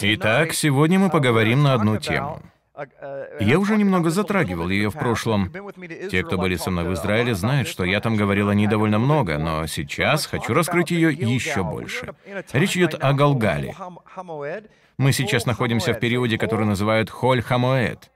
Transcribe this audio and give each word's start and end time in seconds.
Итак, 0.00 0.52
сегодня 0.52 0.98
мы 0.98 1.10
поговорим 1.10 1.62
на 1.62 1.74
одну 1.74 1.98
тему. 1.98 2.42
Я 3.40 3.58
уже 3.58 3.76
немного 3.76 4.10
затрагивал 4.10 4.68
ее 4.68 4.90
в 4.90 4.94
прошлом. 4.94 5.52
Те, 6.10 6.22
кто 6.22 6.38
были 6.38 6.56
со 6.56 6.70
мной 6.70 6.84
в 6.84 6.94
Израиле, 6.94 7.34
знают, 7.34 7.68
что 7.68 7.84
я 7.84 8.00
там 8.00 8.16
говорил 8.16 8.48
о 8.48 8.54
ней 8.54 8.66
довольно 8.66 8.98
много, 8.98 9.38
но 9.38 9.66
сейчас 9.66 10.26
хочу 10.26 10.54
раскрыть 10.54 10.90
ее 10.90 11.12
еще 11.12 11.62
больше. 11.62 12.14
Речь 12.52 12.76
идет 12.76 12.94
о 12.94 13.12
Галгале. 13.12 13.74
Мы 14.98 15.12
сейчас 15.12 15.46
находимся 15.46 15.94
в 15.94 16.00
периоде, 16.00 16.38
который 16.38 16.66
называют 16.66 17.10
Холь 17.10 17.42
Хамоэд. 17.42 18.10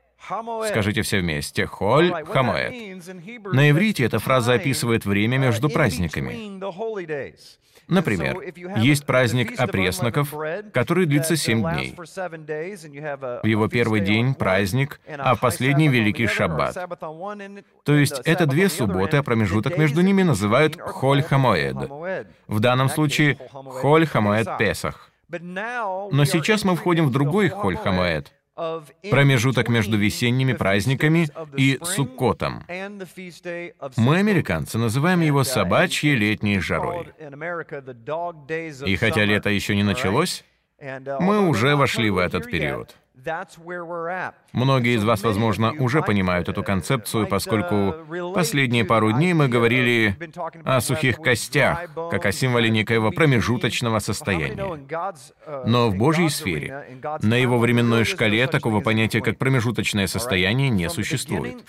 Скажите 0.68 1.02
все 1.02 1.20
вместе. 1.20 1.66
Холь 1.66 2.12
Хамоэд. 2.24 3.04
На 3.52 3.70
иврите 3.70 4.04
эта 4.04 4.18
фраза 4.18 4.54
описывает 4.54 5.04
время 5.04 5.36
между 5.38 5.68
праздниками. 5.68 6.59
Например, 7.88 8.36
есть 8.78 9.06
праздник 9.06 9.58
опресноков, 9.58 10.34
который 10.72 11.06
длится 11.06 11.36
семь 11.36 11.62
дней. 11.62 11.95
В 11.96 13.46
его 13.46 13.68
первый 13.68 14.00
день— 14.00 14.34
праздник, 14.38 15.00
а 15.06 15.34
в 15.34 15.40
последний— 15.40 15.88
Великий 15.96 16.26
Шаббат. 16.26 16.76
То 17.84 17.95
есть 17.95 18.20
это 18.24 18.46
две 18.46 18.68
субботы, 18.68 19.18
а 19.18 19.22
промежуток 19.22 19.78
между 19.78 20.00
ними 20.00 20.22
называют 20.22 20.80
Холь 20.80 21.22
Хамоэд. 21.22 21.76
В 22.48 22.60
данном 22.60 22.88
случае 22.88 23.38
Холь 23.52 24.06
Хамоэд 24.06 24.59
Песах. 24.59 25.10
Но 25.28 26.24
сейчас 26.24 26.64
мы 26.64 26.76
входим 26.76 27.06
в 27.06 27.12
другой 27.12 27.48
Холь 27.48 27.76
Хамоэд— 27.76 28.32
промежуток 29.10 29.68
между 29.68 29.96
весенними 29.96 30.54
праздниками 30.54 31.29
и 31.57 31.79
Суккотом. 31.82 32.65
Мы, 33.96 34.18
американцы, 34.18 34.79
называем 34.79 35.21
его 35.21 35.45
собачьей 35.45 36.15
летней 36.15 36.59
жарой. 36.60 37.09
И 38.87 38.96
хотя 38.96 39.24
лето 39.24 39.51
еще 39.51 39.76
не 39.76 39.82
началось, 39.82 40.45
мы 40.80 41.48
уже 41.48 41.76
вошли 41.76 42.10
в 42.10 42.18
этот 42.18 42.51
период. 42.51 42.96
Многие 44.52 44.95
из 44.95 45.05
вас, 45.05 45.23
возможно, 45.23 45.73
уже 45.79 46.02
понимают 46.02 46.49
эту 46.49 46.63
концепцию, 46.63 47.27
поскольку 47.27 47.95
последние 48.35 48.85
пару 48.85 49.13
дней 49.13 49.35
мы 49.35 49.49
говорили 49.49 50.16
о 50.65 50.80
сухих 50.80 51.16
костях, 51.19 51.91
как 52.10 52.24
о 52.24 52.32
символе 52.32 52.71
некоего 52.71 53.10
промежуточного 53.10 53.99
состояния. 53.99 54.80
Но 55.66 55.91
в 55.91 55.97
Божьей 55.97 56.30
сфере, 56.30 57.01
на 57.23 57.35
его 57.35 57.59
временной 57.59 58.04
шкале, 58.04 58.47
такого 58.47 58.80
понятия, 58.80 59.21
как 59.21 59.38
промежуточное 59.38 60.07
состояние, 60.07 60.71
не 60.71 60.88
существует. 60.88 61.65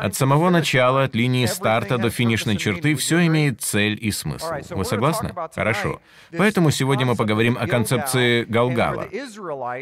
От 0.00 0.14
самого 0.14 0.50
начала, 0.50 1.04
от 1.04 1.14
линии 1.14 1.46
старта 1.46 1.98
до 1.98 2.10
финишной 2.10 2.56
черты, 2.56 2.94
все 2.94 3.26
имеет 3.26 3.60
цель 3.60 3.98
и 4.00 4.10
смысл. 4.10 4.52
Вы 4.70 4.84
согласны? 4.84 5.34
Хорошо. 5.54 6.00
Поэтому 6.36 6.70
сегодня 6.70 7.06
мы 7.06 7.16
поговорим 7.16 7.58
о 7.60 7.66
концепции 7.66 8.44
Галгала, 8.44 9.06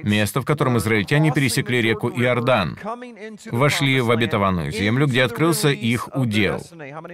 место, 0.02 0.40
в 0.40 0.44
котором 0.44 0.76
израильтяне 0.94 1.32
пересекли 1.32 1.82
реку 1.82 2.08
Иордан, 2.08 2.78
вошли 3.50 4.00
в 4.00 4.10
обетованную 4.10 4.70
землю, 4.70 5.06
где 5.06 5.24
открылся 5.24 5.70
их 5.70 6.08
удел. 6.14 6.60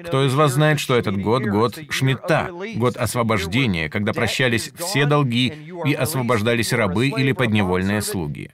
Кто 0.06 0.26
из 0.26 0.34
вас 0.34 0.52
знает, 0.52 0.80
что 0.80 0.96
этот 0.96 1.16
год— 1.20 1.42
год 1.46 1.78
Шмидта, 1.88 2.50
год 2.76 2.96
освобождения, 2.96 3.88
когда 3.88 4.12
прощались 4.12 4.70
все 4.76 5.06
долги 5.06 5.52
и 5.86 5.94
освобождались 5.94 6.72
рабы 6.72 7.08
или 7.08 7.32
подневольные 7.32 8.02
слуги? 8.02 8.50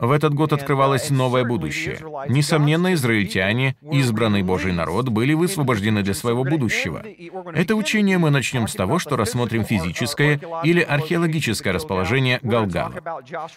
В 0.00 0.12
этот 0.12 0.34
год 0.34 0.52
открывалось 0.52 1.10
новое 1.10 1.44
будущее. 1.44 1.98
Несомненно, 2.28 2.94
израильтяне, 2.94 3.76
избранный 3.90 4.42
Божий 4.42 4.72
народ, 4.72 5.08
были 5.08 5.34
высвобождены 5.34 6.02
для 6.02 6.14
своего 6.14 6.44
будущего. 6.44 7.02
Это 7.52 7.74
учение 7.74 8.18
мы 8.18 8.30
начнем 8.30 8.68
с 8.68 8.74
того, 8.74 8.98
что 8.98 9.16
рассмотрим 9.16 9.64
физическое 9.64 10.40
или 10.62 10.80
археологическое 10.80 11.72
расположение 11.72 12.38
Галгала. 12.42 12.94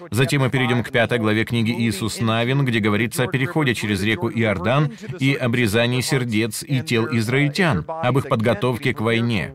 Затем 0.10 0.31
мы 0.38 0.50
перейдем 0.50 0.84
к 0.84 0.92
пятой 0.92 1.20
главе 1.20 1.46
книги 1.46 1.72
Иисус 1.72 2.20
Навин, 2.20 2.66
где 2.66 2.80
говорится 2.80 3.24
о 3.24 3.28
переходе 3.28 3.74
через 3.74 4.02
реку 4.04 4.30
Иордан 4.30 4.92
и 5.20 5.34
обрезании 5.34 6.02
сердец 6.02 6.64
и 6.64 6.82
тел 6.82 7.08
израильтян, 7.12 7.86
об 7.88 8.18
их 8.18 8.28
подготовке 8.28 8.94
к 8.94 9.02
войне. 9.02 9.54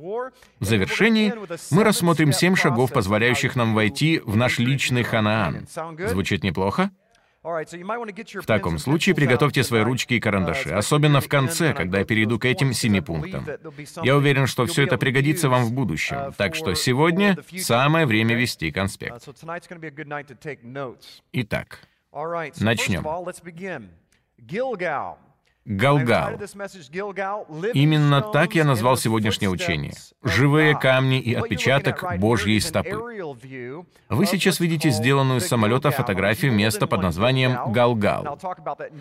В 0.58 0.64
завершении 0.64 1.34
мы 1.70 1.84
рассмотрим 1.84 2.32
семь 2.32 2.56
шагов, 2.56 2.92
позволяющих 2.92 3.56
нам 3.56 3.74
войти 3.74 4.20
в 4.24 4.36
наш 4.36 4.58
личный 4.58 5.02
Ханаан. 5.02 5.66
Звучит 6.08 6.42
неплохо? 6.42 6.90
В 7.46 8.46
таком 8.46 8.78
случае 8.78 9.14
приготовьте 9.14 9.62
свои 9.62 9.82
ручки 9.82 10.14
и 10.14 10.20
карандаши, 10.20 10.70
особенно 10.70 11.20
в 11.20 11.28
конце, 11.28 11.72
когда 11.74 12.00
я 12.00 12.04
перейду 12.04 12.38
к 12.40 12.44
этим 12.44 12.72
семи 12.72 13.00
пунктам. 13.00 13.46
Я 14.02 14.16
уверен, 14.16 14.46
что 14.46 14.66
все 14.66 14.82
это 14.82 14.98
пригодится 14.98 15.48
вам 15.48 15.64
в 15.64 15.72
будущем, 15.72 16.32
так 16.36 16.54
что 16.56 16.74
сегодня 16.74 17.36
самое 17.58 18.06
время 18.06 18.34
вести 18.34 18.70
конспект. 18.72 19.28
Итак, 21.32 21.80
начнем. 22.58 23.04
Галгал. 25.66 26.38
Именно 27.74 28.20
так 28.20 28.54
я 28.54 28.64
назвал 28.64 28.96
сегодняшнее 28.96 29.50
учение. 29.50 29.94
Живые 30.22 30.78
камни 30.78 31.18
и 31.18 31.34
отпечаток 31.34 32.18
Божьей 32.18 32.60
стопы. 32.60 32.96
Вы 34.08 34.26
сейчас 34.26 34.60
видите 34.60 34.90
сделанную 34.90 35.40
с 35.40 35.46
самолета 35.46 35.90
фотографию 35.90 36.52
места 36.52 36.86
под 36.86 37.02
названием 37.02 37.72
Галгал. 37.72 38.38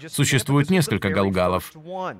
Существует 0.09 0.71
несколько 0.71 1.09
Галгалов, 1.09 1.71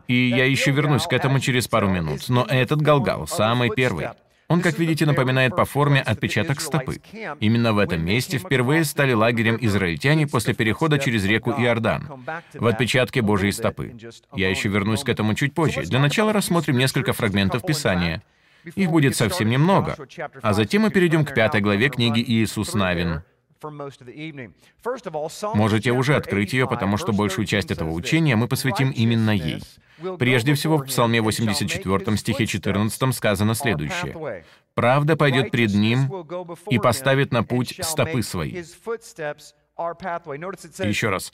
и 0.08 0.30
я 0.30 0.46
еще 0.46 0.72
вернусь 0.72 1.08
к 1.08 1.14
этому 1.14 1.40
через 1.40 1.68
пару 1.68 1.90
минут, 1.90 2.30
но 2.30 2.46
этот 2.48 2.82
Галгал 2.82 3.28
самый 3.28 3.72
первый. 3.72 4.10
Он, 4.48 4.62
как 4.62 4.78
видите, 4.78 5.06
напоминает 5.06 5.56
по 5.56 5.66
форме 5.66 6.02
отпечаток 6.02 6.62
стопы. 6.62 7.02
Именно 7.40 7.74
в 7.74 7.80
этом 7.80 8.06
месте 8.06 8.38
впервые 8.38 8.84
стали 8.84 9.14
лагерем 9.14 9.58
израильтяне 9.60 10.28
после 10.28 10.54
перехода 10.54 11.00
через 11.00 11.26
реку 11.26 11.52
Иордан, 11.52 12.24
в 12.54 12.68
отпечатке 12.68 13.22
Божьей 13.22 13.52
стопы. 13.52 13.96
Я 14.34 14.50
еще 14.50 14.70
вернусь 14.70 15.04
к 15.04 15.10
этому 15.10 15.34
чуть 15.34 15.54
позже. 15.54 15.84
Для 15.84 16.00
начала 16.00 16.32
рассмотрим 16.32 16.78
несколько 16.78 17.14
фрагментов 17.14 17.66
Писания. 17.66 18.22
Их 18.76 18.90
будет 18.90 19.16
совсем 19.16 19.50
немного. 19.50 19.96
А 20.42 20.54
затем 20.54 20.84
мы 20.84 20.90
перейдем 20.90 21.26
к 21.26 21.34
пятой 21.34 21.62
главе 21.62 21.90
книги 21.90 22.24
Иисус 22.26 22.74
Навин. 22.74 23.22
Можете 25.54 25.92
уже 25.92 26.16
открыть 26.16 26.54
ее, 26.54 26.68
потому 26.68 26.98
что 26.98 27.14
большую 27.14 27.46
часть 27.46 27.72
этого 27.72 27.92
учения 27.92 28.36
мы 28.36 28.48
посвятим 28.48 28.92
именно 28.92 29.32
ей. 29.32 29.62
Прежде 30.20 30.54
всего, 30.54 30.78
в 30.78 30.86
Псалме 30.86 31.22
84 31.22 32.18
стихе 32.18 32.46
14 32.46 33.16
сказано 33.16 33.56
следующее. 33.56 34.44
«Правда 34.74 35.16
пойдет 35.16 35.52
пред 35.52 35.74
ним 35.74 36.10
и 36.70 36.78
поставит 36.80 37.32
на 37.32 37.44
путь 37.44 37.80
стопы 37.82 38.22
свои». 38.22 38.52
Еще 40.84 41.10
раз. 41.10 41.34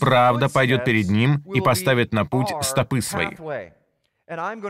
«Правда 0.00 0.48
пойдет 0.48 0.84
перед 0.84 1.08
ним 1.08 1.42
и 1.54 1.60
поставит 1.60 2.12
на 2.12 2.24
путь 2.24 2.52
стопы 2.62 3.02
свои». 3.02 3.36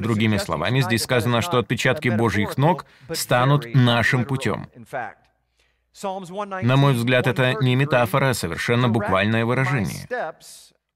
Другими 0.01 0.37
словами, 0.37 0.81
здесь 0.81 1.03
сказано, 1.03 1.43
что 1.43 1.59
отпечатки 1.59 2.09
Божьих 2.09 2.59
ног 2.59 2.87
станут 3.13 3.75
нашим 3.75 4.25
путем. 4.25 4.69
На 6.63 6.77
мой 6.77 6.93
взгляд, 6.93 7.27
это 7.27 7.55
не 7.61 7.77
метафора, 7.77 8.31
а 8.31 8.35
совершенно 8.35 8.89
буквальное 8.89 9.45
выражение. 9.45 10.07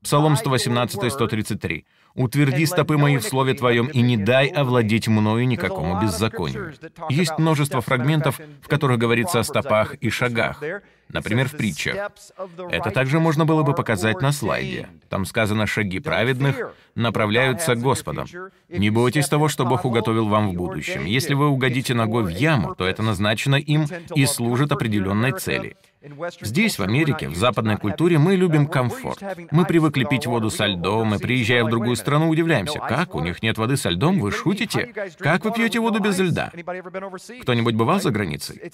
Псалом 0.02 0.36
118, 0.36 1.12
133. 1.12 1.86
«Утверди 2.14 2.66
стопы 2.66 2.98
мои 2.98 3.16
в 3.16 3.22
слове 3.22 3.54
Твоем, 3.54 3.86
и 3.86 4.02
не 4.02 4.16
дай 4.16 4.48
овладеть 4.48 5.08
мною 5.08 5.46
никакому 5.46 6.00
беззаконию». 6.02 6.74
Есть 7.08 7.38
множество 7.38 7.80
фрагментов, 7.80 8.40
в 8.60 8.68
которых 8.68 8.98
говорится 8.98 9.40
о 9.40 9.44
стопах 9.44 9.94
и 9.94 10.10
шагах. 10.10 10.62
Например, 11.12 11.49
в 11.49 11.53
притчах. 11.53 12.11
Это 12.70 12.91
также 12.91 13.20
можно 13.20 13.44
было 13.44 13.62
бы 13.62 13.75
показать 13.75 14.20
на 14.20 14.32
слайде. 14.32 14.88
Там 15.09 15.25
сказано 15.26 15.67
«шаги 15.67 16.00
праведных 16.00 16.75
направляются 16.94 17.75
Господом». 17.75 18.26
Не 18.69 18.91
бойтесь 18.91 19.29
того, 19.29 19.49
что 19.49 19.64
Бог 19.64 19.85
уготовил 19.85 20.29
вам 20.29 20.50
в 20.50 20.55
будущем. 20.55 21.05
Если 21.05 21.35
вы 21.35 21.49
угодите 21.49 21.94
ногой 21.94 22.25
в 22.25 22.29
яму, 22.29 22.75
то 22.75 22.87
это 22.87 23.03
назначено 23.03 23.56
им 23.56 23.87
и 24.14 24.26
служит 24.26 24.73
определенной 24.73 25.32
цели— 25.32 25.76
Здесь, 26.40 26.78
в 26.78 26.82
Америке, 26.82 27.28
в 27.28 27.37
западной 27.37 27.76
культуре, 27.76 28.19
мы 28.19 28.34
любим 28.34 28.66
комфорт. 28.66 29.22
Мы 29.50 29.64
привыкли 29.64 30.04
пить 30.04 30.26
воду 30.26 30.50
со 30.50 30.66
льдом, 30.66 31.14
и, 31.14 31.19
приезжая 31.19 31.64
в 31.64 31.70
другую 31.70 31.96
страну, 31.96 32.28
удивляемся, 32.28 32.81
как, 32.81 33.14
у 33.14 33.20
них 33.20 33.43
нет 33.43 33.56
воды 33.56 33.76
со 33.76 33.90
льдом, 33.90 34.19
вы 34.19 34.32
шутите? 34.32 34.93
Как 35.19 35.44
вы 35.44 35.52
пьете 35.52 35.78
воду 35.78 36.00
без 36.00 36.19
льда? 36.19 36.50
Кто-нибудь 37.43 37.75
бывал 37.75 38.00
за 38.00 38.10
границей? 38.10 38.72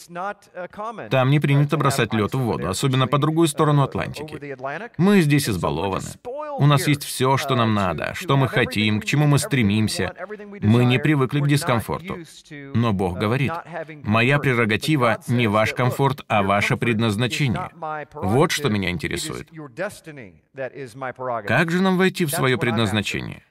Там 1.10 1.30
не 1.30 1.38
принято 1.38 1.76
бросать 1.76 2.14
лед 2.14 2.34
в 2.34 2.38
воду, 2.38 2.68
особенно 2.68 3.06
по 3.06 3.18
другую 3.18 3.48
сторону 3.48 3.82
Атлантики. 3.82 4.56
Мы 4.96 5.20
здесь 5.20 5.48
избалованы. 5.48 6.08
У 6.58 6.66
нас 6.66 6.86
есть 6.88 7.04
все, 7.04 7.36
что 7.36 7.56
нам 7.56 7.74
надо, 7.74 8.14
что 8.14 8.36
мы 8.36 8.48
хотим, 8.48 9.00
к 9.00 9.04
чему 9.04 9.26
мы 9.26 9.38
стремимся. 9.38 10.14
Мы 10.62 10.84
не 10.84 10.98
привыкли 10.98 11.40
к 11.40 11.46
дискомфорту. 11.46 12.18
Но 12.74 12.92
Бог 12.92 13.18
говорит, 13.18 13.52
«Моя 14.02 14.38
прерогатива 14.38 15.18
не 15.28 15.46
ваш 15.46 15.74
комфорт, 15.74 16.24
а 16.28 16.42
ваше 16.42 16.76
предназначение 16.76 17.17
предназначение. 17.18 17.70
Вот 18.14 18.50
что 18.52 18.68
меня 18.68 18.90
интересует. 18.90 19.48
Как 21.46 21.70
же 21.70 21.82
нам 21.82 21.96
войти 21.98 22.24
в 22.24 22.30
свое 22.30 22.58
предназначение? 22.58 23.42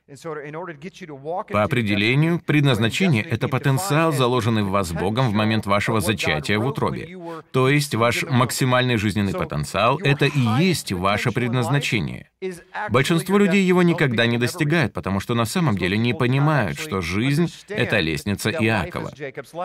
По 1.52 1.64
определению, 1.64 2.40
предназначение— 2.40 3.24
это 3.30 3.50
потенциал, 3.50 4.14
заложенный 4.14 4.64
в 4.64 4.70
вас 4.70 4.94
Богом 4.94 5.30
в 5.30 5.34
момент 5.34 5.66
вашего 5.66 6.00
зачатия 6.00 6.60
в 6.60 6.66
утробе. 6.66 7.20
То 7.52 7.68
есть 7.68 7.94
ваш 7.94 8.24
максимальный 8.24 8.96
жизненный 8.96 9.34
потенциал— 9.34 9.98
это 10.04 10.26
и 10.26 10.40
есть 10.60 10.94
ваше 10.94 11.34
предназначение. 11.34 12.30
Большинство 12.90 13.38
людей 13.38 13.66
его 13.66 13.82
никогда 13.82 14.26
не 14.28 14.38
достигают, 14.38 14.94
потому 14.94 15.20
что 15.20 15.34
на 15.34 15.44
самом 15.44 15.78
деле 15.78 15.98
не 15.98 16.14
понимают, 16.14 16.80
что 16.80 17.02
жизнь— 17.02 17.52
это 17.68 18.00
лестница 18.00 18.50
Иакова. 18.50 19.12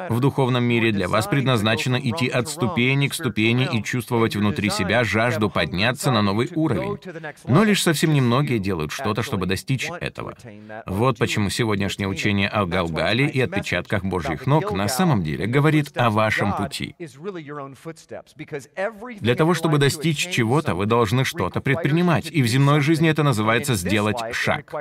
В 0.09 0.19
духовном 0.19 0.65
мире 0.65 0.91
для 0.91 1.07
вас 1.07 1.29
предназначено 1.29 1.97
идти 1.97 2.29
от 2.29 2.49
ступени 2.49 3.07
к 3.07 3.15
ступени 3.15 3.69
и 3.73 3.81
чувствовать 3.85 4.35
внутри 4.35 4.71
себя 4.71 5.05
жажду 5.05 5.51
подняться 5.51 6.11
на 6.11 6.21
новый 6.21 6.49
уровень. 6.53 6.99
Но 7.47 7.63
лишь 7.63 7.83
совсем 7.83 8.13
немногие 8.13 8.59
делают 8.59 8.91
что-то, 8.91 9.23
чтобы 9.23 9.47
достичь 9.47 9.89
этого. 10.01 10.32
Вот 10.87 11.19
почему 11.19 11.51
сегодняшнее 11.51 12.09
учение 12.09 12.49
о 12.49 12.67
Галгале 12.67 13.27
и 13.27 13.41
отпечатках 13.41 14.05
Божьих 14.05 14.47
ног 14.47 14.73
на 14.73 14.89
самом 14.89 15.23
деле 15.23 15.47
говорит 15.47 15.97
о 15.97 16.11
вашем 16.11 16.57
пути. 16.57 16.95
Для 19.21 19.35
того, 19.35 19.55
чтобы 19.55 19.79
достичь 19.79 20.29
чего-то, 20.31 20.75
вы 20.75 20.87
должны 20.87 21.25
что-то 21.25 21.61
предпринимать, 21.61 22.31
и 22.31 22.43
в 22.43 22.47
земной 22.47 22.81
жизни 22.81 23.09
это 23.09 23.23
называется 23.23 23.75
сделать 23.75 24.19
шаг. 24.33 24.73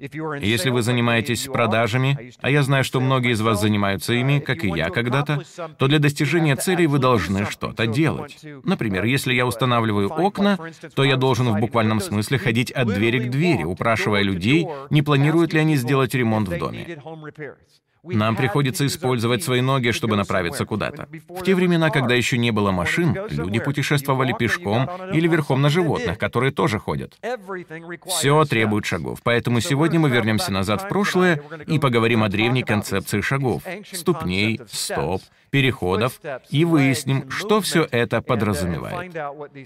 Если 0.00 0.70
вы 0.70 0.80
занимаетесь 0.80 1.46
продажами, 1.46 2.32
а 2.40 2.50
я 2.50 2.62
знаю, 2.62 2.84
что 2.84 3.00
многие 3.00 3.32
из 3.32 3.40
вас 3.42 3.60
занимаются 3.60 4.14
ими, 4.14 4.38
как 4.38 4.64
и 4.64 4.68
я 4.68 4.88
когда-то, 4.88 5.42
то 5.76 5.88
для 5.88 5.98
достижения 5.98 6.56
целей 6.56 6.86
вы 6.86 6.98
должны 6.98 7.44
что-то 7.50 7.86
делать. 7.86 8.38
Например, 8.64 9.04
если 9.04 9.34
я 9.34 9.46
устанавливаю 9.46 10.08
окна, 10.10 10.58
то 10.94 11.04
я 11.04 11.16
должен 11.16 11.48
в 11.48 11.60
буквальном 11.60 12.00
смысле 12.00 12.38
ходить 12.38 12.70
от 12.70 12.88
двери 12.88 13.28
к 13.28 13.30
двери, 13.30 13.64
упрашивая 13.64 14.22
людей, 14.22 14.66
не 14.88 15.02
планируют 15.02 15.52
ли 15.52 15.60
они 15.60 15.76
сделать 15.76 16.14
ремонт 16.14 16.48
в 16.48 16.58
доме. 16.58 16.98
Нам 18.02 18.36
приходится 18.36 18.86
использовать 18.86 19.42
свои 19.42 19.60
ноги, 19.60 19.90
чтобы 19.90 20.16
направиться 20.16 20.64
куда-то. 20.64 21.08
В 21.28 21.42
те 21.42 21.54
времена, 21.54 21.90
когда 21.90 22.14
еще 22.14 22.38
не 22.38 22.50
было 22.50 22.70
машин, 22.70 23.16
люди 23.28 23.60
путешествовали 23.60 24.32
пешком 24.32 24.88
или 25.12 25.28
верхом 25.28 25.60
на 25.60 25.68
животных, 25.68 26.18
которые 26.18 26.52
тоже 26.52 26.78
ходят. 26.78 27.18
Все 28.06 28.44
требует 28.44 28.86
шагов. 28.86 29.20
Поэтому 29.22 29.60
сегодня 29.60 30.00
мы 30.00 30.08
вернемся 30.08 30.52
назад 30.52 30.82
в 30.82 30.88
прошлое 30.88 31.42
и 31.66 31.78
поговорим 31.78 32.22
о 32.22 32.28
древней 32.28 32.62
концепции 32.62 33.20
шагов, 33.20 33.62
ступней, 33.92 34.60
стоп, 34.70 35.22
переходов 35.50 36.20
и 36.48 36.64
выясним, 36.64 37.30
что 37.30 37.60
все 37.60 37.86
это 37.90 38.22
подразумевает. 38.22 39.14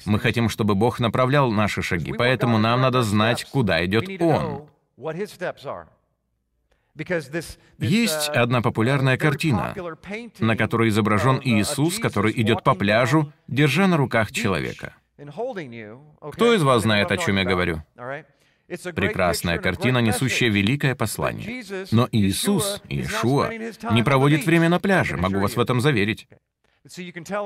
Мы 0.06 0.18
хотим, 0.18 0.48
чтобы 0.48 0.74
Бог 0.74 0.98
направлял 0.98 1.50
наши 1.50 1.82
шаги, 1.82 2.12
поэтому 2.12 2.58
нам 2.58 2.80
надо 2.80 3.02
знать, 3.02 3.44
куда 3.44 3.84
идет 3.84 4.08
Он. 4.20 4.66
Есть 7.78 8.28
uh, 8.28 8.34
одна 8.34 8.62
популярная 8.62 9.16
картина, 9.16 9.74
на 10.38 10.56
которой 10.56 10.90
изображен 10.90 11.40
Иисус, 11.42 11.98
который 11.98 12.32
идет 12.40 12.62
по 12.62 12.74
пляжу, 12.74 13.32
держа 13.48 13.88
на 13.88 13.96
руках 13.96 14.30
человека. 14.30 14.94
Кто 15.16 16.54
из 16.54 16.62
вас 16.62 16.82
знает, 16.82 17.10
о 17.10 17.16
чем 17.16 17.36
я 17.36 17.44
говорю? 17.44 17.82
Прекрасная 18.94 19.58
картина, 19.58 19.98
несущая 19.98 20.50
великое 20.50 20.94
послание. 20.94 21.64
Но 21.90 22.08
Иисус, 22.12 22.80
Иешуа, 22.88 23.50
не 23.92 24.02
проводит 24.02 24.46
время 24.46 24.68
на 24.68 24.78
пляже, 24.78 25.16
могу 25.16 25.40
вас 25.40 25.56
в 25.56 25.60
этом 25.60 25.80
заверить. 25.80 26.28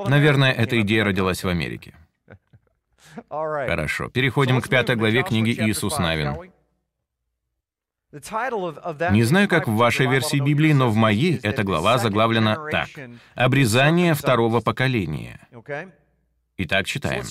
Наверное, 0.07 0.51
эта 0.51 0.79
идея 0.81 1.05
родилась 1.05 1.43
в 1.43 1.47
Америке. 1.47 1.95
Хорошо, 3.29 4.09
переходим 4.09 4.61
к 4.61 4.69
пятой 4.69 4.95
главе 4.95 5.23
книги 5.23 5.51
Иисус 5.51 5.97
Навин. 5.97 6.51
Не 8.11 9.23
знаю, 9.23 9.47
как 9.47 9.67
в 9.67 9.75
вашей 9.75 10.07
версии 10.07 10.39
Библии, 10.39 10.73
но 10.73 10.89
в 10.89 10.95
моей 10.95 11.37
эта 11.43 11.63
глава 11.63 11.97
заглавлена 11.99 12.57
так. 12.71 12.89
«Обрезание 13.35 14.13
второго 14.15 14.61
поколения». 14.61 15.39
Итак, 16.61 16.87
читаем. 16.87 17.23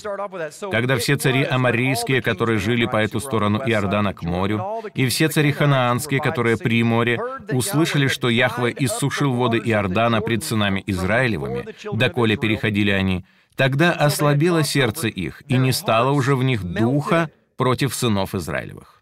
«Когда 0.71 0.97
все 0.97 1.15
цари 1.15 1.43
амарийские, 1.43 2.21
которые 2.21 2.57
жили 2.57 2.85
по 2.85 2.97
эту 2.97 3.19
сторону 3.19 3.61
Иордана 3.63 4.13
к 4.13 4.23
морю, 4.23 4.81
и 4.95 5.05
все 5.07 5.27
цари 5.27 5.51
ханаанские, 5.51 6.19
которые 6.19 6.57
при 6.57 6.81
море, 6.81 7.19
услышали, 7.51 8.07
что 8.07 8.29
Яхве 8.29 8.73
иссушил 8.79 9.33
воды 9.33 9.57
Иордана 9.59 10.21
пред 10.21 10.43
сынами 10.43 10.83
Израилевыми, 10.87 11.65
доколе 11.93 12.37
переходили 12.37 12.89
они, 12.89 13.23
тогда 13.55 13.91
ослабело 13.91 14.63
сердце 14.63 15.09
их, 15.09 15.43
и 15.47 15.57
не 15.57 15.73
стало 15.73 16.11
уже 16.11 16.35
в 16.35 16.43
них 16.43 16.63
духа, 16.63 17.29
против 17.59 17.93
сынов 17.93 18.35
Израилевых. 18.35 18.97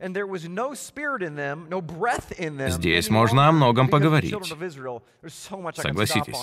Здесь 2.69 3.09
можно 3.11 3.47
о 3.47 3.51
многом 3.51 3.87
поговорить. 3.87 4.33
Согласитесь. 5.75 6.35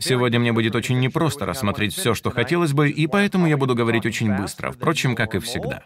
Сегодня 0.00 0.40
мне 0.40 0.52
будет 0.52 0.74
очень 0.74 0.98
непросто 0.98 1.46
рассмотреть 1.46 1.94
все, 1.94 2.14
что 2.14 2.30
хотелось 2.32 2.72
бы, 2.72 2.90
и 2.90 3.06
поэтому 3.06 3.46
я 3.46 3.56
буду 3.56 3.76
говорить 3.76 4.04
очень 4.04 4.36
быстро, 4.36 4.72
впрочем, 4.72 5.14
как 5.14 5.36
и 5.36 5.38
всегда. 5.38 5.84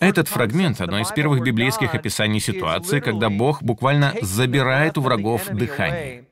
Этот 0.00 0.28
фрагмент— 0.28 0.80
одно 0.82 1.00
из 1.00 1.10
первых 1.10 1.42
библейских 1.42 1.94
описаний 1.94 2.40
ситуации, 2.40 3.00
когда 3.00 3.30
Бог 3.30 3.62
буквально 3.62 4.12
забирает 4.20 4.98
у 4.98 5.00
врагов 5.00 5.48
дыхание. 5.48 6.26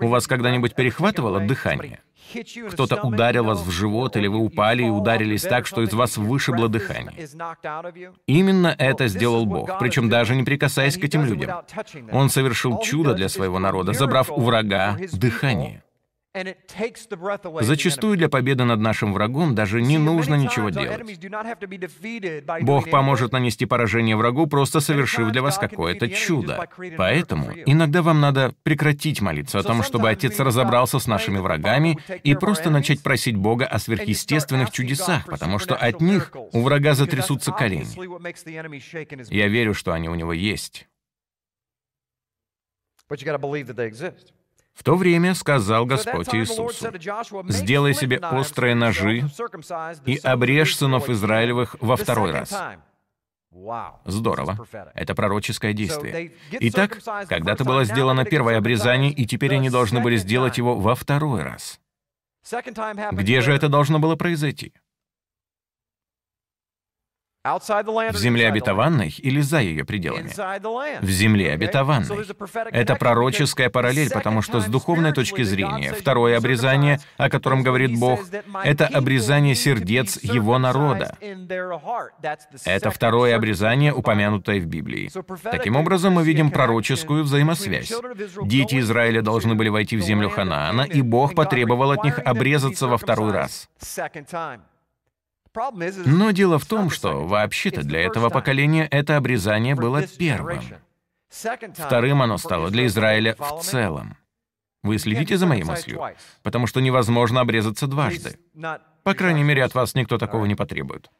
У 0.00 0.08
вас 0.08 0.26
когда-нибудь 0.26 0.74
перехватывало 0.74 1.40
дыхание? 1.40 2.00
Кто-то 2.70 3.02
ударил 3.02 3.44
вас 3.44 3.60
в 3.60 3.70
живот, 3.70 4.16
или 4.16 4.26
вы 4.26 4.38
упали 4.38 4.84
и 4.84 4.88
ударились 4.88 5.42
так, 5.42 5.66
что 5.66 5.82
из 5.82 5.92
вас 5.92 6.16
вышибло 6.16 6.68
дыхание. 6.68 7.12
Именно 8.26 8.74
это 8.78 9.08
сделал 9.08 9.46
Бог, 9.46 9.78
причем 9.78 10.08
даже 10.08 10.34
не 10.34 10.42
прикасаясь 10.42 10.96
к 10.96 11.04
этим 11.04 11.24
людям. 11.24 11.62
Он 12.10 12.30
совершил 12.30 12.80
чудо 12.80 13.14
для 13.14 13.28
своего 13.28 13.58
народа, 13.58 13.92
забрав 13.92 14.30
у 14.30 14.40
врага 14.40 14.96
дыхание. 15.12 15.82
Зачастую 17.60 18.16
для 18.16 18.30
победы 18.30 18.64
над 18.64 18.80
нашим 18.80 19.12
врагом 19.12 19.54
даже 19.54 19.82
не 19.82 19.98
нужно 19.98 20.34
ничего 20.34 20.70
делать. 20.70 21.02
Бог 22.62 22.88
поможет 22.88 23.32
нанести 23.32 23.66
поражение 23.66 24.16
врагу, 24.16 24.46
просто 24.46 24.80
совершив 24.80 25.30
для 25.30 25.42
вас 25.42 25.58
какое-то 25.58 26.08
чудо. 26.08 26.66
Поэтому 26.96 27.52
иногда 27.66 28.00
вам 28.00 28.20
надо 28.20 28.54
прекратить 28.62 29.20
молиться 29.20 29.58
о 29.58 29.62
том, 29.62 29.82
чтобы 29.82 30.08
Отец 30.08 30.38
разобрался 30.40 30.98
с 30.98 31.06
нашими 31.06 31.38
врагами 31.38 31.98
и 32.24 32.34
просто 32.34 32.70
начать 32.70 33.02
просить 33.02 33.36
Бога 33.36 33.66
о 33.66 33.78
сверхъестественных 33.78 34.70
чудесах, 34.70 35.26
потому 35.26 35.58
что 35.58 35.76
от 35.76 36.00
них 36.00 36.32
у 36.52 36.62
врага 36.62 36.94
затрясутся 36.94 37.52
колени. 37.52 37.86
Я 39.30 39.48
верю, 39.48 39.74
что 39.74 39.92
они 39.92 40.08
у 40.08 40.14
него 40.14 40.32
есть. 40.32 40.88
В 44.74 44.84
то 44.84 44.96
время 44.96 45.34
сказал 45.34 45.84
Господь 45.86 46.34
Иисусу, 46.34 46.90
«Сделай 47.48 47.94
себе 47.94 48.18
острые 48.18 48.74
ножи 48.74 49.24
и 50.06 50.16
обрежь 50.16 50.76
сынов 50.76 51.10
Израилевых 51.10 51.76
во 51.80 51.96
второй 51.96 52.32
раз». 52.32 52.52
Здорово. 54.06 54.56
Это 54.94 55.14
пророческое 55.14 55.74
действие. 55.74 56.32
Итак, 56.52 56.98
когда-то 57.28 57.64
было 57.64 57.84
сделано 57.84 58.24
первое 58.24 58.56
обрезание, 58.58 59.12
и 59.12 59.26
теперь 59.26 59.54
они 59.56 59.68
должны 59.68 60.00
были 60.00 60.16
сделать 60.16 60.56
его 60.56 60.76
во 60.76 60.94
второй 60.94 61.42
раз. 61.42 61.78
Где 63.12 63.40
же 63.40 63.52
это 63.52 63.68
должно 63.68 63.98
было 63.98 64.16
произойти? 64.16 64.72
В 67.44 68.16
земле 68.16 68.46
обетованной 68.46 69.12
или 69.18 69.40
за 69.40 69.58
ее 69.60 69.84
пределами? 69.84 70.28
В 71.00 71.10
земле 71.10 71.52
обетованной. 71.52 72.24
Это 72.70 72.94
пророческая 72.94 73.68
параллель, 73.68 74.10
потому 74.10 74.42
что 74.42 74.60
с 74.60 74.66
духовной 74.66 75.12
точки 75.12 75.42
зрения 75.42 75.92
второе 75.92 76.36
обрезание, 76.36 77.00
о 77.16 77.28
котором 77.28 77.64
говорит 77.64 77.98
Бог, 77.98 78.20
это 78.62 78.86
обрезание 78.86 79.56
сердец 79.56 80.20
Его 80.22 80.58
народа. 80.58 81.16
Это 82.64 82.90
второе 82.92 83.34
обрезание, 83.34 83.92
упомянутое 83.92 84.60
в 84.60 84.66
Библии. 84.66 85.10
Таким 85.42 85.74
образом, 85.74 86.12
мы 86.14 86.22
видим 86.22 86.50
пророческую 86.52 87.24
взаимосвязь. 87.24 87.92
Дети 88.44 88.78
Израиля 88.78 89.20
должны 89.20 89.56
были 89.56 89.68
войти 89.68 89.96
в 89.96 90.00
землю 90.00 90.30
Ханаана, 90.30 90.82
и 90.82 91.02
Бог 91.02 91.34
потребовал 91.34 91.90
от 91.90 92.04
них 92.04 92.20
обрезаться 92.20 92.86
во 92.86 92.98
второй 92.98 93.32
раз. 93.32 93.68
Но 96.06 96.30
дело 96.30 96.58
в 96.58 96.66
том, 96.66 96.90
что 96.90 97.26
вообще-то 97.26 97.82
для 97.82 98.00
этого 98.00 98.30
поколения 98.30 98.86
это 98.90 99.16
обрезание 99.16 99.74
было 99.74 100.02
первым. 100.06 100.60
Вторым 101.28 102.22
оно 102.22 102.38
стало 102.38 102.70
для 102.70 102.86
Израиля 102.86 103.36
в 103.38 103.60
целом. 103.62 104.16
Вы 104.82 104.98
следите 104.98 105.36
за 105.36 105.46
моей 105.46 105.62
мыслью? 105.62 106.00
Потому 106.42 106.66
что 106.66 106.80
невозможно 106.80 107.40
обрезаться 107.40 107.86
дважды. 107.86 108.38
По 109.02 109.14
крайней 109.14 109.44
мере, 109.44 109.64
от 109.64 109.74
вас 109.74 109.94
никто 109.94 110.18
такого 110.18 110.44
не 110.46 110.54
потребует. 110.54 111.10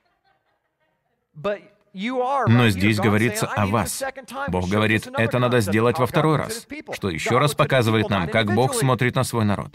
Но 1.35 2.69
здесь 2.69 2.99
говорится 2.99 3.47
о 3.47 3.67
вас. 3.67 4.03
Бог 4.49 4.69
говорит, 4.69 5.09
это 5.17 5.39
надо 5.39 5.61
сделать 5.61 5.99
во 5.99 6.07
второй 6.07 6.39
раз, 6.39 6.67
что 6.93 7.11
еще 7.11 7.39
раз 7.39 7.55
показывает 7.55 8.09
нам, 8.09 8.29
как 8.29 8.53
Бог 8.55 8.75
смотрит 8.75 9.15
на 9.15 9.25
свой 9.25 9.45
народ. 9.45 9.75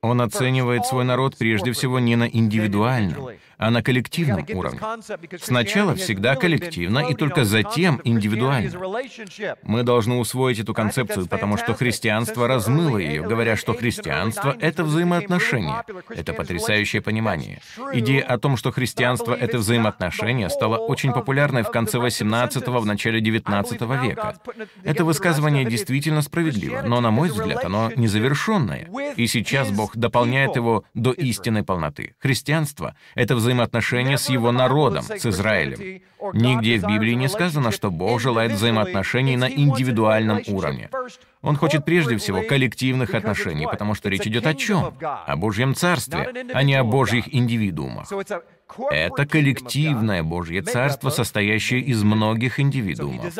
Он 0.00 0.20
оценивает 0.20 0.86
свой 0.86 1.04
народ 1.04 1.36
прежде 1.36 1.72
всего 1.72 1.98
не 1.98 2.14
на 2.14 2.28
индивидуальном, 2.28 3.30
а 3.58 3.70
на 3.70 3.82
коллективном 3.82 4.46
уровне. 4.54 4.78
Сначала 5.40 5.96
всегда 5.96 6.36
коллективно 6.36 7.00
и 7.00 7.14
только 7.14 7.44
затем 7.44 8.00
индивидуально. 8.04 8.70
Мы 9.64 9.82
должны 9.82 10.14
усвоить 10.14 10.60
эту 10.60 10.72
концепцию, 10.72 11.26
потому 11.26 11.56
что 11.56 11.74
христианство 11.74 12.46
размыло 12.46 12.98
ее, 12.98 13.22
говоря, 13.22 13.56
что 13.56 13.74
христианство— 13.74 14.56
это 14.60 14.84
взаимоотношения. 14.84 15.82
Это 16.10 16.32
потрясающее 16.32 17.02
понимание. 17.02 17.60
Идея 17.92 18.22
о 18.22 18.38
том, 18.38 18.56
что 18.56 18.70
христианство— 18.70 19.34
это 19.40 19.58
взаимоотношения, 19.58 20.48
стала 20.48 20.76
очень 20.76 21.12
популярной 21.12 21.64
в 21.64 21.70
конце 21.72 21.98
18-го, 21.98 22.78
в 22.78 22.86
начале 22.86 23.20
19 23.20 23.80
века. 24.00 24.36
Это 24.84 25.04
высказывание 25.04 25.64
действительно 25.64 26.22
справедливо, 26.22 26.82
но, 26.82 27.00
на 27.00 27.10
мой 27.10 27.30
взгляд, 27.30 27.64
оно 27.64 27.90
незавершенное. 27.96 28.88
И 29.16 29.26
сейчас 29.26 29.72
Бог 29.72 29.87
дополняет 29.96 30.56
его 30.56 30.84
до 30.94 31.12
истинной 31.12 31.62
полноты. 31.62 32.14
Христианство— 32.18 32.94
это 33.14 33.34
взаимоотношения 33.36 34.18
с 34.18 34.28
его 34.28 34.52
народом, 34.52 35.02
с 35.02 35.26
Израилем. 35.26 36.02
Нигде 36.32 36.78
в 36.78 36.86
Библии 36.86 37.14
не 37.14 37.28
сказано, 37.28 37.70
что 37.70 37.90
Бог 37.90 38.20
желает 38.20 38.52
взаимоотношений 38.52 39.36
на 39.36 39.48
индивидуальном 39.48 40.42
уровне. 40.48 40.90
Он 41.42 41.56
хочет 41.56 41.84
прежде 41.84 42.16
всего 42.16 42.42
коллективных 42.42 43.14
отношений, 43.14 43.66
потому 43.66 43.94
что 43.94 44.08
речь 44.08 44.26
идет 44.26 44.46
о 44.46 44.54
чем? 44.54 44.94
О 45.00 45.36
Божьем 45.36 45.74
Царстве, 45.74 46.46
а 46.52 46.62
не 46.62 46.74
о 46.74 46.84
Божьих 46.84 47.32
индивидуумах. 47.32 48.10
Это 48.90 49.26
коллективное 49.26 50.22
Божье 50.22 50.62
Царство, 50.62 51.10
состоящее 51.10 51.80
из 51.80 52.02
многих 52.02 52.60
индивидуумов. 52.60 53.34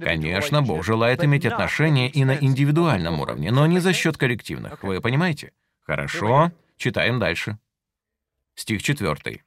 Конечно, 0.00 0.62
Бог 0.62 0.84
желает 0.84 1.24
иметь 1.24 1.46
отношения 1.46 2.08
и 2.08 2.24
на 2.24 2.36
индивидуальном 2.36 3.20
уровне, 3.20 3.50
но 3.50 3.66
не 3.66 3.78
за 3.78 3.92
счет 3.92 4.16
коллективных. 4.16 4.82
Вы 4.82 5.00
понимаете? 5.00 5.52
Хорошо, 5.84 6.50
читаем 6.76 7.18
дальше. 7.18 7.58
Стих 8.54 8.82
4. 8.82 9.44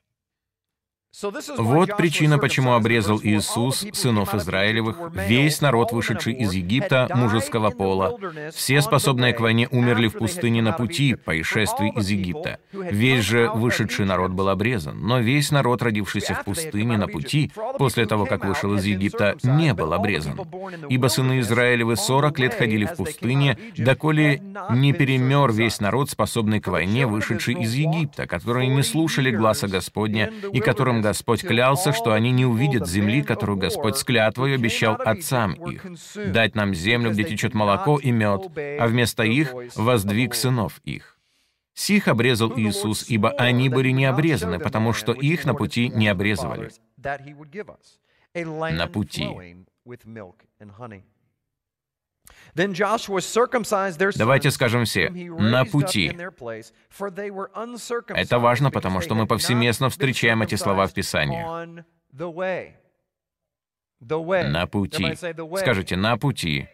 Вот 1.58 1.98
причина, 1.98 2.38
почему 2.38 2.74
обрезал 2.74 3.20
Иисус 3.24 3.86
сынов 3.94 4.36
Израилевых, 4.36 4.98
весь 5.14 5.62
народ, 5.62 5.92
вышедший 5.92 6.34
из 6.34 6.54
Египта, 6.54 7.10
мужеского 7.16 7.72
пола. 7.72 8.18
Все 8.54 8.82
способные 8.82 9.34
к 9.34 9.40
войне 9.40 9.68
умерли 9.72 10.10
в 10.10 10.14
пустыне 10.14 10.62
на 10.62 10.74
пути 10.74 11.16
по 11.16 11.40
исшествии 11.42 11.92
из 11.96 12.10
Египта. 12.10 12.60
Весь 12.72 13.24
же 13.24 13.50
вышедший 13.50 14.06
народ 14.06 14.32
был 14.32 14.50
обрезан, 14.50 15.00
но 15.02 15.20
весь 15.20 15.50
народ, 15.50 15.82
родившийся 15.82 16.36
в 16.36 16.44
пустыне 16.44 16.98
на 16.98 17.08
пути, 17.08 17.52
после 17.80 18.06
того, 18.06 18.26
как 18.26 18.46
вышел 18.46 18.76
из 18.76 18.86
Египта, 18.86 19.36
не 19.44 19.74
был 19.74 19.94
обрезан. 19.94 20.40
Ибо 20.90 21.08
сыны 21.08 21.40
Израилевы 21.40 21.96
сорок 21.96 22.38
лет 22.38 22.54
ходили 22.54 22.86
в 22.86 22.96
пустыне, 22.96 23.58
доколе 23.76 24.42
не 24.70 24.94
перемер 24.94 25.52
весь 25.52 25.80
народ, 25.80 26.12
способный 26.12 26.60
к 26.60 26.68
войне, 26.68 27.08
вышедший 27.08 27.56
из 27.56 27.74
Египта, 27.74 28.28
которые 28.28 28.68
не 28.68 28.84
слушали 28.84 29.32
гласа 29.32 29.68
Господня 29.68 30.32
и 30.54 30.60
которым 30.60 31.02
Господь 31.08 31.42
клялся, 31.42 31.94
что 31.94 32.12
они 32.12 32.32
не 32.32 32.46
увидят 32.46 32.86
земли, 32.86 33.22
которую 33.22 33.58
Господь 33.58 33.96
с 33.96 34.04
клятвой 34.04 34.56
обещал 34.56 34.96
отцам 35.00 35.54
их, 35.54 35.86
дать 36.16 36.54
нам 36.54 36.74
землю, 36.74 37.12
где 37.12 37.24
течет 37.24 37.54
молоко 37.54 37.98
и 37.98 38.12
мед, 38.12 38.52
а 38.58 38.88
вместо 38.88 39.24
их 39.24 39.54
воздвиг 39.76 40.36
сынов 40.36 40.82
их. 40.84 41.18
Сих 41.74 42.10
обрезал 42.10 42.52
Иисус, 42.58 43.06
ибо 43.08 43.30
они 43.30 43.70
были 43.70 43.92
не 43.92 44.06
обрезаны, 44.06 44.60
потому 44.60 44.92
что 44.92 45.14
их 45.14 45.46
на 45.46 45.54
пути 45.54 45.88
не 45.88 46.10
обрезывали. 46.10 46.72
На 48.34 48.88
пути. 48.88 49.28
Давайте 54.18 54.52
скажем 54.52 54.86
все, 54.86 55.10
на 55.10 55.64
пути. 55.66 56.08
Это 58.16 58.40
важно, 58.40 58.72
потому 58.72 59.02
что 59.02 59.16
мы 59.16 59.28
повсеместно 59.28 59.90
встречаем 59.90 60.42
эти 60.42 60.56
слова 60.56 60.88
в 60.88 60.94
Писании. 60.94 61.44
На 64.52 64.66
пути. 64.68 65.04
Скажите, 65.62 65.96
на 65.96 66.18
пути. 66.18 66.68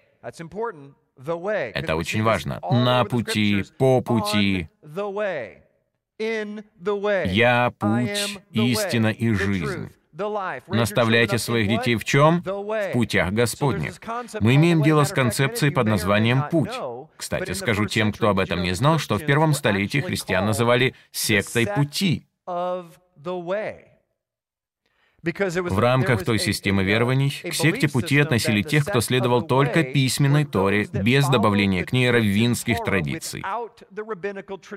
Это 1.76 1.96
очень 1.96 2.24
важно. 2.24 2.60
На 2.72 3.04
пути, 3.06 3.64
по 3.78 4.02
пути. 4.02 4.70
Я 7.26 7.72
путь, 7.78 8.40
истина 8.52 9.08
и 9.08 9.32
жизнь. 9.34 9.90
Наставляйте 10.68 11.38
своих 11.38 11.68
детей 11.68 11.96
в 11.96 12.06
чем? 12.06 12.42
В 12.42 12.92
путях 12.94 13.32
Господних. 13.32 13.96
Мы 14.40 14.56
имеем 14.56 14.84
дело 14.84 15.04
с 15.04 15.12
концепцией 15.12 15.72
под 15.72 15.88
названием 15.88 16.44
«путь». 16.50 16.72
Кстати, 17.18 17.54
скажу 17.54 17.86
тем, 17.86 18.12
кто 18.12 18.30
об 18.30 18.40
этом 18.40 18.62
не 18.62 18.74
знал, 18.74 19.00
что 19.00 19.18
в 19.18 19.26
первом 19.26 19.54
столетии 19.54 20.00
христиан 20.00 20.46
называли 20.46 20.96
«сектой 21.12 21.68
пути». 21.68 22.28
В 25.24 25.80
рамках 25.80 26.26
той 26.26 26.38
системы 26.38 26.84
верований 26.84 27.30
к 27.30 27.54
секте 27.54 27.88
пути 27.88 28.20
относили 28.20 28.62
тех, 28.62 28.86
кто 28.86 29.00
следовал 29.00 29.42
только 29.42 29.84
письменной 29.84 30.44
Торе, 30.44 30.86
без 30.92 31.30
добавления 31.30 31.86
к 31.86 31.94
ней 31.94 32.12
раввинских 32.12 32.84
традиций. 32.84 33.42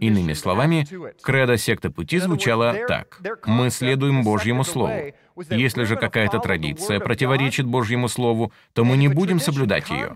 Иными 0.00 0.34
словами, 0.34 0.86
кредо 1.20 1.56
секты 1.56 1.90
пути 1.90 2.18
звучало 2.18 2.76
так. 2.86 3.20
«Мы 3.44 3.70
следуем 3.70 4.22
Божьему 4.22 4.62
Слову. 4.62 5.12
Если 5.50 5.82
же 5.82 5.96
какая-то 5.96 6.38
традиция 6.38 7.00
противоречит 7.00 7.66
Божьему 7.66 8.08
Слову, 8.08 8.52
то 8.72 8.84
мы 8.84 8.96
не 8.96 9.08
будем 9.08 9.40
соблюдать 9.40 9.90
ее. 9.90 10.14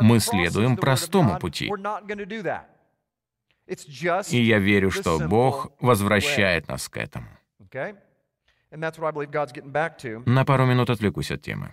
Мы 0.00 0.20
следуем 0.20 0.76
простому 0.76 1.36
пути. 1.38 1.70
И 4.30 4.42
я 4.42 4.58
верю, 4.58 4.90
что 4.92 5.18
Бог 5.18 5.72
возвращает 5.80 6.68
нас 6.68 6.88
к 6.88 6.96
этому. 6.96 7.26
На 8.70 10.44
пару 10.44 10.66
минут 10.66 10.90
отвлекусь 10.90 11.30
от 11.30 11.42
темы. 11.42 11.72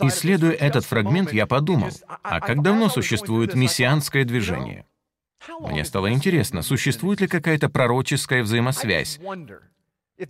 Исследуя 0.00 0.52
этот 0.52 0.84
фрагмент, 0.84 1.32
я 1.32 1.46
подумал, 1.46 1.90
а 2.06 2.40
как 2.40 2.62
давно 2.62 2.88
существует 2.88 3.54
мессианское 3.54 4.24
движение? 4.24 4.86
Мне 5.60 5.84
стало 5.84 6.10
интересно, 6.12 6.62
существует 6.62 7.20
ли 7.20 7.28
какая-то 7.28 7.68
пророческая 7.68 8.42
взаимосвязь 8.42 9.20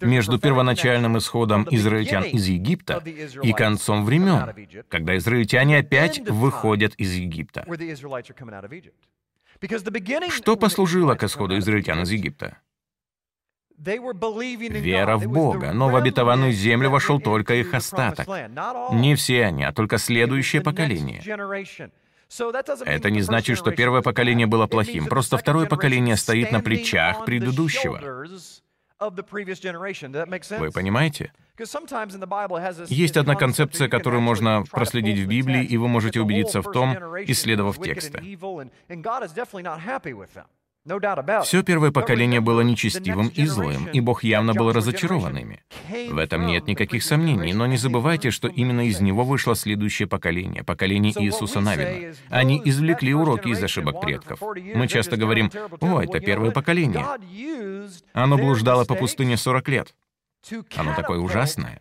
между 0.00 0.38
первоначальным 0.38 1.18
исходом 1.18 1.66
израильтян 1.70 2.24
из 2.24 2.46
Египта 2.46 3.02
и 3.42 3.52
концом 3.52 4.04
времен, 4.04 4.52
когда 4.88 5.16
израильтяне 5.16 5.78
опять 5.78 6.18
выходят 6.28 6.94
из 6.96 7.14
Египта. 7.14 7.66
Что 10.30 10.56
послужило 10.56 11.14
к 11.14 11.22
исходу 11.24 11.58
израильтян 11.58 12.02
из 12.02 12.10
Египта? 12.10 12.58
Вера 13.82 15.16
в 15.16 15.26
Бога, 15.26 15.72
но 15.72 15.88
в 15.88 15.96
обетованную 15.96 16.52
землю 16.52 16.90
вошел 16.90 17.20
только 17.20 17.54
их 17.54 17.74
остаток. 17.74 18.28
Не 18.92 19.16
все 19.16 19.44
они, 19.44 19.64
а 19.64 19.72
только 19.72 19.98
следующее 19.98 20.62
поколение. 20.62 21.20
Это 22.86 23.10
не 23.10 23.20
значит, 23.22 23.58
что 23.58 23.72
первое 23.72 24.02
поколение 24.02 24.46
было 24.46 24.66
плохим, 24.66 25.06
просто 25.06 25.36
второе 25.36 25.66
поколение 25.66 26.16
стоит 26.16 26.52
на 26.52 26.60
плечах 26.60 27.24
предыдущего. 27.24 28.00
Вы 30.58 30.70
понимаете? 30.70 31.32
Есть 32.88 33.16
одна 33.16 33.34
концепция, 33.34 33.88
которую 33.88 34.20
можно 34.20 34.64
проследить 34.70 35.18
в 35.18 35.26
Библии, 35.26 35.64
и 35.64 35.76
вы 35.76 35.88
можете 35.88 36.20
убедиться 36.20 36.62
в 36.62 36.70
том, 36.70 36.94
исследовав 37.26 37.82
тексты. 37.82 38.22
Все 41.44 41.62
первое 41.62 41.92
поколение 41.92 42.40
было 42.40 42.60
нечестивым 42.62 43.28
и 43.28 43.46
злым, 43.46 43.86
и 43.86 44.00
Бог 44.00 44.24
явно 44.24 44.52
был 44.52 44.72
разочарован 44.72 45.36
ими. 45.36 45.62
В 46.10 46.18
этом 46.18 46.46
нет 46.46 46.66
никаких 46.66 47.04
сомнений, 47.04 47.52
но 47.52 47.66
не 47.66 47.76
забывайте, 47.76 48.32
что 48.32 48.48
именно 48.48 48.88
из 48.88 49.00
него 49.00 49.22
вышло 49.22 49.54
следующее 49.54 50.08
поколение, 50.08 50.64
поколение 50.64 51.12
Иисуса 51.16 51.60
Навина. 51.60 52.14
Они 52.30 52.60
извлекли 52.64 53.14
уроки 53.14 53.48
из 53.48 53.62
ошибок 53.62 54.00
предков. 54.00 54.40
Мы 54.40 54.88
часто 54.88 55.16
говорим, 55.16 55.52
«О, 55.80 56.00
это 56.00 56.18
первое 56.18 56.50
поколение». 56.50 57.06
Оно 58.12 58.36
блуждало 58.36 58.84
по 58.84 58.96
пустыне 58.96 59.36
40 59.36 59.68
лет. 59.68 59.94
Оно 60.76 60.94
такое 60.94 61.18
ужасное. 61.18 61.80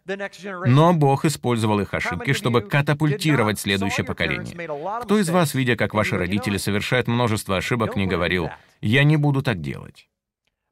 Но 0.66 0.94
Бог 0.94 1.26
использовал 1.26 1.80
их 1.80 1.94
ошибки, 1.94 2.34
чтобы 2.34 2.62
катапультировать 2.62 3.60
следующее 3.60 4.06
поколение. 4.06 4.56
Кто 5.02 5.20
из 5.20 5.30
вас, 5.30 5.54
видя, 5.54 5.76
как 5.76 5.94
ваши 5.94 6.18
родители 6.18 6.58
совершают 6.58 7.08
множество 7.08 7.58
ошибок, 7.58 7.96
не 7.96 8.08
говорил, 8.08 8.50
«Я 8.82 9.04
не 9.04 9.18
буду 9.18 9.42
так 9.42 9.62
делать»? 9.62 10.08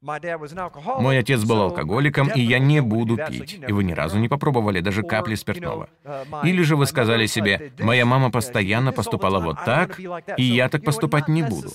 Мой 0.02 1.18
отец 1.18 1.44
был 1.44 1.60
алкоголиком, 1.60 2.28
и 2.34 2.40
я 2.40 2.58
не 2.58 2.80
буду 2.80 3.18
пить. 3.18 3.60
И 3.66 3.72
вы 3.72 3.84
ни 3.84 3.92
разу 3.92 4.18
не 4.18 4.28
попробовали 4.28 4.80
даже 4.80 5.02
капли 5.02 5.34
спиртного. 5.34 5.90
Или 6.42 6.62
же 6.62 6.76
вы 6.76 6.86
сказали 6.86 7.26
себе, 7.26 7.72
моя 7.78 8.06
мама 8.06 8.30
постоянно 8.30 8.92
поступала 8.92 9.40
вот 9.40 9.58
так, 9.64 10.00
и 10.38 10.42
я 10.42 10.68
так 10.70 10.84
поступать 10.84 11.28
не 11.28 11.42
буду. 11.42 11.68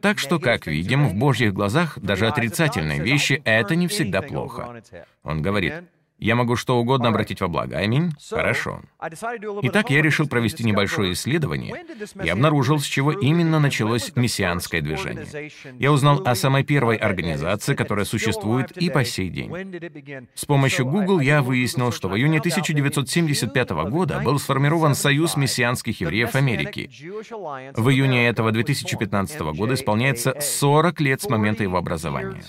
Так 0.00 0.18
что, 0.18 0.38
как 0.38 0.66
видим, 0.66 1.08
в 1.08 1.14
Божьих 1.14 1.52
глазах 1.52 1.98
даже 1.98 2.28
отрицательные 2.28 3.00
вещи— 3.00 3.42
это 3.44 3.74
не 3.74 3.88
всегда 3.88 4.22
плохо. 4.22 4.82
Он 5.24 5.42
говорит, 5.42 5.74
я 6.20 6.36
могу 6.36 6.56
что 6.56 6.78
угодно 6.78 7.08
обратить 7.08 7.40
во 7.40 7.48
благо. 7.48 7.78
Аминь? 7.78 8.12
Хорошо. 8.28 8.82
Итак, 9.62 9.90
я 9.90 10.02
решил 10.02 10.28
провести 10.28 10.64
небольшое 10.64 11.12
исследование 11.12 11.84
и 12.22 12.28
обнаружил, 12.28 12.78
с 12.78 12.84
чего 12.84 13.12
именно 13.12 13.58
началось 13.58 14.12
мессианское 14.14 14.82
движение. 14.82 15.50
Я 15.78 15.92
узнал 15.92 16.22
о 16.26 16.34
самой 16.34 16.64
первой 16.64 16.96
организации, 16.96 17.74
которая 17.74 18.04
существует 18.04 18.72
и 18.76 18.90
по 18.90 19.04
сей 19.04 19.30
день. 19.30 20.28
С 20.34 20.44
помощью 20.44 20.86
Google 20.86 21.20
я 21.20 21.42
выяснил, 21.42 21.90
что 21.90 22.08
в 22.08 22.16
июне 22.16 22.38
1975 22.38 23.70
года 23.70 24.20
был 24.20 24.38
сформирован 24.38 24.94
Союз 24.94 25.36
мессианских 25.36 26.00
евреев 26.00 26.34
Америки. 26.34 26.90
В 27.74 27.88
июне 27.88 28.28
этого 28.28 28.52
2015 28.52 29.40
года 29.40 29.74
исполняется 29.74 30.34
40 30.38 31.00
лет 31.00 31.22
с 31.22 31.28
момента 31.28 31.62
его 31.62 31.78
образования. 31.78 32.42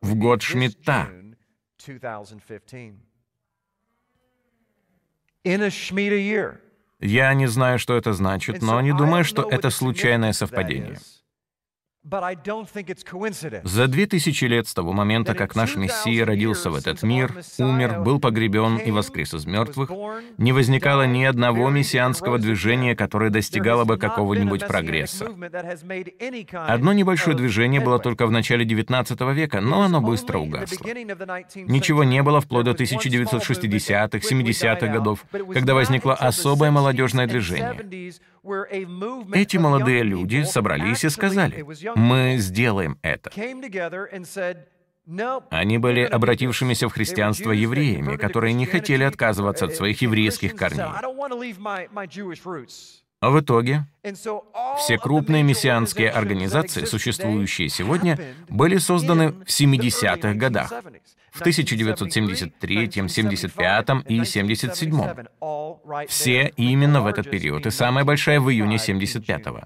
В 0.00 0.14
год 0.14 0.42
Шмидта 0.42 1.08
2015. 1.80 2.94
In 5.44 5.62
a 5.62 5.70
Shemitah 5.70 6.18
year. 6.18 6.60
Я 7.00 7.32
не 7.32 7.46
знаю, 7.46 7.78
что 7.78 7.96
это 7.96 8.12
значит, 8.12 8.60
но 8.60 8.80
не 8.80 8.92
думаю, 8.92 9.24
что 9.24 9.48
это 9.50 9.70
случайное 9.70 10.32
совпадение. 10.32 10.98
За 12.02 13.86
две 13.86 14.06
тысячи 14.06 14.46
лет 14.46 14.66
с 14.66 14.72
того 14.72 14.92
момента, 14.92 15.34
как 15.34 15.54
наш 15.54 15.76
Мессия 15.76 16.24
родился 16.24 16.70
в 16.70 16.74
этот 16.74 17.02
мир, 17.02 17.42
умер, 17.58 18.00
был 18.00 18.18
погребен 18.18 18.78
и 18.78 18.90
воскрес 18.90 19.34
из 19.34 19.44
мертвых, 19.44 19.90
не 20.38 20.52
возникало 20.52 21.06
ни 21.06 21.24
одного 21.24 21.68
мессианского 21.68 22.38
движения, 22.38 22.96
которое 22.96 23.28
достигало 23.28 23.84
бы 23.84 23.98
какого-нибудь 23.98 24.66
прогресса. 24.66 25.26
Одно 26.52 26.94
небольшое 26.94 27.36
движение 27.36 27.82
было 27.82 27.98
только 27.98 28.26
в 28.26 28.30
начале 28.30 28.64
XIX 28.64 29.34
века, 29.34 29.60
но 29.60 29.82
оно 29.82 30.00
быстро 30.00 30.38
угасло. 30.38 30.86
Ничего 31.54 32.02
не 32.02 32.22
было 32.22 32.40
вплоть 32.40 32.64
до 32.64 32.70
1960-х, 32.70 34.18
70-х 34.18 34.86
годов, 34.86 35.24
когда 35.52 35.74
возникло 35.74 36.14
особое 36.14 36.70
молодежное 36.70 37.26
движение. 37.26 38.14
Эти 38.42 39.56
молодые 39.56 40.02
люди 40.02 40.42
собрались 40.42 41.04
и 41.04 41.08
сказали, 41.08 41.64
«Мы 41.94 42.36
сделаем 42.38 42.98
это». 43.02 43.30
Они 45.50 45.78
были 45.78 46.02
обратившимися 46.02 46.88
в 46.88 46.92
христианство 46.92 47.50
евреями, 47.52 48.16
которые 48.16 48.52
не 48.52 48.66
хотели 48.66 49.02
отказываться 49.02 49.64
от 49.64 49.74
своих 49.74 50.00
еврейских 50.02 50.54
корней. 50.54 50.84
А 53.20 53.28
в 53.28 53.38
итоге 53.40 53.84
все 54.78 54.98
крупные 54.98 55.42
мессианские 55.42 56.10
организации, 56.10 56.86
существующие 56.86 57.68
сегодня, 57.68 58.18
были 58.48 58.78
созданы 58.78 59.32
в 59.32 59.48
70-х 59.48 60.34
годах 60.34 60.72
в 61.30 61.40
1973, 61.40 63.08
75 63.08 63.88
и 64.08 64.24
77. 64.24 65.26
Все 66.08 66.52
именно 66.56 67.02
в 67.02 67.06
этот 67.06 67.30
период, 67.30 67.66
и 67.66 67.70
самая 67.70 68.04
большая 68.04 68.40
в 68.40 68.50
июне 68.50 68.76
75-го. 68.76 69.64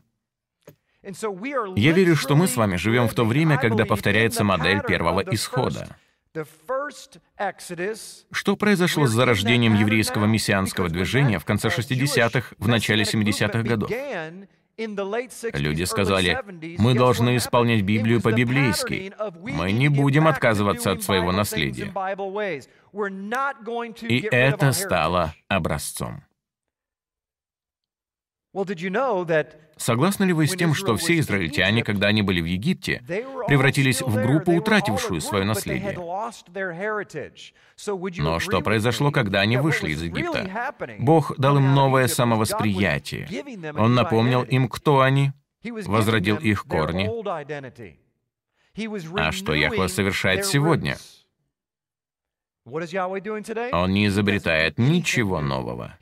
Я 1.76 1.92
верю, 1.92 2.16
что 2.16 2.34
мы 2.34 2.49
с 2.49 2.56
вами 2.56 2.76
живем 2.76 3.08
в 3.08 3.14
то 3.14 3.25
время, 3.25 3.58
когда 3.58 3.84
повторяется 3.84 4.42
модель 4.42 4.82
первого 4.82 5.20
исхода. 5.20 5.96
Что 8.32 8.56
произошло 8.56 9.06
с 9.06 9.10
зарождением 9.10 9.74
еврейского 9.74 10.26
мессианского 10.26 10.88
движения 10.88 11.38
в 11.38 11.44
конце 11.44 11.68
60-х, 11.68 12.56
в 12.58 12.68
начале 12.68 13.04
70-х 13.04 13.62
годов? 13.62 13.90
Люди 15.52 15.84
сказали, 15.84 16.42
мы 16.78 16.94
должны 16.94 17.36
исполнять 17.36 17.82
Библию 17.82 18.20
по-библейски. 18.20 19.12
Мы 19.42 19.70
не 19.70 19.88
будем 19.88 20.26
отказываться 20.26 20.90
от 20.90 21.04
своего 21.04 21.30
наследия. 21.30 21.92
И 24.08 24.28
это 24.32 24.72
стало 24.72 25.34
образцом. 25.48 26.24
Согласны 29.76 30.24
ли 30.24 30.32
вы 30.32 30.46
с 30.46 30.54
тем, 30.54 30.74
что 30.74 30.96
все 30.96 31.18
израильтяне, 31.18 31.82
когда 31.82 32.08
они 32.08 32.22
были 32.22 32.40
в 32.40 32.44
Египте, 32.44 33.02
превратились 33.46 34.02
в 34.02 34.14
группу, 34.14 34.52
утратившую 34.52 35.20
свое 35.20 35.44
наследие? 35.44 35.96
Но 38.18 38.40
что 38.40 38.60
произошло, 38.60 39.10
когда 39.10 39.40
они 39.40 39.56
вышли 39.56 39.90
из 39.90 40.02
Египта? 40.02 40.74
Бог 40.98 41.37
дал 41.38 41.58
им 41.58 41.74
новое 41.74 42.06
самовосприятие. 42.06 43.28
Он 43.76 43.94
напомнил 43.94 44.42
им, 44.42 44.68
кто 44.68 45.00
они, 45.00 45.32
возродил 45.62 46.37
их 46.37 46.64
корни. 46.64 47.10
А 49.18 49.32
что 49.32 49.54
Яхве 49.54 49.88
совершает 49.88 50.44
сегодня? 50.46 50.96
Он 52.66 53.92
не 53.92 54.06
изобретает 54.06 54.78
ничего 54.78 55.40
нового. 55.40 55.96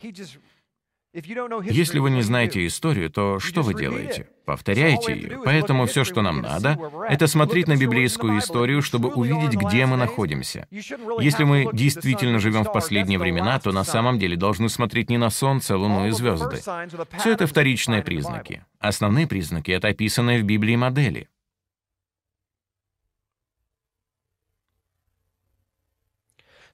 Если 1.14 1.98
вы 1.98 2.11
не 2.11 2.22
знаете 2.22 2.66
историю, 2.66 3.11
то 3.11 3.38
что 3.38 3.62
вы 3.62 3.75
делаете? 3.75 4.29
Повторяете 4.46 5.14
ее. 5.14 5.40
Поэтому 5.44 5.87
все, 5.87 6.05
что 6.05 6.22
нам 6.22 6.40
надо, 6.40 6.79
это 7.09 7.27
смотреть 7.27 7.68
на 7.68 7.77
библейскую 7.77 8.38
историю, 8.38 8.81
чтобы 8.81 9.11
увидеть, 9.11 9.55
где 9.55 9.85
мы 9.85 9.96
находимся. 9.96 10.66
Если 10.70 11.44
мы 11.44 11.68
действительно 11.72 12.38
живем 12.38 12.64
в 12.64 12.72
последние 12.72 13.18
времена, 13.18 13.61
то 13.61 13.72
на 13.72 13.85
самом 13.85 14.18
деле 14.18 14.37
должны 14.37 14.68
смотреть 14.68 15.11
не 15.11 15.18
на 15.18 15.29
Солнце, 15.31 15.77
Луну 15.77 16.09
и 16.09 16.11
звезды. 16.12 16.57
Все 17.18 17.33
это 17.33 17.46
вторичные 17.46 18.03
признаки. 18.03 18.64
Основные 18.79 19.27
признаки— 19.27 19.70
это 19.72 19.88
описанные 19.88 20.40
в 20.40 20.44
Библии 20.44 20.77
модели. 20.77 21.29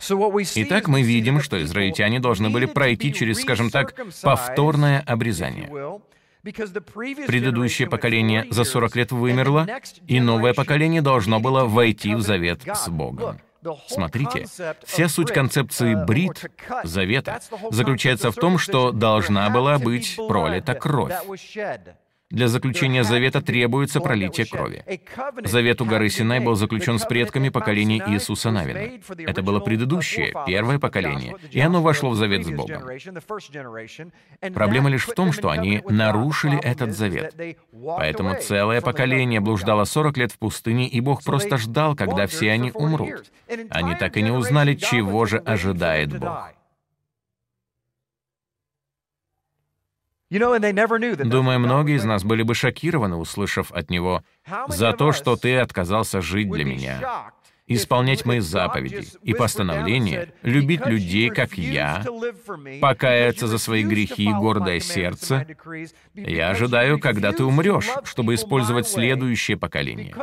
Итак, 0.01 0.89
мы 0.89 1.03
видим, 1.03 1.41
что 1.41 1.63
израильтяне 1.63 2.21
должны 2.21 2.51
были 2.51 2.67
пройти 2.67 3.13
через, 3.13 3.41
скажем 3.41 3.71
так, 3.71 3.95
повторное 4.23 5.01
обрезание. 5.07 6.01
Предыдущее 6.43 7.89
поколение 7.89 8.47
за 8.51 8.65
40 8.65 8.97
лет 8.97 9.13
вымерло, 9.13 9.67
и 10.07 10.21
новое 10.21 10.55
поколение 10.55 11.03
должно 11.03 11.41
было 11.41 11.65
войти 11.65 12.15
в 12.15 12.21
завет 12.21 12.63
с 12.65 12.89
Богом. 12.89 13.39
Смотрите, 13.89 14.47
вся 14.85 15.09
суть 15.09 15.33
концепции 15.33 15.95
брит, 16.07 16.49
завета, 16.85 17.41
заключается 17.71 18.31
в 18.31 18.37
том, 18.37 18.57
что 18.57 18.93
должна 18.93 19.51
была 19.51 19.79
быть 19.79 20.17
пролита 20.29 20.75
кровь. 20.75 21.13
Для 22.31 22.49
заключения 22.49 23.05
завета 23.05 23.41
требуется 23.41 24.01
пролитие 24.01 24.47
крови. 24.47 24.85
Завет 25.45 25.81
у 25.81 25.87
горы 25.87 26.11
Синай 26.11 26.41
был 26.41 26.57
заключен 26.57 26.99
с 26.99 27.07
предками 27.07 27.49
поколения 27.49 28.05
Иисуса 28.07 28.51
Навина. 28.51 29.01
Это 29.27 29.43
было 29.43 29.61
предыдущее, 29.61 30.35
первое 30.47 30.79
поколение, 30.79 31.37
и 31.51 31.61
оно 31.61 31.81
вошло 31.81 32.11
в 32.11 32.17
завет 32.17 32.45
с 32.45 32.51
Богом. 32.51 32.83
Проблема 34.53 34.91
лишь 34.91 35.07
в 35.07 35.15
том, 35.15 35.33
что 35.33 35.49
они 35.49 35.83
нарушили 35.89 36.59
этот 36.63 36.95
завет. 36.95 37.35
Поэтому 37.73 38.35
целое 38.35 38.83
поколение 38.83 39.41
блуждало 39.41 39.85
40 39.85 40.17
лет 40.19 40.33
в 40.33 40.39
пустыне, 40.39 40.87
и 40.87 41.01
Бог 41.01 41.25
просто 41.25 41.57
ждал, 41.57 41.97
когда 41.97 42.27
все 42.27 42.51
они 42.51 42.71
умрут. 42.73 43.33
Они 43.71 43.95
так 43.95 44.19
и 44.19 44.23
не 44.23 44.31
узнали, 44.31 44.75
чего 44.75 45.25
же 45.25 45.39
ожидает 45.39 46.19
Бог. 46.19 46.58
Думаю, 50.31 51.59
многие 51.59 51.97
из 51.97 52.05
нас 52.05 52.23
были 52.23 52.43
бы 52.43 52.55
шокированы, 52.55 53.17
услышав 53.17 53.73
от 53.73 53.91
него 53.91 54.23
«за 54.69 54.93
то, 54.93 55.13
что 55.13 55.37
ты 55.37 55.57
отказался 55.57 56.21
жить 56.21 56.51
для 56.51 56.65
меня, 56.65 57.33
исполнять 57.67 58.25
мои 58.25 58.41
заповеди 58.41 59.07
и 59.23 59.35
постановления, 59.35 60.33
любить 60.43 60.85
людей, 60.87 61.31
как 61.31 61.57
я, 61.57 62.05
покаяться 62.81 63.47
за 63.47 63.59
свои 63.59 63.85
грехи 63.85 64.25
и 64.25 64.33
гордое 64.33 64.81
сердце, 64.81 65.47
я 66.15 66.51
ожидаю, 66.51 66.99
когда 66.99 67.33
ты 67.33 67.45
умрешь, 67.45 67.89
чтобы 68.05 68.35
использовать 68.35 68.89
следующее 68.89 69.57
поколение. 69.57 70.15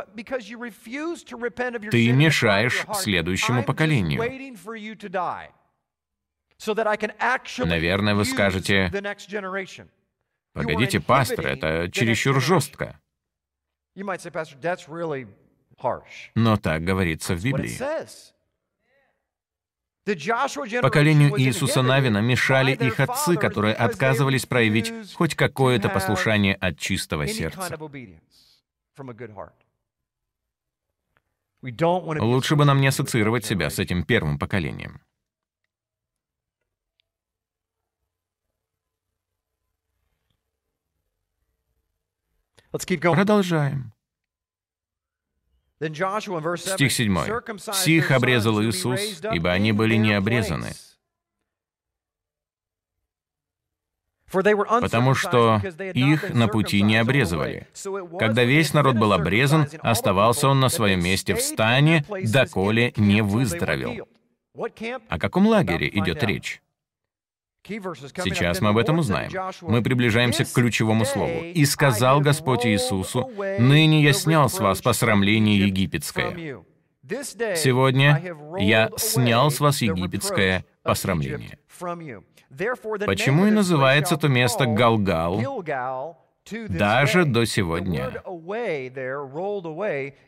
Ты 1.90 2.12
мешаешь 2.12 2.84
следующему 2.94 3.64
поколению. 3.64 4.22
Наверное, 7.58 8.14
вы 8.14 8.24
скажете, 8.24 8.90
Погодите, 10.56 11.00
пастор, 11.00 11.46
это 11.46 11.90
чересчур 11.92 12.40
жестко. 12.40 12.98
Но 16.34 16.56
так 16.56 16.82
говорится 16.82 17.34
в 17.34 17.44
Библии. 17.44 17.78
Поколению 20.80 21.38
Иисуса 21.38 21.82
Навина 21.82 22.22
мешали 22.22 22.72
их 22.72 23.00
отцы, 23.00 23.36
которые 23.36 23.74
отказывались 23.74 24.46
проявить 24.46 24.92
хоть 25.14 25.34
какое-то 25.34 25.90
послушание 25.90 26.54
от 26.54 26.78
чистого 26.78 27.26
сердца. 27.26 27.76
Лучше 32.20 32.56
бы 32.56 32.64
нам 32.64 32.80
не 32.80 32.86
ассоциировать 32.86 33.44
себя 33.44 33.68
с 33.68 33.78
этим 33.78 34.04
первым 34.04 34.38
поколением. 34.38 35.00
Продолжаем. 42.70 43.92
Стих 45.78 46.92
7. 46.92 47.18
«Сих 47.72 48.10
обрезал 48.10 48.62
Иисус, 48.62 49.20
ибо 49.32 49.52
они 49.52 49.72
были 49.72 49.96
не 49.96 50.12
обрезаны». 50.14 50.72
Потому 54.30 55.14
что 55.14 55.62
их 55.94 56.34
на 56.34 56.48
пути 56.48 56.82
не 56.82 56.96
обрезывали. 56.96 57.68
Когда 58.18 58.44
весь 58.44 58.74
народ 58.74 58.96
был 58.96 59.12
обрезан, 59.12 59.68
оставался 59.80 60.48
он 60.48 60.60
на 60.60 60.68
своем 60.68 61.02
месте 61.02 61.34
в 61.34 61.40
стане, 61.40 62.04
доколе 62.24 62.92
не 62.96 63.22
выздоровел. 63.22 64.08
О 65.08 65.18
каком 65.18 65.46
лагере 65.46 65.88
идет 65.88 66.22
речь? 66.24 66.62
Сейчас 67.66 68.60
мы 68.60 68.70
об 68.70 68.78
этом 68.78 68.98
узнаем. 68.98 69.30
Мы 69.62 69.82
приближаемся 69.82 70.44
к 70.44 70.52
ключевому 70.52 71.04
слову. 71.04 71.42
«И 71.42 71.64
сказал 71.64 72.20
Господь 72.20 72.66
Иисусу, 72.66 73.30
ныне 73.58 74.02
я 74.02 74.12
снял 74.12 74.48
с 74.48 74.58
вас 74.58 74.80
посрамление 74.80 75.58
египетское». 75.66 76.62
Сегодня 77.56 78.34
я 78.58 78.90
снял 78.96 79.50
с 79.50 79.60
вас 79.60 79.80
египетское 79.82 80.64
посрамление. 80.82 81.58
Почему 83.06 83.46
и 83.46 83.50
называется 83.50 84.16
то 84.16 84.28
место 84.28 84.66
Галгал 84.66 85.64
даже 86.68 87.24
до 87.24 87.44
сегодня? 87.46 88.22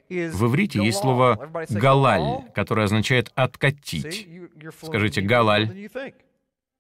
В 0.09 0.47
иврите 0.47 0.85
есть 0.85 0.99
слово 0.99 1.67
«галаль», 1.69 2.45
которое 2.55 2.85
означает 2.85 3.31
«откатить». 3.35 4.29
Скажите 4.83 5.21
«галаль». 5.21 5.89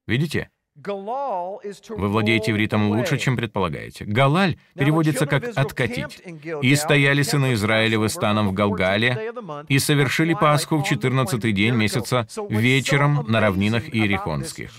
Видите? 0.08 0.48
Вы 0.74 2.08
владеете 2.08 2.52
ивритом 2.52 2.90
лучше, 2.90 3.18
чем 3.18 3.36
предполагаете. 3.36 4.04
Галаль 4.04 4.58
переводится 4.74 5.26
как 5.26 5.44
«откатить». 5.56 6.22
«И 6.62 6.74
стояли 6.76 7.22
сыны 7.22 7.52
Израилевы 7.54 8.08
станом 8.08 8.48
в 8.48 8.52
Галгале, 8.52 9.32
и 9.68 9.78
совершили 9.78 10.34
Пасху 10.34 10.78
в 10.78 10.84
четырнадцатый 10.84 11.52
день 11.52 11.74
месяца 11.74 12.26
вечером 12.48 13.26
на 13.28 13.40
равнинах 13.40 13.92
Иерихонских». 13.92 14.70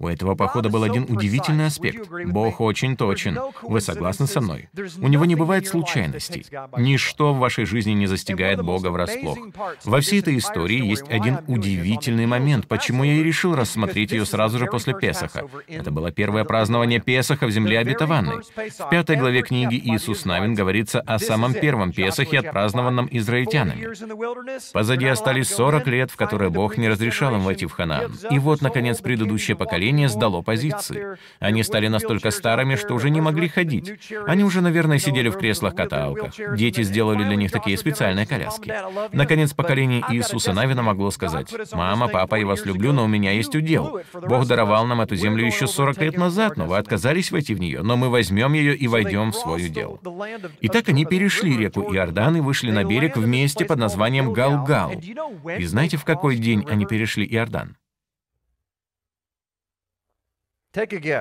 У 0.00 0.06
этого 0.06 0.36
похода 0.36 0.68
был 0.68 0.84
один 0.84 1.06
удивительный 1.08 1.66
аспект. 1.66 2.08
Бог 2.26 2.60
очень 2.60 2.96
точен. 2.96 3.36
Вы 3.62 3.80
согласны 3.80 4.28
со 4.28 4.40
мной? 4.40 4.68
У 4.98 5.08
него 5.08 5.24
не 5.24 5.34
бывает 5.34 5.66
случайностей. 5.66 6.46
Ничто 6.76 7.34
в 7.34 7.38
вашей 7.38 7.64
жизни 7.64 7.92
не 7.92 8.06
застигает 8.06 8.62
Бога 8.62 8.88
врасплох. 8.90 9.36
Во 9.84 10.00
всей 10.00 10.20
этой 10.20 10.38
истории 10.38 10.86
есть 10.86 11.10
один 11.10 11.40
удивительный 11.48 12.26
момент, 12.26 12.68
почему 12.68 13.02
я 13.02 13.14
и 13.14 13.24
решил 13.24 13.56
рассмотреть 13.56 14.12
ее 14.12 14.24
сразу 14.24 14.58
же 14.60 14.66
после 14.66 14.94
Песаха. 14.94 15.48
Это 15.66 15.90
было 15.90 16.12
первое 16.12 16.44
празднование 16.44 17.00
Песаха 17.00 17.46
в 17.46 17.50
земле 17.50 17.80
обетованной. 17.80 18.44
В 18.78 18.90
пятой 18.90 19.16
главе 19.16 19.42
книги 19.42 19.80
Иисус 19.82 20.24
Навин 20.24 20.54
говорится 20.54 21.00
о 21.00 21.18
самом 21.18 21.54
первом 21.54 21.92
Песахе, 21.92 22.38
отпразднованном 22.38 23.08
израильтянами. 23.10 23.88
Позади 24.72 25.06
остались 25.06 25.48
40 25.48 25.88
лет, 25.88 26.10
в 26.12 26.16
которые 26.16 26.50
Бог 26.50 26.76
не 26.76 26.88
разрешал 26.88 27.34
им 27.34 27.40
войти 27.40 27.66
в 27.66 27.72
Ханаан. 27.72 28.12
И 28.30 28.38
вот, 28.38 28.62
наконец, 28.62 29.00
предыдущее 29.00 29.56
поколение 29.56 29.87
поколение 29.88 30.08
сдало 30.08 30.42
позиции. 30.42 31.16
Они 31.40 31.62
стали 31.62 31.88
настолько 31.88 32.30
старыми, 32.30 32.76
что 32.76 32.94
уже 32.94 33.08
не 33.08 33.20
могли 33.20 33.48
ходить. 33.48 33.94
Они 34.26 34.44
уже, 34.44 34.60
наверное, 34.60 34.98
сидели 34.98 35.30
в 35.30 35.38
креслах-каталках. 35.38 36.34
Дети 36.56 36.82
сделали 36.82 37.24
для 37.24 37.36
них 37.36 37.50
такие 37.50 37.78
специальные 37.78 38.26
коляски. 38.26 38.74
Наконец, 39.12 39.54
поколение 39.54 40.02
Иисуса 40.10 40.52
Навина 40.52 40.82
могло 40.82 41.10
сказать, 41.10 41.54
«Мама, 41.72 42.08
папа, 42.08 42.34
я 42.34 42.46
вас 42.46 42.66
люблю, 42.66 42.92
но 42.92 43.04
у 43.04 43.08
меня 43.08 43.32
есть 43.32 43.54
удел. 43.54 44.00
Бог 44.12 44.46
даровал 44.46 44.86
нам 44.86 45.00
эту 45.00 45.16
землю 45.16 45.46
еще 45.46 45.66
40 45.66 46.02
лет 46.02 46.16
назад, 46.18 46.56
но 46.56 46.66
вы 46.66 46.76
отказались 46.76 47.30
войти 47.30 47.54
в 47.54 47.60
нее, 47.60 47.82
но 47.82 47.96
мы 47.96 48.10
возьмем 48.10 48.52
ее 48.52 48.76
и 48.76 48.88
войдем 48.88 49.32
в 49.32 49.36
свой 49.36 49.66
удел». 49.66 50.00
Итак, 50.60 50.88
они 50.88 51.06
перешли 51.06 51.56
реку 51.56 51.80
Иордан 51.94 52.36
и 52.36 52.40
вышли 52.40 52.70
на 52.70 52.84
берег 52.84 53.16
в 53.16 53.26
месте 53.26 53.64
под 53.64 53.78
названием 53.78 54.32
Галгал. 54.32 54.92
И 55.58 55.64
знаете, 55.64 55.96
в 55.96 56.04
какой 56.04 56.36
день 56.36 56.64
они 56.68 56.84
перешли 56.84 57.26
Иордан? 57.26 57.76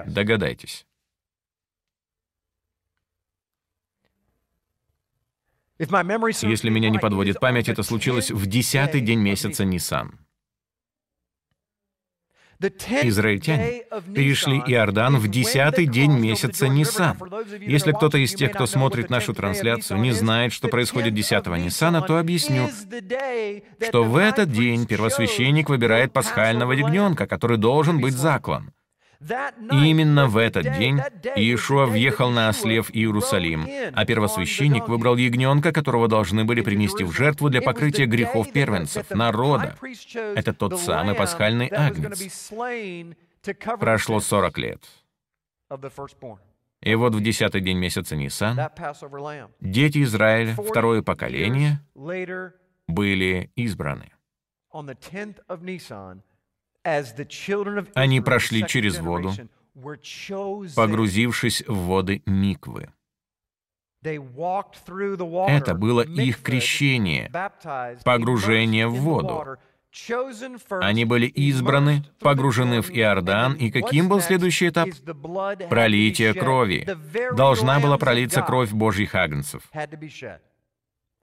Догадайтесь. 0.06 0.86
Если 5.80 6.70
меня 6.70 6.90
не 6.90 6.98
подводит 6.98 7.40
память, 7.40 7.70
это 7.70 7.84
случилось 7.84 8.32
в 8.32 8.46
десятый 8.48 9.02
день 9.02 9.20
месяца 9.20 9.64
Нисан. 9.64 10.20
Израильтяне 12.60 13.84
перешли 14.16 14.58
Иордан 14.58 15.18
в 15.18 15.28
десятый 15.28 15.86
день 15.86 16.18
месяца 16.18 16.68
Нисан. 16.68 17.16
Если 17.62 17.92
кто-то 17.92 18.18
из 18.18 18.34
тех, 18.34 18.54
кто 18.54 18.66
смотрит 18.66 19.12
нашу 19.12 19.36
трансляцию, 19.36 20.00
не 20.00 20.12
знает, 20.12 20.54
что 20.54 20.68
происходит 20.68 21.14
10 21.14 21.46
Нисана, 21.46 22.02
то 22.02 22.18
объясню, 22.18 22.68
что 23.88 24.04
в 24.04 24.18
этот 24.18 24.52
день 24.52 24.88
первосвященник 24.88 25.70
выбирает 25.70 26.12
пасхального 26.14 26.72
ягненка, 26.72 27.28
который 27.28 27.58
должен 27.58 28.02
быть 28.02 28.16
заклан. 28.16 28.74
И 29.20 29.90
именно 29.90 30.28
в 30.28 30.38
этот 30.38 30.64
день 30.78 31.00
Иешуа 31.36 31.86
въехал 31.86 32.30
на 32.30 32.50
осле 32.50 32.82
в 32.82 32.92
Иерусалим, 32.92 33.66
а 33.94 34.06
первосвященник 34.06 34.88
выбрал 34.88 35.16
ягненка, 35.16 35.72
которого 35.72 36.08
должны 36.08 36.46
были 36.46 36.62
принести 36.62 37.04
в 37.04 37.12
жертву 37.12 37.50
для 37.50 37.62
покрытия 37.62 38.06
грехов 38.06 38.52
первенцев, 38.52 39.10
народа. 39.10 39.76
Это 40.14 40.54
тот 40.54 40.80
самый 40.80 41.16
пасхальный 41.16 41.68
агнец. 41.68 42.52
Прошло 43.80 44.20
40 44.20 44.58
лет. 44.58 44.84
И 46.82 46.96
вот 46.96 47.16
в 47.16 47.22
десятый 47.22 47.62
день 47.62 47.78
месяца 47.78 48.16
Нисан 48.16 48.60
дети 49.60 50.04
Израиля, 50.04 50.56
второе 50.56 51.02
поколение, 51.02 51.82
были 51.96 53.52
избраны. 53.56 54.12
Они 57.94 58.22
прошли 58.22 58.66
через 58.68 59.00
воду, 59.00 59.34
погрузившись 60.76 61.64
в 61.68 61.76
воды 61.88 62.22
Миквы. 62.26 62.90
Это 64.02 65.74
было 65.74 66.02
их 66.02 66.42
крещение, 66.42 67.32
погружение 68.04 68.88
в 68.88 68.96
воду. 68.96 69.58
Они 70.70 71.06
были 71.06 71.26
избраны, 71.28 72.04
погружены 72.20 72.82
в 72.82 72.92
Иордан, 72.92 73.54
и 73.54 73.72
каким 73.72 74.10
был 74.10 74.22
следующий 74.22 74.70
этап? 74.70 74.90
Пролитие 75.70 76.34
крови. 76.34 76.88
Должна 77.36 77.80
была 77.80 77.98
пролиться 77.98 78.42
кровь 78.42 78.72
Божьих 78.72 79.16
агнцев. 79.16 79.64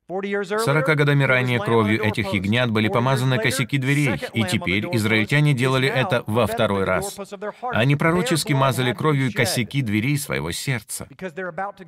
Сорока 0.07 0.97
годами 0.97 1.25
ранее 1.25 1.59
кровью 1.61 2.03
этих 2.03 2.33
ягнят 2.35 2.71
были 2.71 2.89
помазаны 2.89 3.39
косяки 3.39 3.79
дверей, 3.79 4.21
и 4.35 4.45
теперь 4.45 4.87
израильтяне 4.97 5.55
делали 5.55 5.89
это 5.89 6.25
во 6.27 6.47
второй 6.47 6.85
раз. 6.85 7.17
Они 7.73 7.97
пророчески 7.97 8.53
мазали 8.53 8.93
кровью 8.93 9.33
косяки 9.33 9.81
дверей 9.81 10.19
своего 10.19 10.53
сердца. 10.53 11.09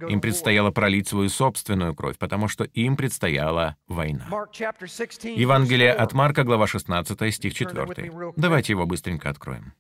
Им 0.09 0.21
предстояло 0.21 0.71
пролить 0.71 1.09
свою 1.09 1.29
собственную 1.29 1.95
кровь, 1.95 2.17
потому 2.17 2.49
что 2.49 2.65
им 2.65 2.97
предстояла 2.97 3.77
война. 3.87 4.27
Евангелие 4.27 5.93
от 5.93 6.15
Марка, 6.15 6.45
глава 6.45 6.67
16, 6.67 7.35
стих 7.35 7.53
4. 7.53 8.33
Давайте 8.37 8.73
его 8.73 8.87
быстренько 8.87 9.29
откроем. 9.29 9.75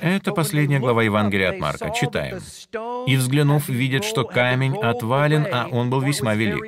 Это 0.00 0.32
последняя 0.32 0.78
глава 0.78 1.02
Евангелия 1.02 1.50
от 1.50 1.58
Марка. 1.58 1.90
Читаем. 1.90 2.38
«И, 3.08 3.16
взглянув, 3.16 3.68
видят, 3.68 4.04
что 4.04 4.24
камень 4.24 4.76
отвален, 4.76 5.48
а 5.52 5.66
он 5.72 5.90
был 5.90 6.00
весьма 6.00 6.34
велик». 6.34 6.64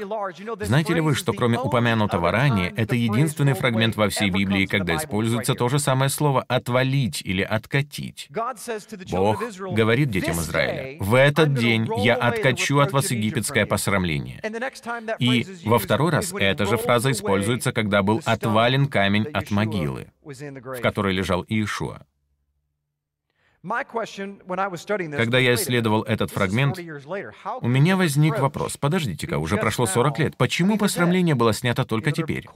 Знаете 0.61 0.95
ли 0.95 1.01
вы, 1.01 1.15
что 1.15 1.33
кроме 1.33 1.57
упомянутого 1.57 2.33
ранее, 2.33 2.73
это 2.77 2.97
единственный 2.97 3.53
фрагмент 3.53 3.95
во 3.95 4.09
всей 4.09 4.31
Библии, 4.31 4.67
когда 4.67 4.97
используется 4.97 5.55
то 5.55 5.69
же 5.69 5.79
самое 5.79 6.11
слово 6.11 6.45
«отвалить» 6.49 7.23
или 7.23 7.43
«откатить». 7.43 8.29
Бог 9.13 9.45
говорит 9.71 10.11
детям 10.11 10.35
Израиля, 10.41 10.97
«В 10.99 11.15
этот 11.15 11.55
день 11.55 11.89
я 11.99 12.17
откачу 12.17 12.81
от 12.81 12.93
вас 12.93 13.13
египетское 13.13 13.67
посрамление». 13.67 14.43
И 15.21 15.47
во 15.65 15.79
второй 15.79 16.11
раз 16.11 16.33
эта 16.33 16.67
же 16.67 16.77
фраза 16.77 17.13
используется, 17.13 17.71
когда 17.71 18.03
был 18.03 18.21
отвален 18.25 18.87
камень 18.87 19.29
от 19.33 19.53
могилы 19.53 20.09
в 20.29 20.81
которой 20.81 21.13
лежал 21.13 21.45
Иешуа. 21.49 22.07
Когда 23.61 25.39
я 25.39 25.55
исследовал 25.55 26.03
этот 26.05 26.31
фрагмент, 26.31 26.79
у 26.79 27.69
меня 27.69 27.97
возник 27.97 28.39
вопрос, 28.39 28.77
подождите-ка, 28.77 29.39
уже 29.39 29.57
прошло 29.57 29.87
40 29.87 30.19
лет, 30.21 30.37
почему 30.37 30.79
посрамление 30.79 31.35
было 31.35 31.53
снято 31.53 31.85
только 31.85 32.13
теперь? 32.13 32.47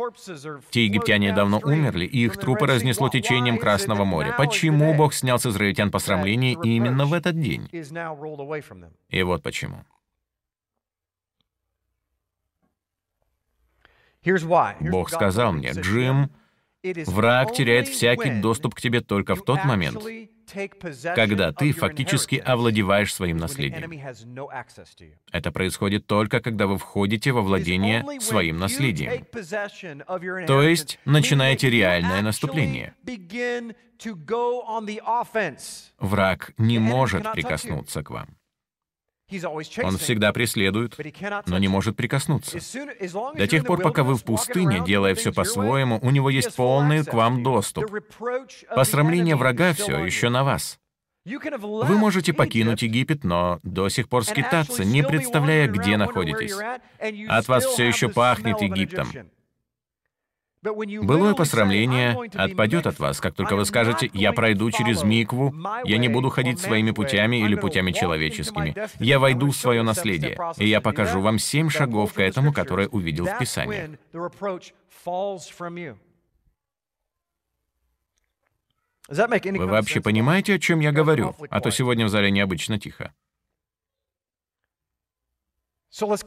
Те 0.71 0.85
египтяне 0.85 1.35
давно 1.35 1.61
умерли, 1.63 2.05
и 2.05 2.25
их 2.25 2.37
трупы 2.37 2.67
разнесло 2.67 3.09
течением 3.09 3.59
Красного 3.59 4.05
моря. 4.05 4.35
Почему 4.39 4.95
Бог 4.95 5.13
снял 5.13 5.41
с 5.41 5.47
израильтян 5.47 5.91
посрамление 5.91 6.57
именно 6.63 7.05
в 7.05 7.13
этот 7.13 7.39
день? 7.39 7.69
И 9.09 9.23
вот 9.25 9.43
почему. 9.43 9.85
Бог 14.81 15.11
сказал 15.11 15.53
мне, 15.53 15.73
Джим, 15.73 16.31
враг 17.07 17.53
теряет 17.53 17.89
всякий 17.89 18.41
доступ 18.41 18.75
к 18.75 18.81
тебе 18.81 19.01
только 19.01 19.35
в 19.35 19.45
тот 19.45 19.65
момент, 19.65 20.03
когда 21.15 21.53
ты 21.53 21.73
фактически 21.73 22.37
овладеваешь 22.37 23.15
своим 23.15 23.37
наследием. 23.37 23.91
Это 25.31 25.53
происходит 25.53 26.07
только, 26.07 26.41
когда 26.41 26.67
вы 26.67 26.79
входите 26.79 27.33
во 27.33 27.43
владение 27.43 28.05
своим 28.21 28.59
наследием. 28.59 29.25
То 30.47 30.63
есть 30.63 30.99
начинаете 31.05 31.71
реальное 31.71 32.23
наступление. 32.23 32.95
Враг 35.99 36.53
не 36.59 36.79
может 36.79 37.33
прикоснуться 37.33 38.03
к 38.03 38.11
вам. 38.11 38.37
Он 39.83 39.99
всегда 39.99 40.33
преследует, 40.33 40.97
но 41.47 41.59
не 41.59 41.69
может 41.69 41.97
прикоснуться. 41.97 42.59
До 43.35 43.47
тех 43.47 43.65
пор, 43.65 43.81
пока 43.81 44.03
вы 44.05 44.15
в 44.15 44.25
пустыне, 44.25 44.83
делая 44.85 45.15
все 45.15 45.33
по-своему, 45.33 45.99
у 46.03 46.11
него 46.11 46.31
есть 46.31 46.55
полный 46.55 47.05
к 47.05 47.13
вам 47.15 47.43
доступ. 47.43 47.91
Посрамление 48.75 49.37
врага 49.37 49.73
все 49.73 49.99
еще 50.05 50.29
на 50.29 50.45
вас. 50.45 50.79
Вы 51.25 51.99
можете 51.99 52.33
покинуть 52.33 52.83
Египет, 52.83 53.23
но 53.23 53.61
до 53.63 53.89
сих 53.89 54.09
пор 54.09 54.25
скитаться, 54.25 54.85
не 54.85 55.05
представляя, 55.05 55.69
где 55.69 55.97
находитесь. 55.97 56.55
От 57.29 57.49
вас 57.49 57.65
все 57.65 57.87
еще 57.87 58.09
пахнет 58.09 58.61
Египтом. 58.61 59.09
Былое 60.63 61.35
посрамление 61.35 62.17
отпадет 62.35 62.87
от 62.87 63.01
вас, 63.01 63.21
как 63.21 63.35
только 63.35 63.57
вы 63.57 63.65
скажете 63.65 64.09
«я 64.13 64.33
пройду 64.33 64.71
через 64.71 65.03
микву, 65.03 65.53
я 65.85 65.99
не 65.99 66.09
буду 66.09 66.29
ходить 66.31 66.61
своими 66.61 66.93
путями 66.93 67.45
или 67.45 67.57
путями 67.57 67.91
человеческими, 67.91 68.75
я 69.01 69.19
войду 69.19 69.51
в 69.51 69.57
свое 69.57 69.83
наследие, 69.83 70.39
и 70.59 70.69
я 70.69 70.81
покажу 70.81 71.21
вам 71.21 71.41
семь 71.41 71.69
шагов 71.69 72.13
к 72.13 72.21
этому, 72.21 72.53
которые 72.53 72.89
увидел 72.89 73.27
в 73.27 73.39
Писании». 73.39 73.99
Вы 79.09 79.67
вообще 79.67 80.01
понимаете, 80.01 80.55
о 80.55 80.59
чем 80.61 80.79
я 80.79 80.93
говорю? 80.93 81.35
А 81.51 81.61
то 81.61 81.71
сегодня 81.71 82.07
в 82.07 82.09
зале 82.09 82.31
необычно 82.31 82.79
тихо. 82.79 83.13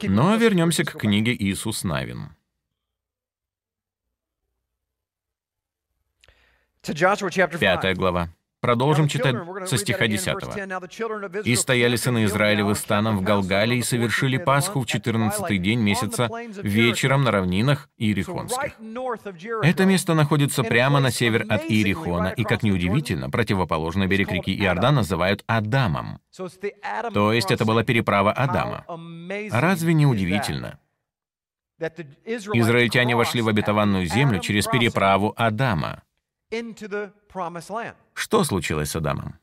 Но 0.02 0.36
вернемся 0.36 0.84
к 0.84 0.92
книге 0.92 1.34
Иисус 1.34 1.84
Навин. 1.84 2.36
Пятая 7.58 7.94
глава. 7.94 8.28
Продолжим 8.60 9.06
читать 9.06 9.36
со 9.66 9.76
стиха 9.76 10.06
10. 10.06 11.46
«И 11.46 11.56
стояли 11.56 11.96
сыны 11.96 12.24
Израилевы 12.24 12.74
станом 12.74 13.18
в 13.18 13.22
Галгале 13.22 13.78
и 13.78 13.82
совершили 13.82 14.38
Пасху 14.38 14.80
в 14.80 14.86
14 14.86 15.60
день 15.60 15.80
месяца 15.80 16.28
вечером 16.62 17.24
на 17.24 17.30
равнинах 17.30 17.88
Иерихонских». 17.96 18.76
Это 19.62 19.84
место 19.84 20.14
находится 20.14 20.62
прямо 20.62 21.00
на 21.00 21.10
север 21.10 21.44
от 21.48 21.64
Иерихона, 21.64 22.28
и, 22.28 22.44
как 22.44 22.62
неудивительно, 22.62 23.30
противоположный 23.30 24.06
берег 24.06 24.32
реки 24.32 24.56
Иордан 24.56 24.96
называют 24.96 25.44
Адамом. 25.46 26.20
То 27.12 27.32
есть 27.32 27.50
это 27.50 27.64
была 27.64 27.84
переправа 27.84 28.32
Адама. 28.32 28.84
Разве 29.50 29.92
не 29.92 30.06
удивительно? 30.06 30.78
Израильтяне 31.78 33.14
вошли 33.16 33.42
в 33.42 33.48
обетованную 33.48 34.06
землю 34.06 34.40
через 34.40 34.66
переправу 34.66 35.34
Адама. 35.36 36.02
Что 38.14 38.44
случилось 38.44 38.90
с 38.90 38.96
Адамом? 38.96 39.38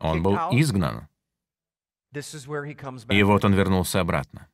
Он 0.00 0.22
был 0.22 0.36
изгнан. 0.52 1.08
И 3.08 3.22
вот 3.22 3.44
он 3.44 3.54
вернулся 3.54 4.00
обратно. 4.00 4.48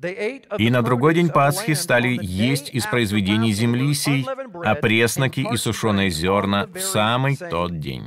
И 0.00 0.70
на 0.70 0.82
другой 0.82 1.14
день 1.14 1.30
Пасхи 1.30 1.74
стали 1.74 2.16
есть 2.22 2.70
из 2.70 2.86
произведений 2.86 3.52
земли 3.52 3.92
сей, 3.94 4.24
а 4.64 4.74
пресноки 4.76 5.40
и 5.40 5.56
сушеные 5.56 6.10
зерна 6.10 6.66
в 6.66 6.78
самый 6.78 7.36
тот 7.36 7.80
день. 7.80 8.06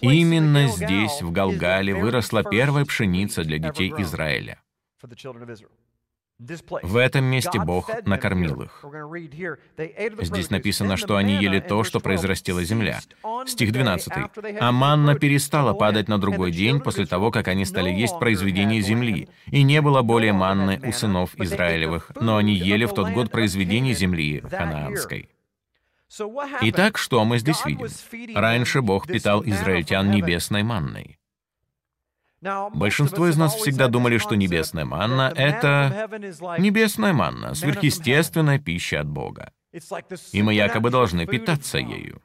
Именно 0.00 0.68
здесь, 0.68 1.22
в 1.22 1.30
Галгале, 1.30 1.94
выросла 1.94 2.42
первая 2.42 2.84
пшеница 2.84 3.44
для 3.44 3.58
детей 3.58 3.94
Израиля. 3.98 4.60
В 6.38 6.96
этом 6.96 7.24
месте 7.24 7.60
Бог 7.60 7.90
накормил 8.04 8.62
их. 8.62 8.84
Здесь 10.20 10.50
написано, 10.50 10.96
что 10.96 11.16
они 11.16 11.36
ели 11.36 11.60
то, 11.60 11.84
что 11.84 12.00
произрастила 12.00 12.64
земля. 12.64 13.00
Стих 13.46 13.72
12. 13.72 14.12
«А 14.60 14.72
манна 14.72 15.14
перестала 15.14 15.74
падать 15.74 16.08
на 16.08 16.18
другой 16.18 16.50
день 16.50 16.80
после 16.80 17.06
того, 17.06 17.30
как 17.30 17.48
они 17.48 17.64
стали 17.64 17.90
есть 17.90 18.18
произведение 18.18 18.80
земли, 18.80 19.28
и 19.46 19.62
не 19.62 19.80
было 19.80 20.02
более 20.02 20.32
манны 20.32 20.80
у 20.84 20.92
сынов 20.92 21.30
Израилевых, 21.36 22.10
но 22.20 22.36
они 22.36 22.54
ели 22.54 22.84
в 22.84 22.94
тот 22.94 23.10
год 23.10 23.30
произведение 23.30 23.94
земли 23.94 24.40
ханаанской». 24.40 25.30
Итак, 26.62 26.98
что 26.98 27.24
мы 27.24 27.38
здесь 27.38 27.64
видим? 27.64 27.88
Раньше 28.36 28.82
Бог 28.82 29.06
питал 29.06 29.42
израильтян 29.44 30.10
небесной 30.10 30.62
манной. 30.62 31.18
Большинство 32.74 33.28
из 33.28 33.36
нас 33.36 33.54
всегда 33.54 33.88
думали, 33.88 34.18
что 34.18 34.34
небесная 34.34 34.84
манна— 34.84 35.32
это 35.36 36.08
небесная 36.58 37.12
манна, 37.12 37.54
сверхъестественная 37.54 38.58
пища 38.58 39.00
от 39.00 39.08
Бога. 39.08 39.52
И 40.32 40.42
мы 40.42 40.54
якобы 40.54 40.90
должны 40.90 41.26
питаться 41.26 41.78
ею. 41.78 42.22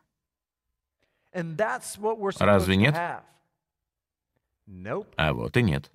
Разве 2.39 2.75
нет? 2.75 2.95
А 5.15 5.33
вот 5.33 5.57
и 5.57 5.63
нет. 5.63 5.89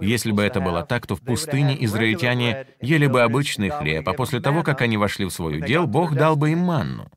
Если 0.00 0.32
бы 0.32 0.42
это 0.42 0.60
было 0.60 0.84
так, 0.84 1.06
то 1.06 1.14
в 1.14 1.20
пустыне 1.20 1.76
израильтяне 1.84 2.66
ели 2.80 3.06
бы 3.06 3.22
обычный 3.22 3.68
хлеб, 3.68 4.08
а 4.08 4.12
после 4.14 4.40
того, 4.40 4.62
как 4.62 4.80
они 4.80 4.96
вошли 4.96 5.24
в 5.24 5.30
свой 5.30 5.58
удел, 5.58 5.86
Бог 5.86 6.14
дал 6.14 6.36
бы 6.36 6.50
им 6.50 6.60
манну. 6.60 7.10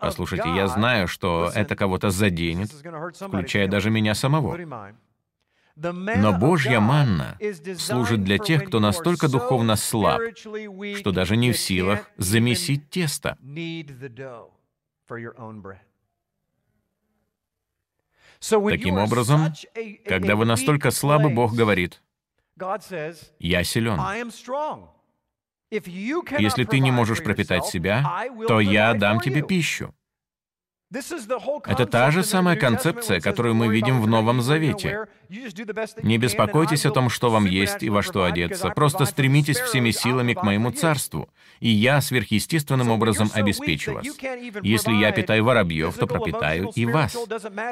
Послушайте, 0.00 0.48
я 0.54 0.66
знаю, 0.68 1.06
что 1.08 1.50
это 1.54 1.76
кого-то 1.76 2.10
заденет, 2.10 2.70
включая 2.70 3.68
даже 3.68 3.90
меня 3.90 4.14
самого. 4.14 4.58
Но 5.76 6.32
Божья 6.38 6.80
манна 6.80 7.38
служит 7.78 8.22
для 8.24 8.38
тех, 8.38 8.64
кто 8.64 8.80
настолько 8.80 9.28
духовно 9.28 9.76
слаб, 9.76 10.20
что 10.36 11.12
даже 11.12 11.36
не 11.36 11.52
в 11.52 11.58
силах 11.58 12.10
замесить 12.16 12.90
тесто. 12.90 13.38
Таким 18.40 18.98
образом, 18.98 19.52
когда 20.06 20.36
вы 20.36 20.44
настолько 20.44 20.90
слабы, 20.90 21.30
Бог 21.30 21.54
говорит, 21.54 22.02
«Я 23.38 23.64
силен». 23.64 23.98
Если 25.70 26.64
ты 26.64 26.80
не 26.80 26.90
можешь 26.90 27.22
пропитать 27.22 27.64
себя, 27.66 28.26
то 28.48 28.60
я 28.60 28.94
дам 28.94 29.20
тебе 29.20 29.42
пищу. 29.42 29.94
Это 30.92 31.86
та 31.86 32.10
же 32.10 32.24
самая 32.24 32.56
концепция, 32.56 33.20
которую 33.20 33.54
мы 33.54 33.68
видим 33.68 34.02
в 34.02 34.08
Новом 34.08 34.42
Завете. 34.42 35.06
Не 36.02 36.18
беспокойтесь 36.18 36.84
о 36.84 36.90
том, 36.90 37.08
что 37.10 37.30
вам 37.30 37.46
есть 37.46 37.84
и 37.84 37.90
во 37.90 38.02
что 38.02 38.24
одеться. 38.24 38.70
Просто 38.70 39.04
стремитесь 39.04 39.58
всеми 39.58 39.92
силами 39.92 40.34
к 40.34 40.42
моему 40.42 40.72
царству, 40.72 41.28
и 41.60 41.68
я 41.68 42.00
сверхъестественным 42.00 42.90
образом 42.90 43.30
обеспечу 43.32 43.92
вас. 43.92 44.06
Если 44.62 44.92
я 44.94 45.12
питаю 45.12 45.44
воробьев, 45.44 45.94
то 45.96 46.08
пропитаю 46.08 46.70
и 46.74 46.84
вас. 46.86 47.16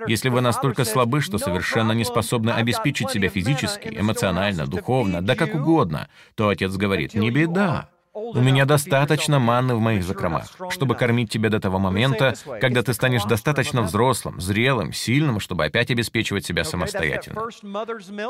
Если 0.06 0.28
вы 0.28 0.40
настолько 0.40 0.84
слабы, 0.84 1.20
что 1.20 1.38
совершенно 1.38 1.92
не 1.92 2.04
способны 2.04 2.50
обеспечить 2.50 3.10
себя 3.10 3.28
физически, 3.28 3.88
эмоционально, 3.88 4.66
духовно, 4.66 5.22
да 5.22 5.34
как 5.34 5.56
угодно, 5.56 6.08
то 6.36 6.50
отец 6.50 6.76
говорит, 6.76 7.14
не 7.14 7.32
беда. 7.32 7.90
У 8.18 8.40
меня 8.40 8.64
достаточно 8.64 9.38
манны 9.38 9.74
в 9.74 9.80
моих 9.80 10.02
закромах, 10.02 10.50
чтобы 10.70 10.96
кормить 10.96 11.30
тебя 11.30 11.50
до 11.50 11.60
того 11.60 11.78
момента, 11.78 12.34
когда 12.60 12.82
ты 12.82 12.92
станешь 12.92 13.24
достаточно 13.24 13.82
взрослым, 13.82 14.40
зрелым, 14.40 14.92
сильным, 14.92 15.40
чтобы 15.40 15.64
опять 15.64 15.90
обеспечивать 15.90 16.44
себя 16.44 16.64
самостоятельно. 16.64 17.48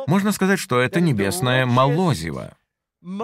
Можно 0.06 0.32
сказать, 0.32 0.58
что 0.58 0.80
это 0.80 1.00
небесное 1.00 1.64
молозиво. 1.66 2.52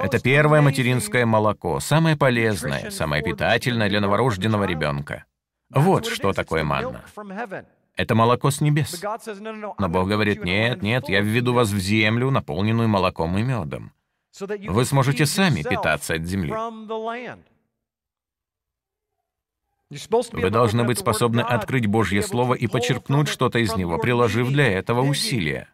Это 0.01 0.21
первое 0.21 0.63
материнское 0.63 1.27
молоко, 1.27 1.81
самое 1.81 2.17
полезное, 2.17 2.91
самое 2.91 3.23
питательное 3.23 3.89
для 3.89 4.01
новорожденного 4.01 4.65
ребенка. 4.65 5.25
Вот 5.71 6.07
что 6.07 6.33
такое 6.33 6.65
манна. 6.65 7.03
Это 7.97 8.15
молоко 8.15 8.51
с 8.51 8.61
небес. 8.61 9.03
Но 9.79 9.89
Бог 9.89 10.09
говорит, 10.09 10.45
нет, 10.45 10.83
нет, 10.83 11.09
я 11.09 11.21
введу 11.21 11.53
вас 11.53 11.71
в 11.71 11.79
землю, 11.79 12.31
наполненную 12.31 12.89
молоком 12.89 13.37
и 13.39 13.43
медом. 13.43 13.93
Вы 14.41 14.85
сможете 14.85 15.27
сами 15.27 15.63
питаться 15.63 16.15
от 16.15 16.23
земли. 16.25 16.53
Вы 20.33 20.51
должны 20.51 20.85
быть 20.85 20.99
способны 20.99 21.41
открыть 21.41 21.87
Божье 21.87 22.23
Слово 22.23 22.55
и 22.55 22.67
почерпнуть 22.67 23.29
что-то 23.29 23.59
из 23.59 23.77
него, 23.77 23.99
приложив 23.99 24.49
для 24.49 24.73
этого 24.73 25.03
усилия. 25.03 25.69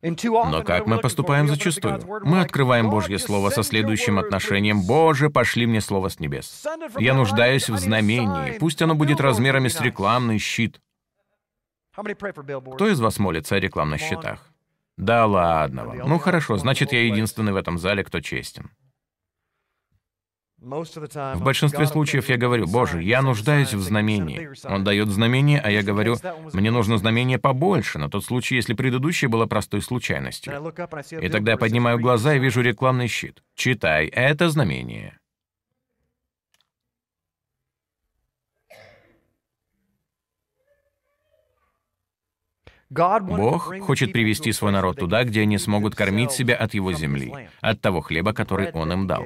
Но 0.00 0.64
как 0.64 0.86
мы 0.86 0.98
поступаем 0.98 1.46
зачастую? 1.46 2.02
Мы 2.24 2.40
открываем 2.40 2.90
Божье 2.90 3.18
Слово 3.18 3.50
со 3.50 3.62
следующим 3.62 4.18
отношением 4.18 4.82
«Боже, 4.84 5.30
пошли 5.30 5.66
мне 5.66 5.80
Слово 5.80 6.08
с 6.08 6.18
небес». 6.18 6.66
Я 6.98 7.14
нуждаюсь 7.14 7.68
в 7.68 7.76
знамении, 7.78 8.58
пусть 8.58 8.82
оно 8.82 8.94
будет 8.94 9.20
размерами 9.20 9.68
с 9.68 9.80
рекламный 9.80 10.38
щит. 10.38 10.80
Кто 11.92 12.88
из 12.88 12.98
вас 12.98 13.18
молится 13.18 13.56
о 13.56 13.60
рекламных 13.60 14.00
щитах? 14.00 14.51
Да 14.96 15.26
ладно 15.26 15.86
вам. 15.86 16.08
Ну 16.08 16.18
хорошо, 16.18 16.56
значит, 16.58 16.92
я 16.92 17.04
единственный 17.04 17.52
в 17.52 17.56
этом 17.56 17.78
зале, 17.78 18.04
кто 18.04 18.20
честен. 18.20 18.70
В 20.62 21.42
большинстве 21.42 21.86
случаев 21.86 22.28
я 22.28 22.36
говорю, 22.36 22.68
Боже, 22.68 23.02
я 23.02 23.20
нуждаюсь 23.20 23.74
в 23.74 23.80
знамении. 23.80 24.48
Он 24.64 24.84
дает 24.84 25.08
знамение, 25.08 25.60
а 25.60 25.70
я 25.70 25.82
говорю, 25.82 26.16
мне 26.52 26.70
нужно 26.70 26.98
знамение 26.98 27.38
побольше, 27.38 27.98
на 27.98 28.08
тот 28.08 28.24
случай, 28.24 28.54
если 28.54 28.74
предыдущее 28.74 29.28
было 29.28 29.46
простой 29.46 29.82
случайностью. 29.82 30.52
И 31.20 31.28
тогда 31.28 31.52
я 31.52 31.58
поднимаю 31.58 31.98
глаза 31.98 32.34
и 32.34 32.38
вижу 32.38 32.60
рекламный 32.60 33.08
щит. 33.08 33.42
Читай, 33.56 34.06
это 34.06 34.50
знамение. 34.50 35.18
Бог 42.92 43.74
хочет 43.80 44.12
привести 44.12 44.52
свой 44.52 44.72
народ 44.72 44.98
туда, 44.98 45.24
где 45.24 45.42
они 45.42 45.58
смогут 45.58 45.94
кормить 45.94 46.30
себя 46.32 46.56
от 46.56 46.74
его 46.74 46.92
земли, 46.92 47.48
от 47.60 47.80
того 47.80 48.00
хлеба, 48.02 48.32
который 48.34 48.70
Он 48.72 48.92
им 48.92 49.06
дал. 49.06 49.24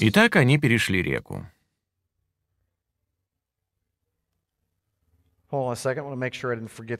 Итак, 0.00 0.36
они 0.36 0.58
перешли 0.58 1.02
реку. 1.02 1.46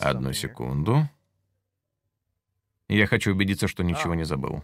Одну 0.01 0.33
секунду. 0.33 1.09
Я 2.89 3.07
хочу 3.07 3.33
убедиться, 3.33 3.67
что 3.69 3.83
ничего 3.83 4.15
не 4.15 4.25
забыл. 4.25 4.63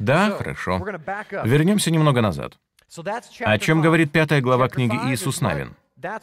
Да, 0.00 0.30
хорошо. 0.32 0.78
Вернемся 1.44 1.90
немного 1.92 2.20
назад. 2.20 2.58
О 3.40 3.58
чем 3.58 3.80
говорит 3.80 4.12
пятая 4.12 4.42
глава 4.42 4.68
книги 4.68 4.94
Иисус 5.10 5.40
Навин? 5.40 5.74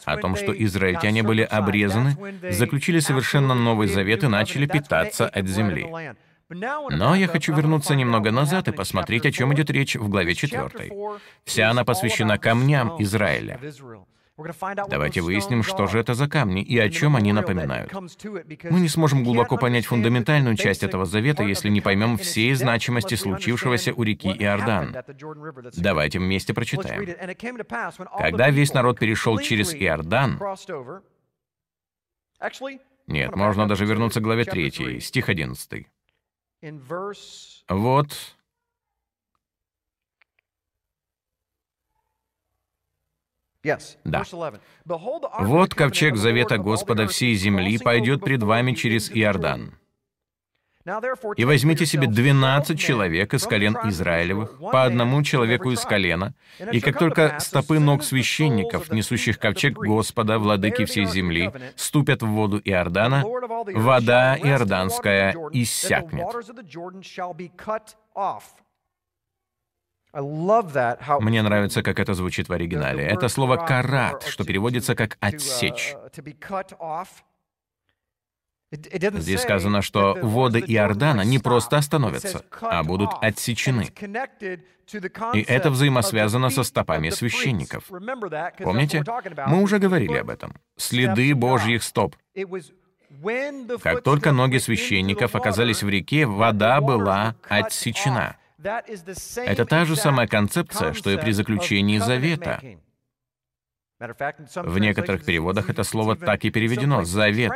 О 0.06 0.18
том, 0.18 0.36
что 0.36 0.52
израильтяне 0.52 1.24
были 1.24 1.42
обрезаны, 1.42 2.16
заключили 2.52 3.00
совершенно 3.00 3.56
новый 3.56 3.88
завет 3.88 4.24
и 4.24 4.28
начали 4.28 4.68
питаться 4.68 5.28
от 5.28 5.48
земли. 5.48 5.90
Но 6.50 7.16
я 7.16 7.28
хочу 7.28 7.56
вернуться 7.56 7.96
немного 7.96 8.32
назад 8.32 8.68
и 8.68 8.72
посмотреть, 8.72 9.26
о 9.26 9.32
чем 9.32 9.54
идет 9.54 9.70
речь 9.72 9.96
в 9.96 10.10
главе 10.10 10.36
4. 10.36 10.92
Вся 11.44 11.70
она 11.72 11.84
посвящена 11.84 12.38
камням 12.38 13.02
Израиля. 13.02 13.60
Давайте 14.90 15.22
выясним, 15.22 15.64
что 15.64 15.88
же 15.88 16.00
это 16.00 16.14
за 16.14 16.28
камни 16.28 16.62
и 16.62 16.78
о 16.78 16.90
чем 16.90 17.16
они 17.16 17.34
напоминают. 17.34 17.94
Мы 17.94 18.80
не 18.80 18.88
сможем 18.88 19.24
глубоко 19.24 19.58
понять 19.58 19.86
фундаментальную 19.86 20.56
часть 20.56 20.84
этого 20.84 21.06
завета, 21.06 21.44
если 21.44 21.70
не 21.70 21.82
поймем 21.82 22.18
всей 22.18 22.54
значимости 22.54 23.16
случившегося 23.16 23.94
у 23.94 24.04
реки 24.04 24.30
Иордан. 24.30 24.96
Давайте 25.78 26.20
вместе 26.20 26.54
прочитаем. 26.54 27.06
Когда 28.18 28.50
весь 28.50 28.74
народ 28.74 29.00
перешел 29.00 29.38
через 29.40 29.74
Иордан, 29.74 30.40
нет, 33.08 33.36
можно 33.36 33.68
даже 33.68 33.86
вернуться 33.86 34.20
к 34.20 34.24
главе 34.24 34.46
3, 34.46 35.00
стих 35.00 35.30
11. 35.30 35.88
Вот 37.70 38.36
Да. 43.64 44.24
Вот 45.40 45.76
ковчег 45.76 46.16
завета 46.16 46.58
Господа 46.58 47.08
всей 47.08 47.36
земли 47.36 47.78
пойдет 47.78 48.24
пред 48.24 48.44
вами 48.44 48.74
через 48.74 49.12
Иордан. 49.12 49.74
И 51.36 51.46
возьмите 51.46 51.86
себе 51.86 52.08
двенадцать 52.08 52.80
человек 52.80 53.34
из 53.34 53.46
колен 53.46 53.78
Израилевых, 53.84 54.58
по 54.72 54.86
одному 54.86 55.22
человеку 55.24 55.72
из 55.72 55.82
колена, 55.82 56.34
и 56.72 56.80
как 56.80 56.98
только 56.98 57.38
стопы 57.40 57.80
ног 57.80 58.04
священников, 58.04 58.92
несущих 58.92 59.40
ковчег 59.40 59.74
Господа, 59.78 60.40
владыки 60.40 60.86
всей 60.86 61.06
земли, 61.06 61.52
ступят 61.76 62.24
в 62.24 62.28
воду 62.28 62.60
Иордана, 62.64 63.24
вода 63.26 64.38
иорданская 64.38 65.36
иссякнет. 65.52 66.28
Мне 70.14 71.42
нравится, 71.42 71.84
как 71.84 72.00
это 72.00 72.14
звучит 72.14 72.50
в 72.50 72.54
оригинале. 72.54 73.04
Это 73.06 73.30
слово 73.30 73.58
«карат», 73.58 74.24
что 74.24 74.44
переводится 74.44 74.96
как 74.96 75.18
«отсечь». 75.20 75.96
Здесь 78.72 79.42
сказано, 79.42 79.82
что 79.82 80.16
воды 80.22 80.60
Иордана 80.60 81.22
не 81.22 81.40
просто 81.40 81.78
остановятся, 81.78 82.44
а 82.62 82.84
будут 82.84 83.10
отсечены. 83.22 83.88
И 85.34 85.42
это 85.42 85.72
взаимосвязано 85.72 86.50
со 86.50 86.64
стопами 86.64 87.10
священников. 87.10 87.86
Помните? 88.60 89.04
Мы 89.48 89.62
уже 89.62 89.80
говорили 89.80 90.18
об 90.18 90.30
этом. 90.30 90.56
Следы 90.78 91.34
Божьих 91.36 91.84
стоп. 91.84 92.16
Как 93.82 94.04
только 94.04 94.32
ноги 94.32 94.58
священников 94.58 95.36
оказались 95.36 95.82
в 95.84 95.90
реке, 95.90 96.26
вода 96.26 96.80
была 96.80 97.36
отсечена. 97.48 98.38
Это 98.62 99.66
та 99.66 99.86
же 99.86 99.96
самая 99.96 100.28
концепция, 100.28 100.94
что 100.94 101.10
и 101.10 101.18
при 101.18 101.32
заключении 101.32 101.98
завета. 101.98 102.62
В 104.00 104.80
некоторых 104.80 105.26
переводах 105.26 105.70
это 105.70 105.84
слово 105.84 106.16
так 106.16 106.46
и 106.46 106.52
переведено— 106.52 107.04
«завет». 107.06 107.52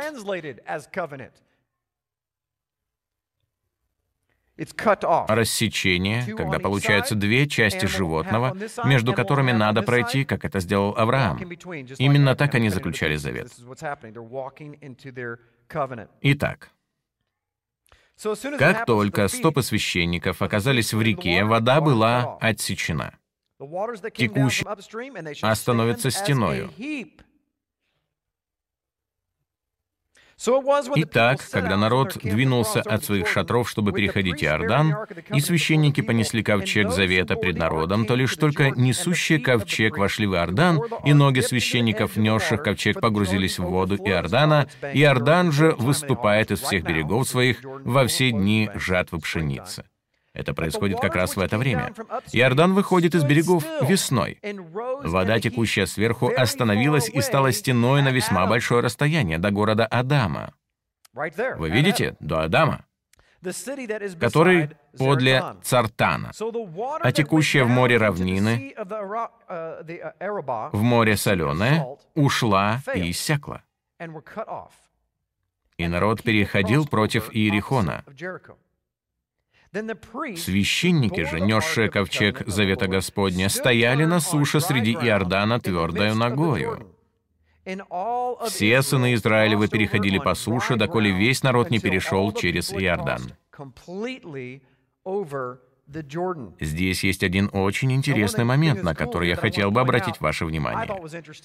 Рассечение, 4.56 6.34
когда 6.36 6.58
получаются 6.60 7.16
две 7.16 7.48
части 7.48 7.86
животного, 7.86 8.56
между 8.84 9.12
которыми 9.12 9.50
надо 9.50 9.82
пройти, 9.82 10.24
как 10.24 10.44
это 10.44 10.60
сделал 10.60 10.94
Авраам. 10.96 11.38
Именно 11.98 12.36
так 12.36 12.54
они 12.54 12.68
заключали 12.68 13.16
завет. 13.16 13.52
Итак, 16.20 16.70
как 18.58 18.86
только 18.86 19.28
стопы 19.28 19.62
священников 19.62 20.42
оказались 20.42 20.94
в 20.94 21.02
реке, 21.02 21.44
вода 21.44 21.80
была 21.80 22.36
отсечена 22.40 23.18
текущий, 23.58 24.66
а 25.42 25.54
становится 25.54 26.10
стеною. 26.10 26.70
Итак, 30.96 31.40
когда 31.50 31.76
народ 31.76 32.18
двинулся 32.22 32.80
от 32.80 33.04
своих 33.04 33.28
шатров, 33.28 33.68
чтобы 33.68 33.92
переходить 33.92 34.42
Иордан, 34.42 34.96
и 35.32 35.40
священники 35.40 36.00
понесли 36.00 36.42
ковчег 36.42 36.90
завета 36.90 37.36
пред 37.36 37.56
народом, 37.56 38.06
то 38.06 38.14
лишь 38.14 38.36
только 38.36 38.70
несущие 38.70 39.38
ковчег 39.38 39.96
вошли 39.96 40.26
в 40.26 40.34
Иордан, 40.34 40.80
и 41.04 41.12
ноги 41.12 41.40
священников, 41.40 42.16
несших 42.16 42.62
ковчег, 42.62 43.00
погрузились 43.00 43.58
в 43.58 43.64
воду 43.64 43.96
Иордана, 43.96 44.68
Иордан 44.92 45.52
же 45.52 45.74
выступает 45.78 46.50
из 46.50 46.60
всех 46.60 46.84
берегов 46.84 47.28
своих 47.28 47.60
во 47.62 48.06
все 48.06 48.30
дни 48.30 48.70
жатвы 48.74 49.20
пшеницы. 49.20 49.84
Это 50.34 50.52
происходит 50.52 51.00
как 51.00 51.14
раз 51.14 51.36
в 51.36 51.40
это 51.40 51.56
время. 51.56 51.94
Иордан 52.32 52.74
выходит 52.74 53.14
из 53.14 53.24
берегов 53.24 53.64
весной. 53.80 54.40
Вода, 55.02 55.40
текущая 55.40 55.86
сверху, 55.86 56.30
остановилась 56.36 57.08
и 57.08 57.20
стала 57.22 57.52
стеной 57.52 58.02
на 58.02 58.10
весьма 58.10 58.46
большое 58.46 58.82
расстояние 58.82 59.38
до 59.38 59.50
города 59.50 59.86
Адама. 59.86 60.52
Вы 61.14 61.70
видите? 61.70 62.16
До 62.20 62.42
Адама 62.42 62.84
который 64.20 64.70
подле 64.96 65.42
Цартана, 65.62 66.32
а 67.00 67.12
текущая 67.12 67.64
в 67.64 67.68
море 67.68 67.96
равнины, 67.98 68.74
в 70.72 70.82
море 70.82 71.16
соленое, 71.16 71.86
ушла 72.14 72.80
и 72.94 73.10
иссякла. 73.10 73.62
И 75.76 75.88
народ 75.88 76.22
переходил 76.22 76.86
против 76.86 77.30
Иерихона. 77.34 78.04
Священники 80.36 81.24
же, 81.24 81.40
несшие 81.40 81.90
ковчег 81.90 82.46
Завета 82.46 82.86
Господня, 82.86 83.48
стояли 83.48 84.04
на 84.04 84.20
суше 84.20 84.60
среди 84.60 84.92
Иордана 84.92 85.58
твердою 85.58 86.14
ногою. 86.14 86.94
Все 88.46 88.82
сыны 88.82 89.14
Израилевы 89.14 89.68
переходили 89.68 90.18
по 90.18 90.34
суше, 90.34 90.76
доколе 90.76 91.10
весь 91.10 91.42
народ 91.42 91.70
не 91.70 91.80
перешел 91.80 92.32
через 92.32 92.72
Иордан. 92.72 93.32
Здесь 96.60 97.04
есть 97.04 97.22
один 97.22 97.50
очень 97.52 97.92
интересный 97.92 98.44
момент, 98.44 98.82
на 98.82 98.94
который 98.94 99.28
я 99.28 99.36
хотел 99.36 99.70
бы 99.70 99.80
обратить 99.80 100.20
ваше 100.20 100.46
внимание. 100.46 100.88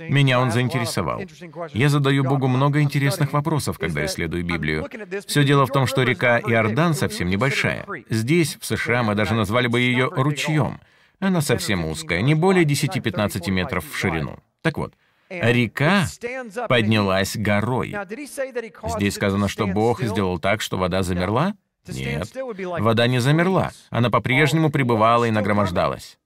Меня 0.09 0.39
он 0.39 0.51
заинтересовал. 0.51 1.21
Я 1.73 1.89
задаю 1.89 2.23
Богу 2.23 2.47
много 2.47 2.81
интересных 2.81 3.33
вопросов, 3.33 3.77
когда 3.77 4.05
исследую 4.05 4.45
Библию. 4.45 4.87
Все 5.27 5.43
дело 5.43 5.65
в 5.65 5.71
том, 5.71 5.87
что 5.87 6.03
река 6.03 6.39
Иордан 6.39 6.93
совсем 6.93 7.29
небольшая. 7.29 7.85
Здесь, 8.09 8.57
в 8.59 8.65
США, 8.65 9.03
мы 9.03 9.15
даже 9.15 9.33
назвали 9.33 9.67
бы 9.67 9.79
ее 9.81 10.09
ручьем. 10.09 10.79
Она 11.19 11.41
совсем 11.41 11.85
узкая, 11.85 12.21
не 12.21 12.33
более 12.33 12.63
10-15 12.63 13.51
метров 13.51 13.85
в 13.89 13.97
ширину. 13.97 14.39
Так 14.61 14.77
вот, 14.77 14.93
река 15.29 16.05
поднялась 16.69 17.35
горой. 17.35 17.93
Здесь 18.95 19.15
сказано, 19.15 19.49
что 19.49 19.67
Бог 19.67 20.01
сделал 20.01 20.39
так, 20.39 20.61
что 20.61 20.77
вода 20.77 21.03
замерла? 21.03 21.55
Нет, 21.87 22.29
вода 22.79 23.07
не 23.07 23.19
замерла. 23.19 23.71
Она 23.89 24.09
по-прежнему 24.09 24.69
пребывала 24.69 25.25
и 25.25 25.31
нагромождалась. 25.31 26.17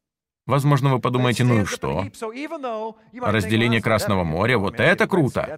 Возможно, 0.45 0.89
вы 0.91 0.99
подумаете, 0.99 1.43
ну 1.45 1.61
и 1.61 1.65
что? 1.65 2.05
Разделение 3.13 3.81
Красного 3.81 4.23
моря, 4.23 4.57
вот 4.57 4.79
это 4.79 5.07
круто! 5.07 5.57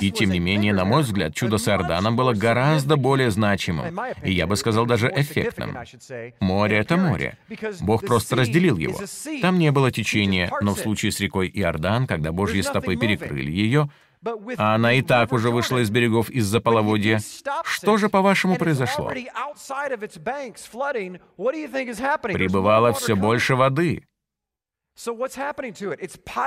И 0.00 0.10
тем 0.10 0.30
не 0.30 0.38
менее, 0.38 0.72
на 0.72 0.84
мой 0.84 1.02
взгляд, 1.02 1.34
чудо 1.34 1.58
с 1.58 1.68
Иорданом 1.68 2.16
было 2.16 2.32
гораздо 2.32 2.96
более 2.96 3.30
значимым, 3.30 3.98
и 4.22 4.32
я 4.32 4.46
бы 4.46 4.56
сказал 4.56 4.86
даже 4.86 5.12
эффектным. 5.14 5.76
Море— 6.40 6.78
это 6.78 6.96
море. 6.96 7.36
Бог 7.80 8.06
просто 8.06 8.36
разделил 8.36 8.78
его. 8.78 8.98
Там 9.42 9.58
не 9.58 9.70
было 9.70 9.90
течения, 9.90 10.50
но 10.62 10.74
в 10.74 10.78
случае 10.78 11.12
с 11.12 11.20
рекой 11.20 11.50
Иордан, 11.52 12.06
когда 12.06 12.32
Божьи 12.32 12.60
стопы 12.62 12.96
перекрыли 12.96 13.50
ее, 13.50 13.90
а 14.56 14.74
она 14.74 14.92
и 14.94 15.02
так 15.02 15.32
уже 15.32 15.50
вышла 15.50 15.78
из 15.78 15.90
берегов 15.90 16.30
из-за 16.30 16.60
половодья. 16.60 17.20
Что 17.64 17.96
же, 17.96 18.08
по-вашему, 18.08 18.56
произошло? 18.56 19.08
Прибывало 22.34 22.92
все 22.92 23.16
больше 23.16 23.56
воды. 23.56 24.04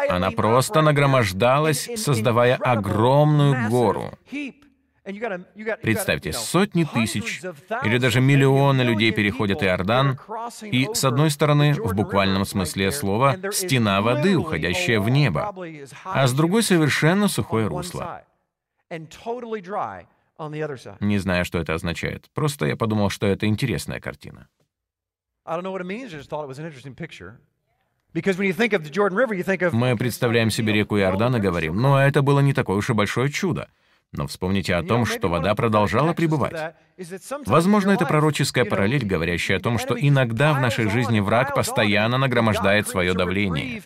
Она 0.09 0.31
просто 0.31 0.81
нагромождалась, 0.81 1.89
создавая 1.97 2.55
огромную 2.55 3.69
гору. 3.69 4.11
Представьте, 5.81 6.33
сотни 6.33 6.83
тысяч 6.83 7.41
или 7.83 7.97
даже 7.99 8.21
миллионы 8.21 8.81
людей 8.81 9.11
переходят 9.11 9.61
Иордан, 9.61 10.19
и 10.63 10.87
с 10.93 11.03
одной 11.05 11.29
стороны, 11.29 11.73
в 11.73 11.93
буквальном 11.93 12.43
смысле 12.45 12.91
слова, 12.91 13.37
стена 13.51 14.01
воды, 14.01 14.35
уходящая 14.35 14.99
в 14.99 15.09
небо, 15.09 15.53
а 16.05 16.27
с 16.27 16.33
другой 16.33 16.63
совершенно 16.63 17.27
сухое 17.27 17.67
русло. 17.67 18.23
Не 20.99 21.17
знаю, 21.19 21.45
что 21.45 21.59
это 21.59 21.73
означает. 21.75 22.29
Просто 22.33 22.65
я 22.65 22.75
подумал, 22.75 23.09
что 23.09 23.27
это 23.27 23.45
интересная 23.45 23.99
картина. 23.99 24.47
Мы 29.73 29.97
представляем 29.97 30.49
себе 30.49 30.73
реку 30.73 30.97
Иордан 30.97 31.35
и 31.35 31.39
говорим, 31.39 31.75
но 31.75 32.01
это 32.01 32.21
было 32.21 32.39
не 32.39 32.53
такое 32.53 32.77
уж 32.77 32.89
и 32.89 32.93
большое 32.93 33.29
чудо. 33.29 33.69
Но 34.11 34.27
вспомните 34.27 34.75
о 34.75 34.83
том, 34.83 35.05
что 35.05 35.27
вода 35.27 35.55
продолжала 35.55 36.13
пребывать. 36.13 36.75
Возможно, 37.45 37.91
это 37.91 38.05
пророческая 38.05 38.65
параллель, 38.65 39.05
говорящая 39.05 39.57
о 39.57 39.61
том, 39.61 39.77
что 39.77 39.95
иногда 39.99 40.53
в 40.53 40.61
нашей 40.61 40.89
жизни 40.89 41.19
враг 41.19 41.53
постоянно 41.53 42.17
нагромождает 42.17 42.87
свое 42.87 43.13
давление. 43.13 43.83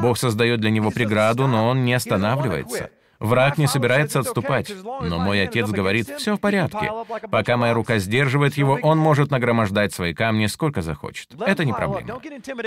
Бог 0.00 0.18
создает 0.18 0.60
для 0.60 0.70
него 0.70 0.90
преграду, 0.90 1.46
но 1.46 1.68
он 1.68 1.84
не 1.84 1.94
останавливается. 1.94 2.90
Враг 3.20 3.58
не 3.58 3.66
собирается 3.66 4.20
отступать. 4.20 4.72
Но 4.84 5.18
мой 5.18 5.42
отец 5.42 5.70
говорит, 5.70 6.08
все 6.18 6.36
в 6.36 6.40
порядке. 6.40 6.90
Пока 7.30 7.56
моя 7.56 7.72
рука 7.72 7.98
сдерживает 7.98 8.56
его, 8.56 8.78
он 8.82 8.98
может 8.98 9.30
нагромождать 9.30 9.94
свои 9.94 10.12
камни 10.12 10.46
сколько 10.46 10.82
захочет. 10.82 11.30
Это 11.40 11.64
не 11.64 11.72
проблема. 11.72 12.20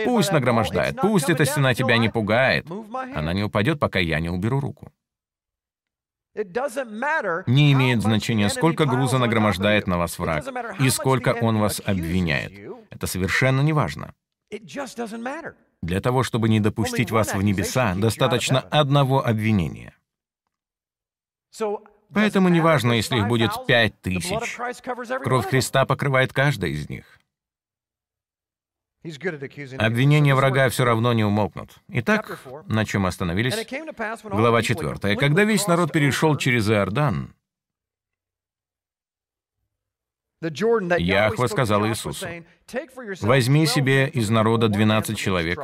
Пусть 0.06 0.32
нагромождает, 0.32 0.96
пусть 1.02 1.30
эта 1.30 1.46
стена 1.46 1.74
тебя 1.74 1.98
не 1.98 2.10
пугает. 2.10 2.66
Она 3.14 3.34
не 3.34 3.44
упадет, 3.44 3.80
пока 3.80 4.00
я 4.00 4.20
не 4.20 4.30
уберу 4.30 4.60
руку. 4.60 4.92
Не 7.48 7.74
имеет 7.74 8.02
значения, 8.02 8.50
сколько 8.50 8.86
груза 8.86 9.18
нагромождает 9.18 9.88
на 9.88 9.98
вас 9.98 10.20
враг 10.20 10.46
и 10.80 10.90
сколько 10.90 11.34
он 11.34 11.58
вас 11.58 11.82
обвиняет. 11.84 12.54
Это 12.90 13.08
совершенно 13.08 13.62
не 13.62 13.74
важно. 13.74 14.14
Для 15.82 16.02
того, 16.02 16.24
чтобы 16.24 16.50
не 16.50 16.60
допустить 16.60 17.12
вас 17.12 17.34
в 17.34 17.42
небеса, 17.42 17.96
достаточно 17.96 18.60
одного 18.60 19.26
обвинения. 19.26 19.94
Поэтому 22.14 22.50
неважно, 22.50 22.94
если 22.94 23.18
их 23.18 23.28
будет 23.28 23.52
пять 23.68 24.00
тысяч. 24.02 24.58
Кровь 25.24 25.48
Христа 25.48 25.86
покрывает 25.86 26.34
каждое 26.34 26.72
из 26.72 26.90
них. 26.90 27.17
Обвинения 29.78 30.36
врага 30.36 30.70
все 30.70 30.86
равно 30.86 31.14
не 31.14 31.24
умолкнут. 31.24 31.78
Итак, 31.90 32.40
на 32.68 32.86
чем 32.86 33.06
остановились? 33.06 33.56
Глава 34.24 34.62
4. 34.62 35.16
Когда 35.16 35.44
весь 35.44 35.68
народ 35.68 35.92
перешел 35.92 36.36
через 36.38 36.70
Иордан, 36.70 37.34
Яхва 40.42 41.48
сказал 41.48 41.88
Иисусу, 41.88 42.28
«Возьми 43.22 43.66
себе 43.66 44.08
из 44.08 44.30
народа 44.30 44.68
12 44.68 45.18
человек, 45.18 45.60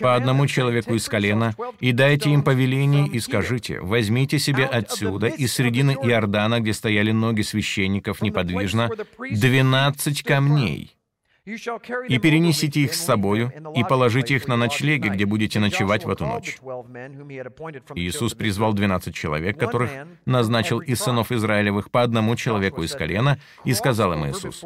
по 0.00 0.14
одному 0.14 0.46
человеку 0.46 0.94
из 0.94 1.08
колена, 1.08 1.54
и 1.80 1.92
дайте 1.92 2.30
им 2.30 2.42
повеление 2.42 3.06
и 3.06 3.20
скажите, 3.20 3.80
возьмите 3.80 4.38
себе 4.38 4.64
отсюда, 4.64 5.28
из 5.28 5.52
середины 5.52 5.92
Иордана, 5.92 6.60
где 6.60 6.72
стояли 6.72 7.12
ноги 7.12 7.42
священников 7.42 8.22
неподвижно, 8.22 8.90
12 9.18 10.22
камней, 10.22 10.96
и 11.46 12.18
перенесите 12.18 12.80
их 12.80 12.94
с 12.94 13.04
собою, 13.04 13.52
и 13.76 13.84
положите 13.84 14.34
их 14.34 14.48
на 14.48 14.56
ночлеги, 14.56 15.08
где 15.08 15.26
будете 15.26 15.60
ночевать 15.60 16.06
в 16.06 16.10
эту 16.10 16.24
ночь. 16.24 16.56
Иисус 17.94 18.32
призвал 18.32 18.72
двенадцать 18.72 19.14
человек, 19.14 19.58
которых 19.58 19.90
назначил 20.24 20.80
из 20.80 21.00
сынов 21.00 21.32
Израилевых 21.32 21.90
по 21.90 22.02
одному 22.02 22.34
человеку 22.36 22.82
из 22.82 22.92
колена, 22.92 23.38
и 23.64 23.74
сказал 23.74 24.14
им 24.14 24.30
Иисус, 24.30 24.64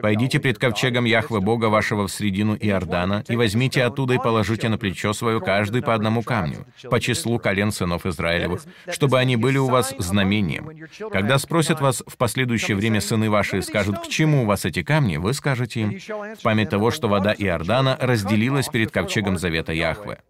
«Пойдите 0.00 0.40
пред 0.40 0.58
ковчегом 0.58 1.04
Яхвы 1.04 1.42
Бога 1.42 1.66
вашего 1.66 2.08
в 2.08 2.10
средину 2.10 2.56
Иордана, 2.56 3.22
и 3.28 3.36
возьмите 3.36 3.82
оттуда 3.84 4.14
и 4.14 4.18
положите 4.18 4.70
на 4.70 4.78
плечо 4.78 5.12
свое 5.12 5.40
каждый 5.40 5.82
по 5.82 5.92
одному 5.92 6.22
камню, 6.22 6.64
по 6.90 7.00
числу 7.00 7.38
колен 7.38 7.70
сынов 7.70 8.06
Израилевых, 8.06 8.62
чтобы 8.88 9.18
они 9.18 9.36
были 9.36 9.58
у 9.58 9.66
вас 9.66 9.94
знамением. 9.98 10.70
Когда 11.12 11.36
спросят 11.36 11.82
вас 11.82 12.02
в 12.06 12.16
последующее 12.16 12.78
время 12.78 13.02
сыны 13.02 13.28
ваши 13.28 13.58
и 13.58 13.62
скажут, 13.62 13.98
к 13.98 14.08
чему 14.08 14.44
у 14.44 14.46
вас 14.46 14.64
эти 14.64 14.82
камни, 14.82 15.18
вы 15.18 15.34
скажете 15.34 15.82
им, 15.82 15.98
в 16.14 16.42
память 16.42 16.70
того, 16.70 16.90
что 16.90 17.08
вода 17.08 17.34
Иордана 17.36 17.96
разделилась 18.00 18.68
перед 18.68 18.90
ковчегом 18.90 19.38
завета 19.38 19.72
Яхве. 19.72 20.20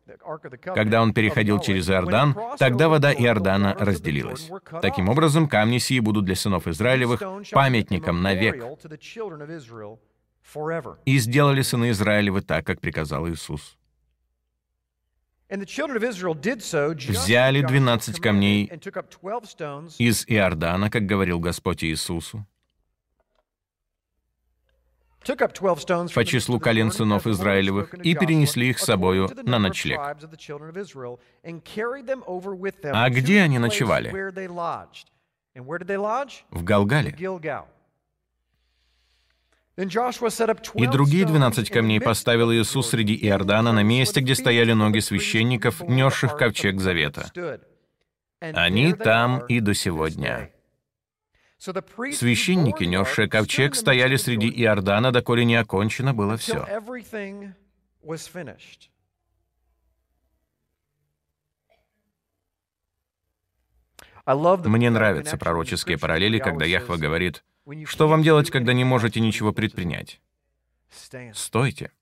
Когда 0.63 1.03
он 1.03 1.13
переходил 1.13 1.61
через 1.61 1.89
Иордан, 1.91 2.37
тогда 2.59 2.89
вода 2.89 3.13
Иордана 3.13 3.77
разделилась. 3.79 4.51
Таким 4.83 5.09
образом, 5.09 5.49
камни 5.49 5.79
сии 5.79 6.01
будут 6.01 6.25
для 6.25 6.37
сынов 6.37 6.67
Израилевых 6.67 7.23
памятником 7.53 8.23
навек. 8.23 8.65
И 11.05 11.19
сделали 11.19 11.63
сыны 11.63 11.91
Израилевы 11.91 12.43
так, 12.43 12.67
как 12.67 12.81
приказал 12.81 13.29
Иисус. 13.29 13.77
Взяли 17.09 17.63
12 17.63 18.21
камней 18.21 18.73
из 19.99 20.25
Иордана, 20.27 20.91
как 20.91 21.07
говорил 21.07 21.39
Господь 21.39 21.85
Иисусу, 21.85 22.47
по 26.15 26.25
числу 26.25 26.61
колен 26.61 26.91
сынов 26.91 27.27
Израилевых 27.27 27.95
и 27.95 28.15
перенесли 28.15 28.71
их 28.71 28.79
с 28.79 28.85
собою 28.85 29.31
на 29.45 29.59
ночлег. 29.59 30.01
А 32.93 33.11
где 33.11 33.41
они 33.43 33.59
ночевали? 33.59 34.11
В 36.51 36.65
Галгале. 36.65 37.17
И 39.77 40.87
другие 40.87 41.27
двенадцать 41.27 41.71
камней 41.71 42.01
поставил 42.01 42.53
Иисус 42.53 42.91
среди 42.91 43.17
Иордана 43.27 43.73
на 43.73 43.83
месте, 43.83 44.21
где 44.21 44.37
стояли 44.37 44.73
ноги 44.73 45.01
священников, 45.01 45.81
несших 45.81 46.37
ковчег 46.37 46.81
завета. 46.81 47.31
Они 48.41 48.93
там 48.93 49.45
и 49.47 49.61
до 49.61 49.75
сегодня. 49.75 50.54
Священники, 51.65 52.85
несшие 52.85 53.29
ковчег, 53.29 53.75
стояли 53.75 54.17
среди 54.17 54.49
Иордана, 54.49 55.13
доколе 55.13 55.45
не 55.45 55.57
окончено 55.57 56.13
было 56.13 56.37
все. 56.37 56.67
Мне 64.27 64.91
нравятся 64.91 65.37
пророческие 65.37 65.99
параллели, 65.99 66.39
когда 66.39 66.65
Яхва 66.65 66.97
говорит, 66.97 67.45
что 67.87 68.09
вам 68.09 68.23
делать, 68.23 68.51
когда 68.51 68.73
не 68.73 68.85
можете 68.85 69.21
ничего 69.21 69.53
предпринять? 69.53 70.21
Стойте. 71.33 71.93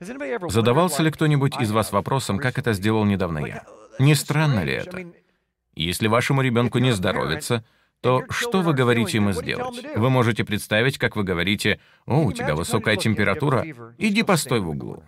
Задавался 0.00 1.02
ли 1.02 1.10
кто-нибудь 1.10 1.60
из 1.60 1.70
вас 1.70 1.92
вопросом, 1.92 2.38
как 2.38 2.58
это 2.58 2.72
сделал 2.72 3.04
недавно 3.04 3.46
я? 3.46 3.66
Не 3.98 4.14
странно 4.14 4.64
ли 4.64 4.72
это? 4.72 5.12
Если 5.74 6.08
вашему 6.08 6.42
ребенку 6.42 6.78
не 6.78 6.92
здоровится, 6.92 7.64
то 8.02 8.24
что 8.30 8.62
вы 8.62 8.74
говорите 8.74 9.18
ему 9.18 9.32
сделать? 9.32 9.80
Вы 9.94 10.10
можете 10.10 10.44
представить, 10.44 10.98
как 10.98 11.16
вы 11.16 11.22
говорите, 11.22 11.80
«О, 12.04 12.24
у 12.24 12.32
тебя 12.32 12.54
высокая 12.54 12.96
температура, 12.96 13.64
иди 13.96 14.22
постой 14.22 14.60
в 14.60 14.68
углу». 14.68 15.04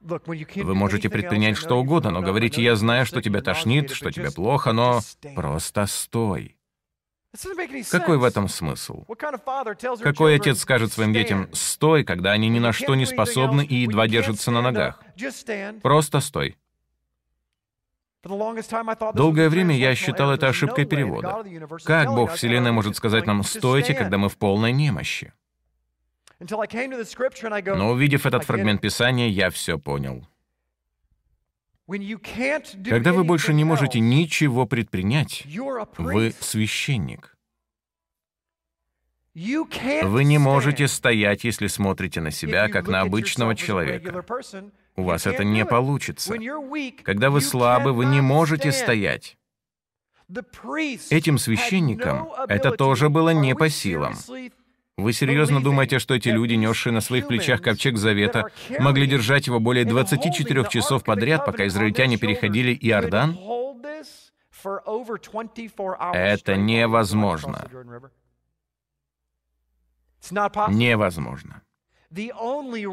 Вы 0.00 0.74
можете 0.74 1.08
предпринять 1.08 1.56
что 1.56 1.76
угодно, 1.76 2.10
но 2.10 2.22
говорите, 2.22 2.62
«Я 2.62 2.74
знаю, 2.74 3.06
что 3.06 3.22
тебя 3.22 3.42
тошнит, 3.42 3.90
что 3.90 4.10
тебе 4.10 4.30
плохо, 4.30 4.72
но 4.72 5.00
просто 5.34 5.86
стой». 5.86 6.56
Какой 7.90 8.16
в 8.16 8.24
этом 8.24 8.48
смысл? 8.48 9.04
Какой 10.00 10.36
отец 10.36 10.60
скажет 10.60 10.92
своим 10.92 11.12
детям 11.12 11.48
«стой», 11.52 12.04
когда 12.04 12.32
они 12.32 12.48
ни 12.48 12.60
на 12.60 12.72
что 12.72 12.94
не 12.94 13.06
способны 13.06 13.64
и 13.64 13.76
едва 13.76 14.06
держатся 14.06 14.50
на 14.50 14.62
ногах? 14.62 15.02
Просто 15.82 16.20
стой. 16.20 16.56
Долгое 18.24 19.48
время 19.48 19.76
я 19.76 19.94
считал 19.94 20.30
это 20.32 20.48
ошибкой 20.48 20.86
перевода. 20.86 21.44
Как 21.84 22.08
Бог 22.08 22.32
Вселенной 22.32 22.72
может 22.72 22.96
сказать 22.96 23.26
нам 23.26 23.42
«стойте», 23.42 23.94
когда 23.94 24.18
мы 24.18 24.28
в 24.28 24.36
полной 24.36 24.72
немощи? 24.72 25.32
Но 26.40 27.90
увидев 27.90 28.26
этот 28.26 28.44
фрагмент 28.44 28.80
Писания, 28.80 29.28
я 29.28 29.50
все 29.50 29.78
понял. 29.78 30.26
Когда 31.86 33.12
вы 33.12 33.24
больше 33.24 33.52
не 33.52 33.64
можете 33.64 34.00
ничего 34.00 34.66
предпринять, 34.66 35.46
вы 35.98 36.34
священник. 36.40 37.36
Вы 39.34 40.24
не 40.24 40.38
можете 40.38 40.88
стоять, 40.88 41.44
если 41.44 41.66
смотрите 41.66 42.20
на 42.20 42.30
себя, 42.30 42.68
как 42.68 42.86
на 42.88 43.00
обычного 43.00 43.54
человека. 43.54 44.24
У 44.96 45.02
вас 45.02 45.26
это 45.26 45.44
не 45.44 45.64
получится. 45.64 46.34
Когда 47.02 47.30
вы 47.30 47.40
слабы, 47.40 47.92
вы 47.92 48.06
не 48.06 48.20
можете 48.20 48.72
стоять. 48.72 49.36
Этим 51.10 51.38
священникам 51.38 52.28
это 52.48 52.70
тоже 52.72 53.08
было 53.08 53.30
не 53.30 53.54
по 53.54 53.68
силам. 53.68 54.14
Вы 54.96 55.12
серьезно 55.12 55.60
думаете, 55.60 55.98
что 55.98 56.14
эти 56.14 56.28
люди, 56.28 56.54
несшие 56.54 56.92
на 56.92 57.00
своих 57.00 57.26
плечах 57.26 57.60
ковчег 57.60 57.96
Завета, 57.96 58.50
могли 58.78 59.06
держать 59.08 59.48
его 59.48 59.58
более 59.58 59.84
24 59.84 60.68
часов 60.68 61.02
подряд, 61.02 61.44
пока 61.44 61.66
израильтяне 61.66 62.16
переходили 62.16 62.78
Иордан? 62.80 63.36
Это 66.14 66.56
невозможно. 66.56 67.68
Невозможно. 70.70 71.63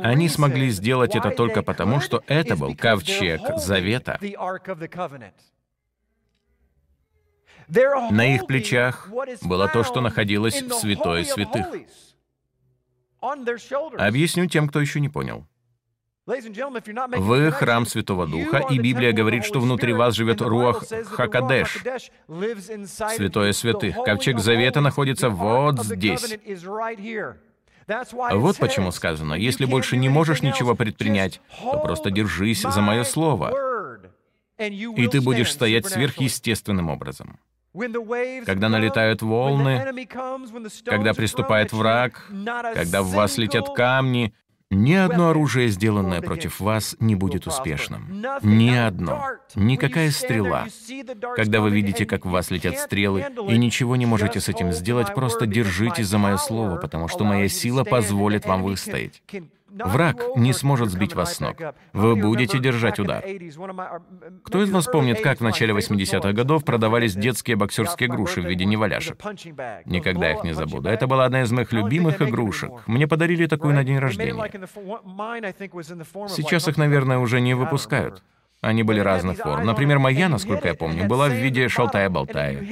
Они 0.04 0.30
смогли 0.30 0.70
сделать 0.70 1.16
это 1.16 1.32
только 1.32 1.64
потому, 1.64 2.00
что 2.00 2.24
это 2.28 2.56
был 2.56 2.76
ковчег 2.76 3.42
Завета. 3.58 4.20
На 8.12 8.36
их 8.36 8.48
плечах 8.48 9.08
было 9.44 9.68
то, 9.68 9.84
что 9.84 10.02
находилось 10.02 10.62
в 10.62 10.74
святой 10.74 11.26
святых. 11.26 11.66
Объясню 13.98 14.48
тем, 14.48 14.68
кто 14.68 14.82
еще 14.82 15.00
не 15.00 15.10
понял. 15.10 15.46
Вы 16.26 17.52
храм 17.52 17.86
Святого 17.86 18.28
Духа, 18.28 18.64
и 18.70 18.78
Библия 18.78 19.12
говорит, 19.12 19.44
что 19.44 19.60
внутри 19.60 19.94
вас 19.94 20.16
живет 20.16 20.42
Руах 20.42 20.84
Хакадеш, 21.06 21.82
Святое 22.28 23.54
Святых. 23.54 23.96
Ковчег 24.04 24.40
Завета 24.40 24.82
находится 24.82 25.30
вот 25.30 25.84
здесь. 25.84 26.38
Вот 27.88 28.58
почему 28.58 28.92
сказано, 28.92 29.34
если 29.34 29.66
больше 29.66 29.98
не 29.98 30.10
можешь 30.10 30.42
ничего 30.42 30.76
предпринять, 30.76 31.42
то 31.62 31.80
просто 31.80 32.12
держись 32.12 32.62
за 32.62 32.82
мое 32.82 33.04
слово, 33.04 33.54
и 34.58 35.08
ты 35.08 35.22
будешь 35.22 35.52
стоять 35.52 35.88
сверхъестественным 35.88 36.90
образом. 36.90 37.40
Когда 38.46 38.68
налетают 38.68 39.22
волны, 39.22 40.08
когда 40.86 41.14
приступает 41.14 41.72
враг, 41.72 42.30
когда 42.74 43.02
в 43.02 43.12
вас 43.12 43.38
летят 43.38 43.74
камни, 43.74 44.34
ни 44.72 44.94
одно 44.94 45.30
оружие, 45.30 45.68
сделанное 45.68 46.22
против 46.22 46.60
вас, 46.60 46.96
не 47.00 47.16
будет 47.16 47.46
успешным. 47.46 48.24
Ни 48.42 48.74
одно. 48.74 49.24
Никакая 49.56 50.12
стрела. 50.12 50.68
Когда 51.36 51.60
вы 51.62 51.72
видите, 51.72 52.06
как 52.06 52.26
в 52.26 52.30
вас 52.30 52.50
летят 52.52 52.80
стрелы, 52.80 53.26
и 53.50 53.58
ничего 53.58 53.96
не 53.98 54.06
можете 54.06 54.40
с 54.40 54.50
этим 54.50 54.72
сделать, 54.72 55.14
просто 55.14 55.46
держитесь 55.46 56.08
за 56.08 56.18
мое 56.18 56.38
слово, 56.38 56.78
потому 56.78 57.08
что 57.08 57.26
моя 57.26 57.50
сила 57.50 57.84
позволит 57.84 58.46
вам 58.46 58.64
выстоять. 58.64 59.22
Враг 59.72 60.36
не 60.36 60.54
сможет 60.54 60.90
сбить 60.90 61.14
вас 61.16 61.36
с 61.36 61.40
ног. 61.40 61.58
Вы 61.94 62.16
будете 62.16 62.60
держать 62.60 63.00
удар. 63.00 63.24
Кто 64.44 64.64
из 64.64 64.70
вас 64.70 64.86
помнит, 64.86 65.22
как 65.22 65.40
в 65.40 65.44
начале 65.44 65.74
80-х 65.74 66.34
годов 66.34 66.66
продавались 66.66 67.16
детские 67.16 67.56
боксерские 67.56 68.10
груши 68.10 68.42
в 68.42 68.46
виде 68.46 68.66
неваляшек? 68.66 69.18
Никогда 69.86 70.32
их 70.32 70.44
не 70.44 70.54
забуду. 70.54 70.90
Это 70.90 71.08
была 71.08 71.26
одна 71.26 71.44
из 71.44 71.52
моих 71.52 71.72
любимых 71.72 72.22
игрушек. 72.22 72.72
Мне 72.88 73.08
подарили 73.08 73.48
такую 73.48 73.74
на 73.74 73.84
день 73.84 74.00
рождения. 74.00 74.34
Сейчас 76.28 76.68
их, 76.68 76.78
наверное, 76.78 77.20
уже 77.20 77.42
не 77.42 77.54
выпускают. 77.54 78.24
Они 78.62 78.84
были 78.84 79.00
разных 79.00 79.38
форм. 79.40 79.66
Например, 79.66 79.98
моя, 79.98 80.30
насколько 80.30 80.68
я 80.68 80.76
помню, 80.76 81.08
была 81.08 81.28
в 81.28 81.34
виде 81.34 81.68
шалтая-болтая. 81.68 82.64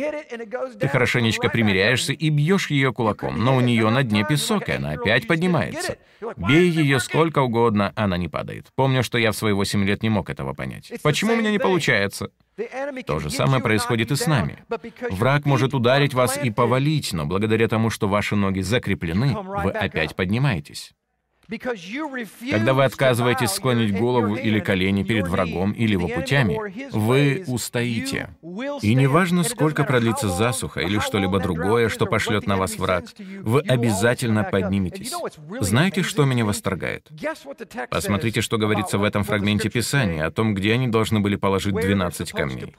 Ты 0.79 0.87
хорошенечко 0.87 1.49
примеряешься 1.49 2.13
и 2.13 2.29
бьешь 2.29 2.69
ее 2.69 2.93
кулаком, 2.93 3.43
но 3.43 3.55
у 3.55 3.59
нее 3.59 3.89
на 3.89 4.03
дне 4.03 4.23
песок, 4.23 4.69
и 4.69 4.73
она 4.73 4.91
опять 4.91 5.27
поднимается. 5.27 5.97
Бей 6.37 6.69
ее 6.69 6.99
сколько 6.99 7.39
угодно, 7.39 7.91
она 7.95 8.17
не 8.17 8.27
падает. 8.27 8.67
Помню, 8.75 9.01
что 9.03 9.17
я 9.17 9.31
в 9.31 9.35
свои 9.35 9.53
8 9.53 9.83
лет 9.83 10.03
не 10.03 10.09
мог 10.09 10.29
этого 10.29 10.53
понять. 10.53 10.91
Почему 11.01 11.33
у 11.33 11.35
меня 11.35 11.49
не 11.49 11.59
получается? 11.59 12.29
То 13.07 13.19
же 13.19 13.31
самое 13.31 13.63
происходит 13.63 14.11
и 14.11 14.15
с 14.15 14.27
нами. 14.27 14.63
Враг 15.09 15.45
может 15.45 15.73
ударить 15.73 16.13
вас 16.13 16.37
и 16.37 16.51
повалить, 16.51 17.13
но 17.13 17.25
благодаря 17.25 17.67
тому, 17.67 17.89
что 17.89 18.07
ваши 18.07 18.35
ноги 18.35 18.59
закреплены, 18.59 19.35
вы 19.35 19.71
опять 19.71 20.15
поднимаетесь. 20.15 20.93
Когда 22.51 22.73
вы 22.73 22.83
отказываетесь 22.83 23.49
склонить 23.49 23.97
голову 23.97 24.35
или 24.35 24.59
колени 24.59 25.03
перед 25.03 25.27
врагом 25.27 25.71
или 25.71 25.93
его 25.93 26.07
путями, 26.07 26.59
вы 26.91 27.43
устоите. 27.47 28.35
И 28.81 28.93
неважно, 28.93 29.43
сколько 29.43 29.83
продлится 29.83 30.29
засуха 30.29 30.81
или 30.81 30.99
что-либо 30.99 31.39
другое, 31.39 31.89
что 31.89 32.05
пошлет 32.05 32.45
на 32.45 32.57
вас 32.57 32.77
враг, 32.77 33.05
вы 33.41 33.61
обязательно 33.61 34.43
подниметесь. 34.43 35.13
Знаете, 35.61 36.03
что 36.03 36.25
меня 36.25 36.45
восторгает? 36.45 37.09
Посмотрите, 37.89 38.41
что 38.41 38.57
говорится 38.57 38.97
в 38.97 39.03
этом 39.03 39.23
фрагменте 39.23 39.69
Писания 39.69 40.25
о 40.25 40.31
том, 40.31 40.53
где 40.53 40.73
они 40.73 40.87
должны 40.87 41.19
были 41.19 41.35
положить 41.35 41.73
12 41.75 42.31
камней. 42.31 42.75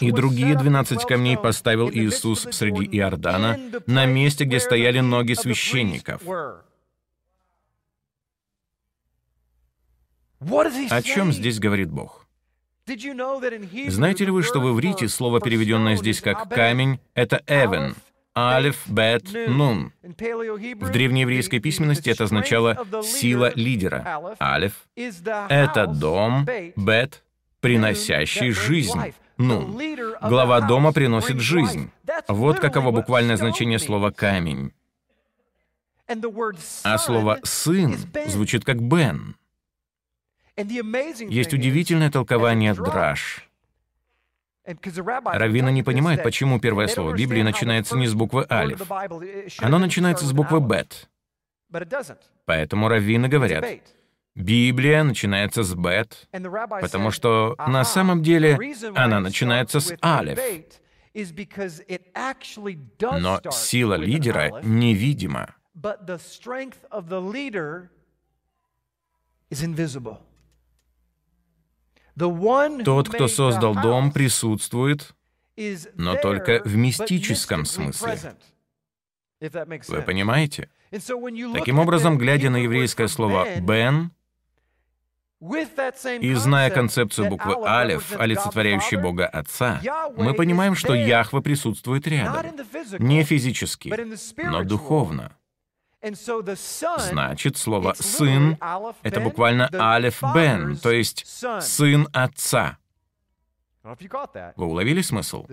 И 0.00 0.10
другие 0.10 0.56
двенадцать 0.56 1.04
камней 1.04 1.36
поставил 1.36 1.88
Иисус 1.88 2.48
среди 2.50 2.84
Иордана, 2.98 3.56
на 3.86 4.06
месте, 4.06 4.44
где 4.44 4.58
стояли 4.58 4.98
ноги 4.98 5.34
священников. 5.34 6.20
О 10.40 11.02
чем 11.02 11.32
здесь 11.32 11.60
говорит 11.60 11.90
Бог? 11.90 12.26
Знаете 12.86 14.24
ли 14.24 14.30
вы, 14.32 14.42
что 14.42 14.60
в 14.60 14.68
иврите 14.72 15.08
слово, 15.08 15.40
переведенное 15.40 15.96
здесь 15.96 16.20
как 16.20 16.48
«камень», 16.48 16.98
это 17.14 17.42
«эвен», 17.46 17.94
Алиф, 18.36 18.88
Бет, 18.88 19.24
Нун. 19.48 19.92
В 20.02 20.90
древнееврейской 20.90 21.60
письменности 21.60 22.10
это 22.10 22.24
означало 22.24 22.84
«сила 23.02 23.52
лидера». 23.54 24.36
Алиф— 24.40 24.88
это 24.96 25.86
дом, 25.86 26.46
Бет 26.76 27.22
приносящий 27.60 28.50
жизнь. 28.50 29.14
Ну, 29.36 29.78
глава 30.20 30.60
дома 30.60 30.92
приносит 30.92 31.40
жизнь. 31.40 31.90
Вот 32.26 32.58
каково 32.58 32.90
буквальное 32.90 33.36
значение 33.36 33.78
слова 33.78 34.10
«камень». 34.10 34.72
А 36.84 36.98
слово 36.98 37.38
«сын» 37.44 37.96
звучит 38.26 38.64
как 38.64 38.80
«бен». 38.80 39.36
Есть 40.56 41.52
удивительное 41.52 42.10
толкование 42.10 42.74
«драж». 42.74 43.44
Раввины 44.64 45.70
не 45.70 45.82
понимают, 45.82 46.22
почему 46.22 46.60
первое 46.60 46.88
слово 46.88 47.14
Библии 47.14 47.42
начинается 47.42 47.96
не 47.96 48.06
с 48.06 48.14
буквы 48.14 48.46
«алиф». 48.50 48.82
Оно 49.58 49.78
начинается 49.78 50.26
с 50.26 50.32
буквы 50.32 50.60
«бет». 50.60 51.08
Поэтому 52.44 52.88
раввины 52.88 53.28
говорят, 53.28 53.64
Библия 54.38 55.02
начинается 55.02 55.64
с 55.64 55.74
бет, 55.74 56.28
потому 56.80 57.10
что 57.10 57.56
на 57.66 57.84
самом 57.84 58.22
деле 58.22 58.56
она 58.94 59.18
начинается 59.18 59.80
с 59.80 59.92
алиф. 60.02 60.38
Но 63.00 63.40
сила 63.50 63.94
лидера 63.94 64.60
невидима. 64.62 65.56
Тот, 72.84 73.08
кто 73.08 73.28
создал 73.28 73.74
дом, 73.74 74.12
присутствует, 74.12 75.14
но 75.94 76.14
только 76.14 76.62
в 76.64 76.76
мистическом 76.76 77.64
смысле. 77.64 78.36
Вы 79.40 80.02
понимаете? 80.02 80.70
Таким 80.90 81.78
образом, 81.80 82.18
глядя 82.18 82.50
на 82.50 82.58
еврейское 82.58 83.08
слово 83.08 83.58
«бен», 83.60 84.12
И 85.40 86.34
зная 86.34 86.70
концепцию 86.70 87.28
буквы 87.28 87.54
Алеф, 87.64 88.18
олицетворяющей 88.18 88.96
Бога 88.96 89.26
Отца, 89.26 89.80
мы 90.16 90.34
понимаем, 90.34 90.74
что 90.74 90.94
Яхва 90.94 91.40
присутствует 91.40 92.06
рядом. 92.08 92.56
Не 92.98 93.22
физически, 93.22 93.94
но 94.42 94.64
духовно. 94.64 95.32
Значит, 96.98 97.56
слово 97.56 97.94
«сын»— 97.98 98.56
это 99.02 99.20
буквально 99.20 99.68
«алеф 99.72 100.22
бен», 100.34 100.76
то 100.76 100.90
есть 100.90 101.26
«сын 101.60 102.08
отца». 102.12 102.78
Вы 104.56 104.66
уловили 104.66 105.02
смысл? 105.02 105.46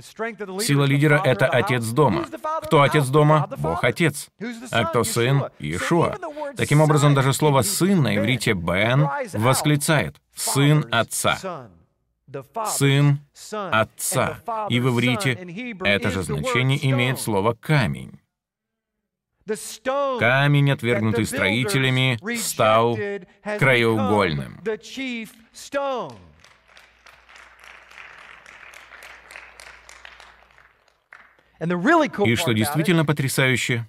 Сила 0.59 0.83
лидера— 0.83 1.21
это 1.23 1.47
отец 1.47 1.85
дома. 1.85 2.25
Кто 2.63 2.81
отец 2.81 3.07
дома? 3.07 3.47
Бог 3.57 3.83
Отец. 3.83 4.29
А 4.71 4.85
кто 4.85 5.03
сын? 5.03 5.45
Иешуа. 5.59 6.17
Таким 6.57 6.81
образом, 6.81 7.13
даже 7.13 7.33
слово 7.33 7.61
«сын» 7.61 8.01
на 8.01 8.15
иврите 8.17 8.53
«бен» 8.53 9.07
восклицает 9.33 10.17
«сын 10.35 10.85
отца». 10.91 11.69
Сын 12.65 13.19
отца. 13.71 14.39
И 14.69 14.79
в 14.79 14.89
иврите 14.89 15.33
это 15.83 16.11
же 16.11 16.23
значение 16.23 16.79
имеет 16.91 17.19
слово 17.19 17.53
«камень». 17.53 18.19
Камень, 20.19 20.71
отвергнутый 20.71 21.25
строителями, 21.25 22.17
стал 22.37 22.97
краеугольным. 23.59 24.59
И 31.59 32.35
что 32.35 32.53
действительно 32.53 33.05
потрясающе, 33.05 33.87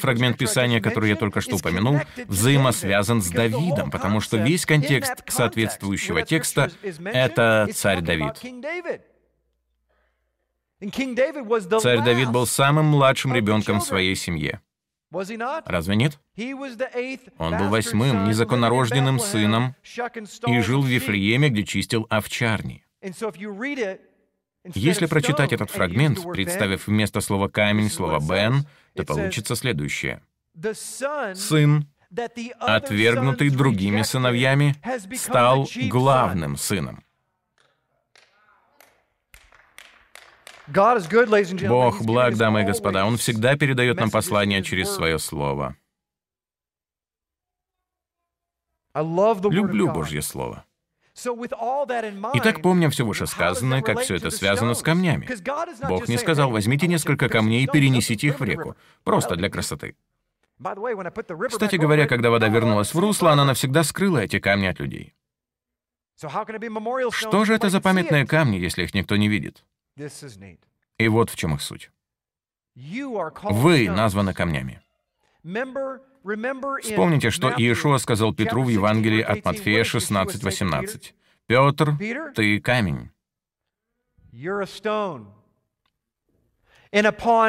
фрагмент 0.00 0.38
Писания, 0.38 0.80
который 0.80 1.10
я 1.10 1.16
только 1.16 1.40
что 1.40 1.56
упомянул, 1.56 2.00
взаимосвязан 2.26 3.20
с 3.20 3.28
Давидом, 3.28 3.90
потому 3.90 4.20
что 4.20 4.38
весь 4.38 4.64
контекст 4.64 5.22
соответствующего 5.28 6.22
текста— 6.22 6.70
это 7.04 7.68
царь 7.74 8.00
Давид. 8.00 8.34
Царь 11.80 12.02
Давид 12.02 12.30
был 12.30 12.46
самым 12.46 12.86
младшим 12.86 13.34
ребенком 13.34 13.80
в 13.80 13.84
своей 13.84 14.16
семье. 14.16 14.60
Разве 15.66 15.96
нет? 15.96 16.18
Он 17.38 17.58
был 17.58 17.68
восьмым 17.68 18.24
незаконнорожденным 18.24 19.18
сыном 19.18 19.76
и 20.46 20.60
жил 20.60 20.82
в 20.82 20.86
Вифлееме, 20.86 21.50
где 21.50 21.64
чистил 21.64 22.06
овчарни. 22.08 22.84
Если 24.64 25.06
прочитать 25.06 25.52
этот 25.52 25.70
фрагмент, 25.70 26.22
представив 26.32 26.86
вместо 26.86 27.20
слова 27.20 27.48
«камень» 27.48 27.90
слово 27.90 28.20
«бен», 28.20 28.66
то 28.94 29.04
получится 29.04 29.56
следующее. 29.56 30.22
Сын, 31.34 31.86
отвергнутый 32.60 33.50
другими 33.50 34.02
сыновьями, 34.02 34.76
стал 35.16 35.66
главным 35.88 36.56
сыном. 36.56 37.02
Бог 40.68 42.02
благ, 42.02 42.36
дамы 42.36 42.62
и 42.62 42.64
господа. 42.64 43.04
Он 43.04 43.16
всегда 43.16 43.56
передает 43.56 43.96
нам 43.96 44.10
послание 44.10 44.62
через 44.62 44.90
свое 44.90 45.18
слово. 45.18 45.76
Люблю 48.94 49.90
Божье 49.90 50.22
Слово. 50.22 50.64
Итак, 52.34 52.62
помня 52.62 52.90
все 52.90 53.04
вышесказанное, 53.04 53.82
как 53.82 54.00
все 54.00 54.16
это 54.16 54.30
связано 54.30 54.74
с 54.74 54.82
камнями. 54.82 55.28
Бог 55.88 56.08
не 56.08 56.18
сказал, 56.18 56.50
возьмите 56.50 56.86
несколько 56.86 57.28
камней 57.28 57.64
и 57.64 57.66
перенесите 57.66 58.28
их 58.28 58.40
в 58.40 58.44
реку. 58.44 58.76
Просто 59.04 59.36
для 59.36 59.50
красоты. 59.50 59.94
Кстати 61.48 61.76
говоря, 61.76 62.06
когда 62.06 62.30
вода 62.30 62.48
вернулась 62.48 62.94
в 62.94 62.98
русло, 62.98 63.32
она 63.32 63.44
навсегда 63.44 63.82
скрыла 63.82 64.18
эти 64.18 64.38
камни 64.38 64.66
от 64.66 64.80
людей. 64.80 65.14
Что 67.10 67.44
же 67.44 67.54
это 67.54 67.68
за 67.68 67.80
памятные 67.80 68.26
камни, 68.26 68.56
если 68.56 68.84
их 68.84 68.94
никто 68.94 69.16
не 69.16 69.28
видит? 69.28 69.64
И 70.98 71.08
вот 71.08 71.30
в 71.30 71.36
чем 71.36 71.54
их 71.54 71.62
суть. 71.62 71.90
Вы 72.74 73.90
названы 73.90 74.34
камнями. 74.34 74.80
Вспомните, 76.82 77.30
что 77.30 77.50
Иешуа 77.50 77.98
сказал 77.98 78.34
Петру 78.34 78.62
в 78.64 78.68
Евангелии 78.68 79.22
от 79.22 79.44
Матфея 79.44 79.84
16:18. 79.84 81.14
«Петр, 81.46 81.96
ты 82.34 82.60
камень». 82.60 83.10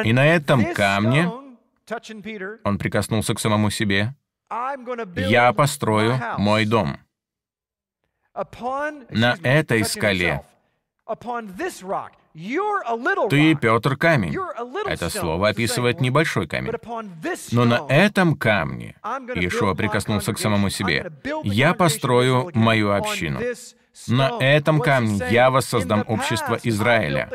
И 0.04 0.12
на 0.12 0.26
этом 0.26 0.74
камне 0.74 1.30
он 2.64 2.78
прикоснулся 2.78 3.34
к 3.34 3.40
самому 3.40 3.70
себе. 3.70 4.14
«Я 5.16 5.52
построю 5.52 6.20
мой 6.38 6.64
дом». 6.64 6.98
На 9.10 9.36
этой 9.42 9.84
скале 9.84 10.44
ты, 13.30 13.54
Петр, 13.54 13.96
камень. 13.96 14.36
Это 14.86 15.08
слово 15.08 15.50
описывает 15.50 16.00
небольшой 16.00 16.48
камень. 16.48 16.72
Но 17.52 17.64
на 17.64 17.86
этом 17.88 18.34
камне 18.36 18.96
Иешуа 19.34 19.74
прикоснулся 19.74 20.32
к 20.32 20.38
самому 20.38 20.68
себе. 20.70 21.12
«Я 21.44 21.74
построю 21.74 22.50
мою 22.54 22.92
общину». 22.92 23.40
На 24.08 24.38
этом 24.40 24.80
камне 24.80 25.24
я 25.30 25.50
воссоздам 25.50 26.04
общество 26.08 26.58
Израиля. 26.64 27.30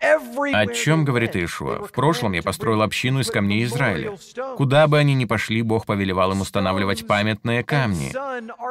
О 0.00 0.66
чем 0.66 1.04
говорит 1.04 1.34
Иешуа? 1.34 1.84
В 1.84 1.92
прошлом 1.92 2.32
я 2.32 2.42
построил 2.42 2.82
общину 2.82 3.20
из 3.20 3.30
камней 3.30 3.64
Израиля. 3.64 4.16
Куда 4.56 4.88
бы 4.88 4.98
они 4.98 5.14
ни 5.14 5.26
пошли, 5.26 5.60
Бог 5.62 5.84
повелевал 5.84 6.32
им 6.32 6.40
устанавливать 6.40 7.06
памятные 7.06 7.62
камни. 7.62 8.12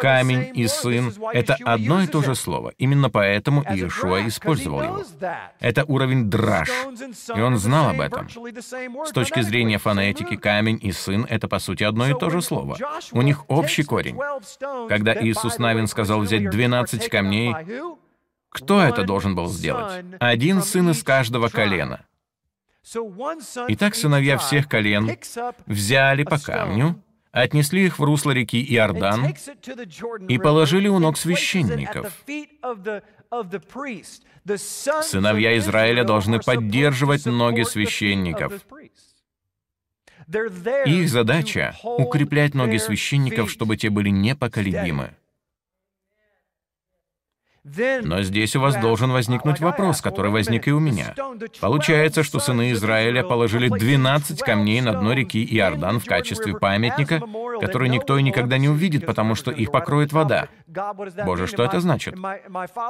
Камень 0.01 0.51
и 0.55 0.67
сын— 0.67 1.13
это 1.33 1.55
одно 1.63 2.01
и 2.01 2.07
то 2.07 2.23
же 2.23 2.33
слово. 2.33 2.73
Именно 2.77 3.09
поэтому 3.09 3.63
Иешуа 3.63 4.27
использовал 4.27 4.81
его. 4.81 5.03
Это 5.59 5.85
уровень 5.85 6.29
драж, 6.29 6.69
и 7.35 7.39
он 7.39 7.57
знал 7.57 7.89
об 7.89 8.01
этом. 8.01 8.27
С 8.29 9.11
точки 9.11 9.41
зрения 9.41 9.77
фонетики, 9.77 10.35
камень 10.35 10.79
и 10.81 10.91
сын— 10.91 11.25
это, 11.29 11.47
по 11.47 11.59
сути, 11.59 11.83
одно 11.83 12.07
и 12.07 12.17
то 12.17 12.29
же 12.29 12.41
слово. 12.41 12.77
У 13.11 13.21
них 13.21 13.45
общий 13.49 13.83
корень. 13.83 14.17
Когда 14.87 15.13
Иисус 15.13 15.59
Навин 15.59 15.87
сказал 15.87 16.21
взять 16.21 16.49
12 16.49 17.07
камней, 17.09 17.53
кто 18.49 18.81
это 18.81 19.03
должен 19.03 19.35
был 19.35 19.47
сделать? 19.47 20.05
Один 20.19 20.61
сын 20.61 20.89
из 20.89 21.03
каждого 21.03 21.49
колена. 21.49 22.05
Итак, 23.67 23.95
сыновья 23.95 24.37
всех 24.37 24.67
колен 24.67 25.17
взяли 25.65 26.23
по 26.23 26.39
камню, 26.39 27.01
отнесли 27.31 27.85
их 27.85 27.99
в 27.99 28.03
русло 28.03 28.31
реки 28.31 28.63
Иордан 28.73 29.35
и 30.27 30.37
положили 30.39 30.87
у 30.87 30.99
ног 30.99 31.17
священников. 31.17 32.11
Сыновья 35.03 35.57
Израиля 35.59 36.03
должны 36.03 36.39
поддерживать 36.39 37.25
ноги 37.25 37.63
священников. 37.63 38.53
Их 40.85 41.09
задача— 41.09 41.75
укреплять 41.83 42.53
ноги 42.53 42.77
священников, 42.77 43.51
чтобы 43.51 43.77
те 43.77 43.89
были 43.89 44.09
непоколебимы. 44.09 45.15
Но 47.63 48.21
здесь 48.21 48.55
у 48.55 48.61
вас 48.61 48.75
должен 48.77 49.11
возникнуть 49.11 49.59
вопрос, 49.59 50.01
который 50.01 50.31
возник 50.31 50.67
и 50.67 50.71
у 50.71 50.79
меня. 50.79 51.13
Получается, 51.59 52.23
что 52.23 52.39
сыны 52.39 52.71
Израиля 52.71 53.23
положили 53.23 53.67
12 53.67 54.39
камней 54.41 54.81
на 54.81 54.93
дно 54.93 55.13
реки 55.13 55.45
Иордан 55.45 55.99
в 55.99 56.05
качестве 56.05 56.57
памятника, 56.57 57.21
который 57.59 57.89
никто 57.89 58.17
и 58.17 58.23
никогда 58.23 58.57
не 58.57 58.69
увидит, 58.69 59.05
потому 59.05 59.35
что 59.35 59.51
их 59.51 59.71
покроет 59.71 60.13
вода. 60.13 60.47
Боже, 61.25 61.47
что 61.47 61.63
это 61.63 61.79
значит? 61.79 62.15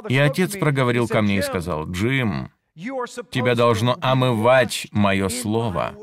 И 0.08 0.18
отец 0.18 0.56
проговорил 0.58 1.08
ко 1.08 1.22
мне 1.22 1.38
и 1.38 1.42
сказал, 1.42 1.90
«Джим, 1.90 2.52
тебя 3.32 3.56
должно 3.56 3.98
омывать 4.02 4.88
мое 4.92 5.30
слово». 5.30 5.94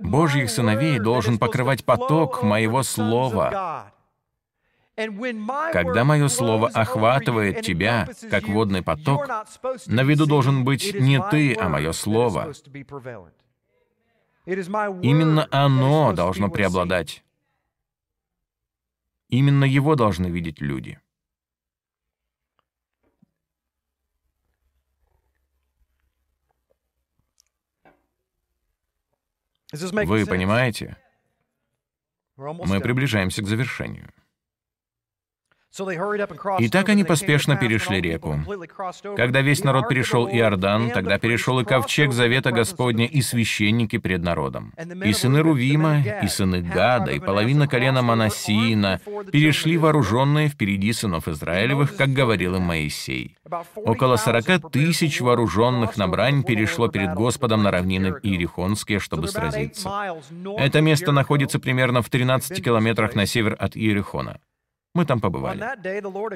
Божьих 0.00 0.50
сыновей 0.50 0.98
должен 0.98 1.38
покрывать 1.38 1.84
поток 1.84 2.42
моего 2.42 2.82
слова. 2.82 3.92
Когда 4.96 6.04
мое 6.04 6.28
слово 6.28 6.68
охватывает 6.68 7.60
тебя, 7.60 8.08
как 8.30 8.48
водный 8.48 8.82
поток, 8.82 9.28
на 9.86 10.02
виду 10.02 10.26
должен 10.26 10.64
быть 10.64 10.94
не 10.94 11.22
ты, 11.30 11.54
а 11.54 11.68
мое 11.68 11.92
слово. 11.92 12.54
Именно 14.46 15.48
оно 15.50 16.12
должно 16.14 16.48
преобладать. 16.50 17.22
Именно 19.28 19.64
его 19.64 19.96
должны 19.96 20.28
видеть 20.28 20.60
люди. 20.62 20.98
Вы 29.72 30.24
понимаете? 30.24 30.96
Мы 32.36 32.80
приближаемся 32.80 33.42
к 33.42 33.46
завершению. 33.46 34.10
И 36.58 36.68
так 36.68 36.88
они 36.88 37.04
поспешно 37.04 37.56
перешли 37.56 38.00
реку. 38.00 38.40
Когда 39.16 39.40
весь 39.40 39.64
народ 39.64 39.88
перешел 39.88 40.26
Иордан, 40.28 40.90
тогда 40.90 41.18
перешел 41.18 41.60
и 41.60 41.64
ковчег 41.64 42.12
завета 42.12 42.50
Господня 42.50 43.06
и 43.06 43.20
священники 43.22 43.98
пред 43.98 44.22
народом. 44.22 44.72
И 45.04 45.12
сыны 45.12 45.40
Рувима, 45.40 46.02
и 46.22 46.28
сыны 46.28 46.62
Гада, 46.62 47.12
и 47.12 47.20
половина 47.20 47.68
колена 47.68 48.02
Манасиина 48.02 49.00
перешли 49.30 49.76
вооруженные 49.76 50.48
впереди 50.48 50.92
сынов 50.92 51.28
Израилевых, 51.28 51.96
как 51.96 52.10
говорил 52.10 52.56
им 52.56 52.62
Моисей. 52.62 53.36
Около 53.74 54.16
сорока 54.16 54.58
тысяч 54.58 55.20
вооруженных 55.20 55.96
на 55.96 56.08
брань 56.08 56.42
перешло 56.42 56.88
перед 56.88 57.14
Господом 57.14 57.62
на 57.62 57.70
равнины 57.70 58.16
Иерихонские, 58.22 58.98
чтобы 58.98 59.28
сразиться. 59.28 59.90
Это 60.58 60.80
место 60.80 61.12
находится 61.12 61.58
примерно 61.58 62.02
в 62.02 62.10
13 62.10 62.64
километрах 62.64 63.14
на 63.14 63.26
север 63.26 63.56
от 63.58 63.76
Иерихона. 63.76 64.40
Мы 64.96 65.04
там 65.04 65.20
побывали. 65.20 65.60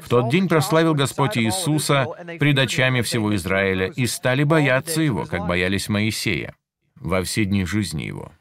В 0.00 0.08
тот 0.10 0.28
день 0.28 0.46
прославил 0.46 0.94
Господь 0.94 1.38
Иисуса 1.38 2.06
пред 2.38 2.58
очами 2.58 3.00
всего 3.00 3.34
Израиля, 3.34 3.86
и 3.86 4.06
стали 4.06 4.44
бояться 4.44 5.00
Его, 5.00 5.24
как 5.24 5.46
боялись 5.46 5.88
Моисея, 5.88 6.54
во 6.94 7.22
все 7.22 7.46
дни 7.46 7.64
жизни 7.64 8.02
Его. 8.02 8.32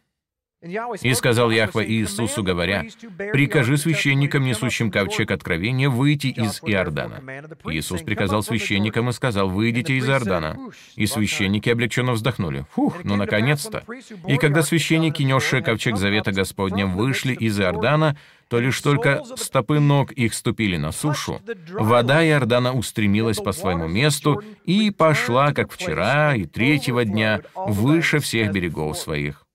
И 0.61 1.13
сказал 1.13 1.51
Яхва 1.51 1.85
Иисусу, 1.85 2.43
говоря, 2.43 2.85
«Прикажи 3.31 3.77
священникам, 3.77 4.43
несущим 4.43 4.91
ковчег 4.91 5.31
откровения, 5.31 5.89
выйти 5.89 6.27
из 6.27 6.59
Иордана». 6.61 7.21
Иисус 7.65 8.01
приказал 8.01 8.43
священникам 8.43 9.09
и 9.09 9.13
сказал, 9.13 9.49
«Выйдите 9.49 9.93
из 9.93 10.09
Иордана». 10.09 10.57
И 10.95 11.05
священники 11.05 11.69
облегченно 11.69 12.11
вздохнули. 12.11 12.65
Фух, 12.73 13.05
ну 13.05 13.15
наконец-то. 13.15 13.83
И 14.27 14.35
когда 14.37 14.61
священники, 14.61 15.23
несшие 15.23 15.63
ковчег 15.63 15.95
Завета 15.95 16.33
Господня, 16.33 16.87
вышли 16.87 17.33
из 17.33 17.57
Иордана, 17.57 18.17
то 18.49 18.59
лишь 18.59 18.81
только 18.81 19.23
стопы 19.37 19.79
ног 19.79 20.11
их 20.11 20.33
ступили 20.33 20.75
на 20.75 20.91
сушу, 20.91 21.39
вода 21.71 22.27
Иордана 22.27 22.73
устремилась 22.73 23.37
по 23.37 23.53
своему 23.53 23.87
месту 23.87 24.43
и 24.65 24.91
пошла, 24.91 25.53
как 25.53 25.71
вчера 25.71 26.35
и 26.35 26.45
третьего 26.45 27.05
дня, 27.05 27.41
выше 27.55 28.19
всех 28.19 28.51
берегов 28.51 28.97
своих. 28.97 29.45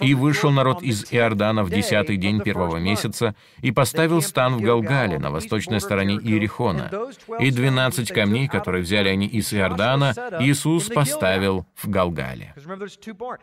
И 0.00 0.14
вышел 0.14 0.50
народ 0.50 0.82
из 0.82 1.12
Иордана 1.12 1.62
в 1.62 1.70
десятый 1.70 2.16
день 2.16 2.40
первого 2.40 2.78
месяца 2.78 3.36
и 3.62 3.70
поставил 3.70 4.20
стан 4.22 4.56
в 4.56 4.60
Галгале 4.60 5.20
на 5.20 5.30
восточной 5.30 5.80
стороне 5.80 6.16
Иерихона. 6.16 6.90
И 7.38 7.52
двенадцать 7.52 8.12
камней, 8.12 8.48
которые 8.48 8.82
взяли 8.82 9.08
они 9.08 9.26
из 9.26 9.54
Иордана, 9.54 10.14
Иисус 10.40 10.88
поставил 10.88 11.64
в 11.76 11.88
Галгале. 11.88 12.54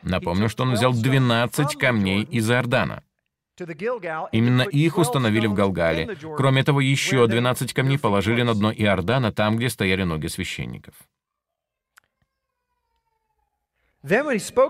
Напомню, 0.04 0.50
что 0.50 0.64
он 0.64 0.74
взял 0.74 0.94
двенадцать 0.94 1.78
камней 1.78 2.24
из 2.24 2.52
Иордана. 2.52 3.04
Именно 4.34 4.64
их 4.64 4.98
установили 4.98 5.48
в 5.48 5.54
Галгале. 5.54 6.18
Кроме 6.36 6.64
того, 6.64 6.82
еще 6.82 7.26
12 7.26 7.72
камней 7.72 7.98
положили 7.98 8.42
на 8.42 8.54
дно 8.54 8.74
Иордана, 8.74 9.32
там, 9.32 9.56
где 9.56 9.70
стояли 9.70 10.04
ноги 10.04 10.28
священников. 10.28 10.96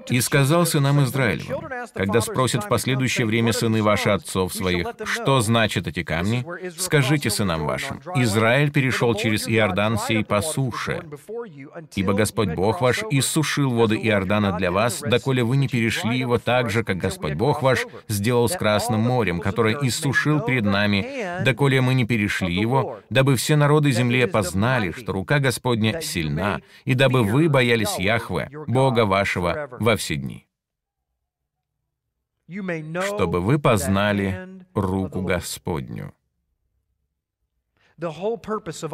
«И 0.10 0.22
сказал 0.22 0.66
сынам 0.66 1.04
Израилевым, 1.04 1.66
когда 1.94 2.22
спросят 2.22 2.64
в 2.64 2.70
последующее 2.70 3.28
время 3.28 3.52
сыны 3.52 3.84
ваши 3.84 4.10
отцов 4.10 4.54
своих, 4.54 4.88
что 5.04 5.42
значат 5.42 5.88
эти 5.88 6.04
камни, 6.04 6.46
скажите 6.78 7.30
сынам 7.30 7.66
вашим, 7.66 8.00
Израиль 8.16 8.72
перешел 8.72 9.14
через 9.14 9.48
Иордан 9.48 9.98
сей 9.98 10.24
по 10.24 10.42
суше, 10.42 11.04
ибо 11.96 12.14
Господь 12.14 12.50
Бог 12.50 12.80
ваш 12.80 13.04
иссушил 13.12 13.72
воды 13.72 13.98
Иордана 13.98 14.54
для 14.54 14.72
вас, 14.72 15.02
доколе 15.02 15.44
вы 15.44 15.58
не 15.58 15.68
перешли 15.68 16.18
его 16.18 16.38
так 16.38 16.70
же, 16.70 16.84
как 16.86 16.98
Господь 16.98 17.34
Бог 17.34 17.62
ваш 17.62 17.86
сделал 18.08 18.48
с 18.48 18.56
Красным 18.56 19.02
морем, 19.02 19.42
которое 19.42 19.78
иссушил 19.82 20.40
перед 20.40 20.64
нами, 20.64 21.44
доколе 21.44 21.82
мы 21.82 21.94
не 21.94 22.06
перешли 22.06 22.56
его, 22.56 23.00
дабы 23.10 23.36
все 23.36 23.58
народы 23.58 23.92
земли 23.92 24.26
познали, 24.28 24.92
что 24.92 25.12
рука 25.12 25.40
Господня 25.40 26.00
сильна, 26.02 26.62
и 26.86 26.94
дабы 26.94 27.24
вы 27.24 27.50
боялись 27.50 28.00
Яхве, 28.00 28.50
Бога 28.68 29.06
вашего, 29.06 29.25
вашего 29.26 29.78
во 29.80 29.96
все 29.96 30.16
дни, 30.16 30.48
чтобы 32.48 33.42
вы 33.42 33.60
познали 33.60 34.60
руку 34.74 35.22
Господню. 35.22 36.14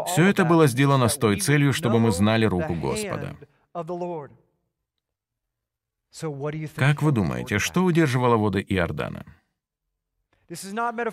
Все 0.07 0.25
это 0.27 0.45
было 0.45 0.67
сделано 0.67 1.07
с 1.07 1.17
той 1.17 1.39
целью, 1.39 1.73
чтобы 1.73 1.99
мы 1.99 2.11
знали 2.11 2.45
руку 2.45 2.75
Господа. 2.75 3.36
Как 6.75 7.01
вы 7.01 7.11
думаете, 7.11 7.59
что 7.59 7.84
удерживало 7.84 8.38
воды 8.38 8.65
Иордана? 8.67 9.25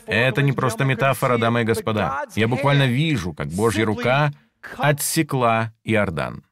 Это 0.07 0.43
не 0.43 0.53
просто 0.53 0.85
метафора, 0.85 1.39
дамы 1.39 1.62
и 1.62 1.64
господа. 1.64 2.25
Я 2.35 2.49
буквально 2.49 2.87
вижу, 2.87 3.33
как 3.33 3.49
Божья 3.49 3.87
рука 3.87 4.33
отсекла 4.77 5.73
Иордан. 5.85 6.45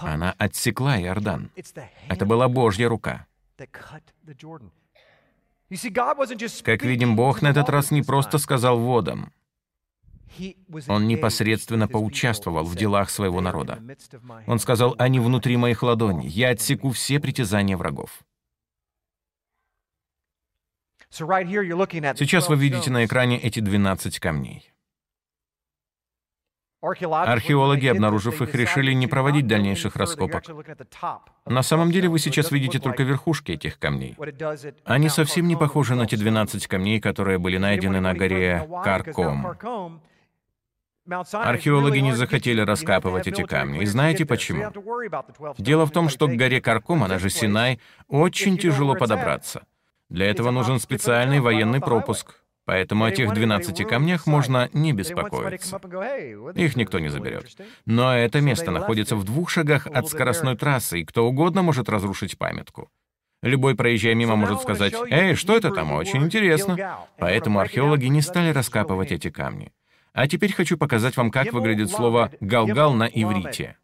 Она 0.00 0.34
отсекла 0.38 1.00
Иордан. 1.00 1.50
Это 2.08 2.24
была 2.24 2.48
Божья 2.48 2.88
рука. 2.88 3.26
Как 6.64 6.84
видим, 6.84 7.16
Бог 7.16 7.42
на 7.42 7.48
этот 7.48 7.68
раз 7.68 7.90
не 7.90 8.02
просто 8.02 8.38
сказал 8.38 8.78
водам. 8.78 9.32
Он 10.88 11.08
непосредственно 11.08 11.88
поучаствовал 11.88 12.64
в 12.64 12.76
делах 12.76 13.10
своего 13.10 13.40
народа. 13.40 13.82
Он 14.46 14.58
сказал, 14.58 14.94
они 14.98 15.18
внутри 15.18 15.56
моих 15.56 15.82
ладоней, 15.82 16.28
я 16.28 16.50
отсеку 16.50 16.90
все 16.90 17.18
притязания 17.18 17.76
врагов. 17.76 18.22
Сейчас 21.10 22.48
вы 22.48 22.56
видите 22.56 22.90
на 22.90 23.04
экране 23.04 23.40
эти 23.40 23.60
12 23.60 24.18
камней. 24.18 24.70
Археологи, 26.86 27.86
обнаружив 27.86 28.42
их, 28.42 28.54
решили 28.54 28.92
не 28.92 29.06
проводить 29.06 29.46
дальнейших 29.46 29.96
раскопок. 29.96 30.44
На 31.44 31.62
самом 31.62 31.90
деле 31.90 32.08
вы 32.08 32.18
сейчас 32.18 32.50
видите 32.50 32.78
только 32.78 33.02
верхушки 33.02 33.52
этих 33.52 33.78
камней. 33.78 34.16
Они 34.84 35.08
совсем 35.08 35.48
не 35.48 35.56
похожи 35.56 35.94
на 35.94 36.06
те 36.06 36.16
12 36.16 36.66
камней, 36.66 37.00
которые 37.00 37.38
были 37.38 37.58
найдены 37.58 38.00
на 38.00 38.14
горе 38.14 38.68
Карком. 38.84 39.58
Археологи 41.32 41.98
не 41.98 42.12
захотели 42.12 42.60
раскапывать 42.60 43.28
эти 43.28 43.42
камни. 43.42 43.82
И 43.82 43.86
знаете 43.86 44.26
почему? 44.26 44.72
Дело 45.56 45.86
в 45.86 45.90
том, 45.92 46.08
что 46.08 46.26
к 46.26 46.32
горе 46.34 46.60
Карком, 46.60 47.04
она 47.04 47.18
же 47.18 47.30
Синай, 47.30 47.80
очень 48.08 48.58
тяжело 48.58 48.94
подобраться. 48.94 49.62
Для 50.08 50.26
этого 50.26 50.50
нужен 50.50 50.78
специальный 50.78 51.40
военный 51.40 51.80
пропуск. 51.80 52.40
Поэтому 52.66 53.04
о 53.04 53.12
тех 53.12 53.32
12 53.32 53.86
камнях 53.86 54.26
можно 54.26 54.68
не 54.72 54.92
беспокоиться. 54.92 55.80
Их 56.56 56.76
никто 56.76 56.98
не 56.98 57.08
заберет. 57.08 57.56
Но 57.86 58.14
это 58.14 58.40
место 58.40 58.72
находится 58.72 59.14
в 59.14 59.24
двух 59.24 59.50
шагах 59.50 59.86
от 59.86 60.08
скоростной 60.08 60.56
трассы, 60.56 61.00
и 61.00 61.04
кто 61.04 61.26
угодно 61.26 61.62
может 61.62 61.88
разрушить 61.88 62.36
памятку. 62.36 62.90
Любой, 63.42 63.76
проезжая 63.76 64.14
мимо, 64.14 64.34
может 64.34 64.60
сказать, 64.60 64.94
«Эй, 65.10 65.36
что 65.36 65.56
это 65.56 65.70
там? 65.70 65.92
Очень 65.92 66.24
интересно». 66.24 67.06
Поэтому 67.18 67.60
археологи 67.60 68.06
не 68.06 68.20
стали 68.20 68.50
раскапывать 68.50 69.12
эти 69.12 69.30
камни. 69.30 69.72
А 70.12 70.26
теперь 70.26 70.52
хочу 70.52 70.76
показать 70.76 71.16
вам, 71.16 71.30
как 71.30 71.52
выглядит 71.52 71.90
слово 71.90 72.32
«галгал» 72.40 72.94
на 72.94 73.04
иврите. 73.04 73.76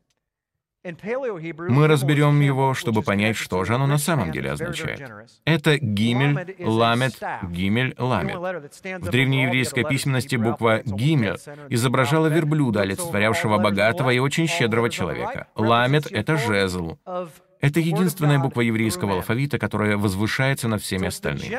Мы 0.85 1.87
разберем 1.87 2.41
его, 2.41 2.75
чтобы 2.75 3.03
понять, 3.03 3.37
что 3.37 3.65
же 3.65 3.75
оно 3.75 3.87
на 3.87 3.99
самом 3.99 4.33
деле 4.33 4.51
означает. 4.51 5.01
Это 5.45 5.79
гимель, 5.79 6.57
ламет, 6.59 7.21
гимель, 7.51 7.95
ламет. 7.99 8.37
В 9.01 9.11
древнееврейской 9.11 9.85
письменности 9.85 10.37
буква 10.37 10.83
гимель 10.85 11.39
изображала 11.69 12.27
верблюда, 12.27 12.81
олицетворявшего 12.83 13.59
богатого 13.59 14.11
и 14.11 14.19
очень 14.19 14.49
щедрого 14.49 14.91
человека. 14.91 15.47
Ламет— 15.55 16.07
это 16.11 16.37
жезл. 16.37 16.99
Это 17.61 17.79
единственная 17.79 18.41
буква 18.41 18.63
еврейского 18.63 19.15
алфавита, 19.15 19.57
которая 19.57 19.97
возвышается 19.97 20.67
над 20.67 20.83
всеми 20.83 21.07
остальными. 21.07 21.57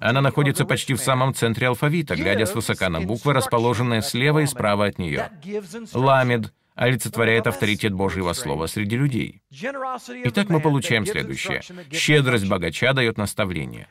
Она 0.00 0.22
находится 0.22 0.64
почти 0.64 0.94
в 0.94 1.00
самом 1.00 1.34
центре 1.34 1.68
алфавита, 1.68 2.16
глядя 2.16 2.46
свысока 2.46 2.88
на 2.88 3.02
буквы, 3.02 3.34
расположенные 3.34 4.00
слева 4.00 4.38
и 4.38 4.46
справа 4.46 4.86
от 4.86 4.98
нее. 4.98 5.30
Ламед 5.92 6.54
олицетворяет 6.74 7.46
авторитет 7.46 7.92
Божьего 7.92 8.32
Слова 8.32 8.66
среди 8.66 8.96
людей. 8.96 9.42
Итак, 9.50 10.48
мы 10.48 10.60
получаем 10.60 11.06
следующее. 11.06 11.62
Щедрость 11.92 12.48
богача 12.48 12.92
дает 12.92 13.18
наставление. 13.18 13.88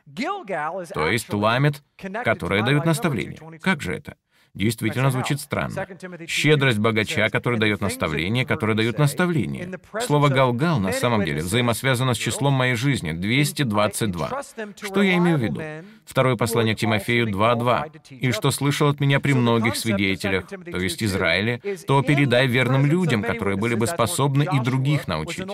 То 0.94 1.08
есть 1.08 1.32
ламет, 1.34 1.84
которое 2.24 2.64
дает 2.64 2.86
наставление. 2.86 3.60
Как 3.60 3.82
же 3.82 3.94
это? 3.94 4.16
Действительно 4.54 5.12
звучит 5.12 5.40
странно. 5.40 5.88
Щедрость 6.28 6.80
богача, 6.80 7.30
который 7.30 7.60
дает 7.60 7.82
наставление, 7.82 8.46
который 8.46 8.76
дает 8.76 8.98
наставление. 8.98 9.80
Слово 10.02 10.30
«галгал» 10.30 10.80
на 10.80 10.92
самом 10.92 11.24
деле 11.26 11.42
взаимосвязано 11.42 12.14
с 12.14 12.18
числом 12.18 12.54
моей 12.54 12.76
жизни— 12.76 13.12
222. 13.14 14.42
Что 14.82 15.02
я 15.02 15.18
имею 15.18 15.38
в 15.38 15.42
виду? 15.42 15.62
Второе 16.06 16.36
послание 16.36 16.76
к 16.76 16.80
Тимофею 16.80 17.28
2.2. 17.28 18.20
«И 18.20 18.32
что 18.32 18.52
слышал 18.52 18.90
от 18.90 19.00
меня 19.00 19.20
при 19.20 19.34
многих 19.34 19.76
свидетелях, 19.76 20.48
то 20.48 20.78
есть 20.78 21.04
Израиле, 21.04 21.62
то 21.88 22.02
передай 22.02 22.48
верным 22.48 22.86
людям, 22.86 23.24
которые 23.24 23.58
были 23.58 23.76
бы 23.76 23.88
способны 23.88 24.48
и 24.52 24.60
других 24.60 25.08
научить». 25.08 25.48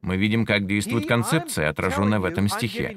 Мы 0.00 0.16
видим, 0.16 0.46
как 0.46 0.66
действует 0.66 1.06
концепция, 1.06 1.68
отраженная 1.68 2.20
в 2.20 2.24
этом 2.24 2.48
стихе. 2.48 2.96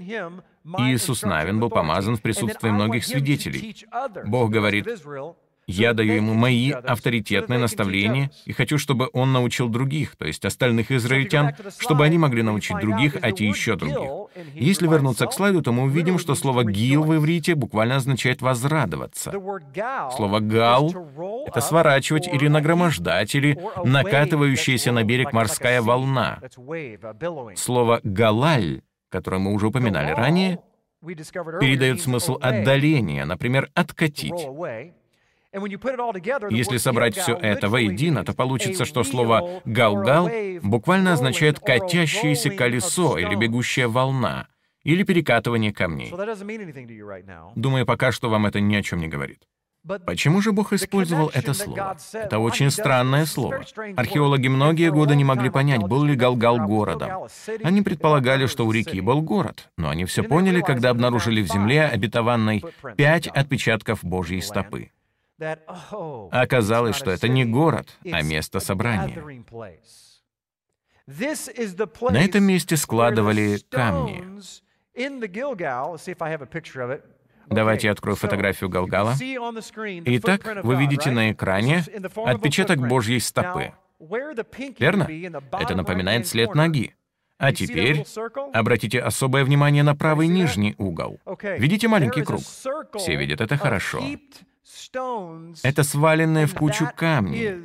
Иисус 0.66 1.24
Навин 1.24 1.60
был 1.60 1.70
помазан 1.70 2.18
в 2.18 2.22
присутствии 2.22 2.70
многих 2.70 3.06
свидетелей. 3.06 3.86
Бог 4.26 4.50
говорит, 4.50 4.88
я 5.68 5.94
даю 5.94 6.16
ему 6.16 6.34
мои 6.34 6.72
авторитетные 6.72 7.58
наставления 7.58 8.32
и 8.46 8.52
хочу, 8.52 8.78
чтобы 8.78 9.10
он 9.14 9.32
научил 9.32 9.70
других, 9.70 10.16
то 10.16 10.26
есть 10.26 10.44
остальных 10.44 10.92
израильтян, 10.92 11.56
чтобы 11.80 12.04
они 12.04 12.18
могли 12.18 12.44
научить 12.44 12.80
других, 12.80 13.18
а 13.22 13.32
те 13.32 13.48
еще 13.48 13.76
других. 13.76 14.10
Если 14.54 14.88
вернуться 14.88 15.26
к 15.26 15.34
слайду, 15.34 15.62
то 15.62 15.72
мы 15.72 15.84
увидим, 15.84 16.20
что 16.20 16.36
слово 16.36 16.64
«гил» 16.66 17.04
в 17.04 17.16
иврите 17.16 17.56
буквально 17.56 17.98
означает 17.98 18.42
«возрадоваться». 18.42 19.32
Слово 19.32 20.40
«гал»— 20.40 20.94
это 21.48 21.62
сворачивать 21.62 22.28
или 22.28 22.48
нагромождать, 22.48 23.34
или 23.36 23.58
накатывающаяся 23.86 24.92
на 24.92 25.04
берег 25.04 25.32
морская 25.32 25.82
волна. 25.82 26.40
Слово 27.56 28.02
«галаль», 28.04 28.82
которое 29.14 29.38
мы 29.38 29.54
уже 29.54 29.68
упоминали 29.68 30.12
ранее, 30.12 30.60
передает 31.62 32.02
смысл 32.02 32.40
отдаления, 32.42 33.26
например, 33.26 33.70
«откатить». 33.76 34.34
Если 36.50 36.78
собрать 36.78 37.16
все 37.16 37.36
это 37.36 37.70
воедино, 37.70 38.26
то 38.26 38.34
получится, 38.34 38.86
что 38.86 39.04
слово 39.04 39.62
«галгал» 39.66 40.32
буквально 40.64 41.14
означает 41.14 41.60
«катящееся 41.60 42.50
колесо» 42.50 43.20
или 43.20 43.36
«бегущая 43.36 43.88
волна», 43.88 44.48
или 44.84 45.04
«перекатывание 45.04 45.72
камней». 45.72 46.12
Думаю, 47.56 47.86
пока 47.86 48.12
что 48.12 48.32
вам 48.32 48.48
это 48.48 48.60
ни 48.62 48.76
о 48.76 48.82
чем 48.82 49.00
не 49.00 49.08
говорит. 49.08 49.44
Почему 50.06 50.42
же 50.42 50.54
Бог 50.54 50.72
использовал 50.72 51.30
это 51.34 51.54
слово? 51.54 51.98
Это 52.14 52.40
очень 52.40 52.72
странное 52.72 53.26
слово. 53.26 53.66
Археологи 53.98 54.48
многие 54.48 54.92
годы 54.92 55.16
не 55.16 55.26
могли 55.26 55.50
понять, 55.50 55.82
был 55.82 56.04
ли 56.04 56.16
Галгал 56.16 56.60
городом. 56.66 57.28
Они 57.64 57.82
предполагали, 57.82 58.46
что 58.46 58.66
у 58.66 58.72
реки 58.72 59.02
был 59.02 59.22
город, 59.22 59.70
но 59.78 59.90
они 59.90 60.06
все 60.06 60.24
поняли, 60.24 60.62
когда 60.62 60.90
обнаружили 60.90 61.42
в 61.42 61.48
земле 61.48 61.86
обетованной 61.86 62.64
пять 62.96 63.28
отпечатков 63.28 64.04
Божьей 64.04 64.42
стопы. 64.42 64.92
Oh, 65.92 66.30
Оказалось, 66.32 66.96
что 66.96 67.12
это 67.12 67.28
не 67.28 67.44
город, 67.44 67.98
а 68.10 68.22
место 68.22 68.62
собрания. 68.62 69.22
На 71.06 72.24
этом 72.24 72.44
месте 72.46 72.78
складывали 72.78 73.60
камни. 73.70 74.24
Давайте 77.48 77.88
я 77.88 77.94
открою 77.94 78.16
фотографию 78.16 78.70
Галгала. 78.70 79.14
Итак, 79.16 80.64
вы 80.64 80.76
видите 80.76 81.12
на 81.12 81.32
экране 81.32 81.84
отпечаток 82.26 82.80
Божьей 82.88 83.20
стопы. 83.20 83.74
Верно? 84.80 85.08
Это 85.60 85.76
напоминает 85.76 86.28
след 86.28 86.56
ноги. 86.56 86.96
А 87.38 87.52
теперь 87.52 88.06
обратите 88.54 89.00
особое 89.00 89.44
внимание 89.44 89.84
на 89.84 89.96
правый 89.96 90.28
нижний 90.28 90.76
угол. 90.78 91.20
Видите 91.58 91.88
маленький 91.88 92.24
круг? 92.24 92.42
Все 92.96 93.16
видят 93.16 93.42
это 93.42 93.58
хорошо. 93.58 94.02
Это 95.64 95.84
сваленные 95.84 96.46
в 96.46 96.54
кучу 96.54 96.90
камни. 96.96 97.64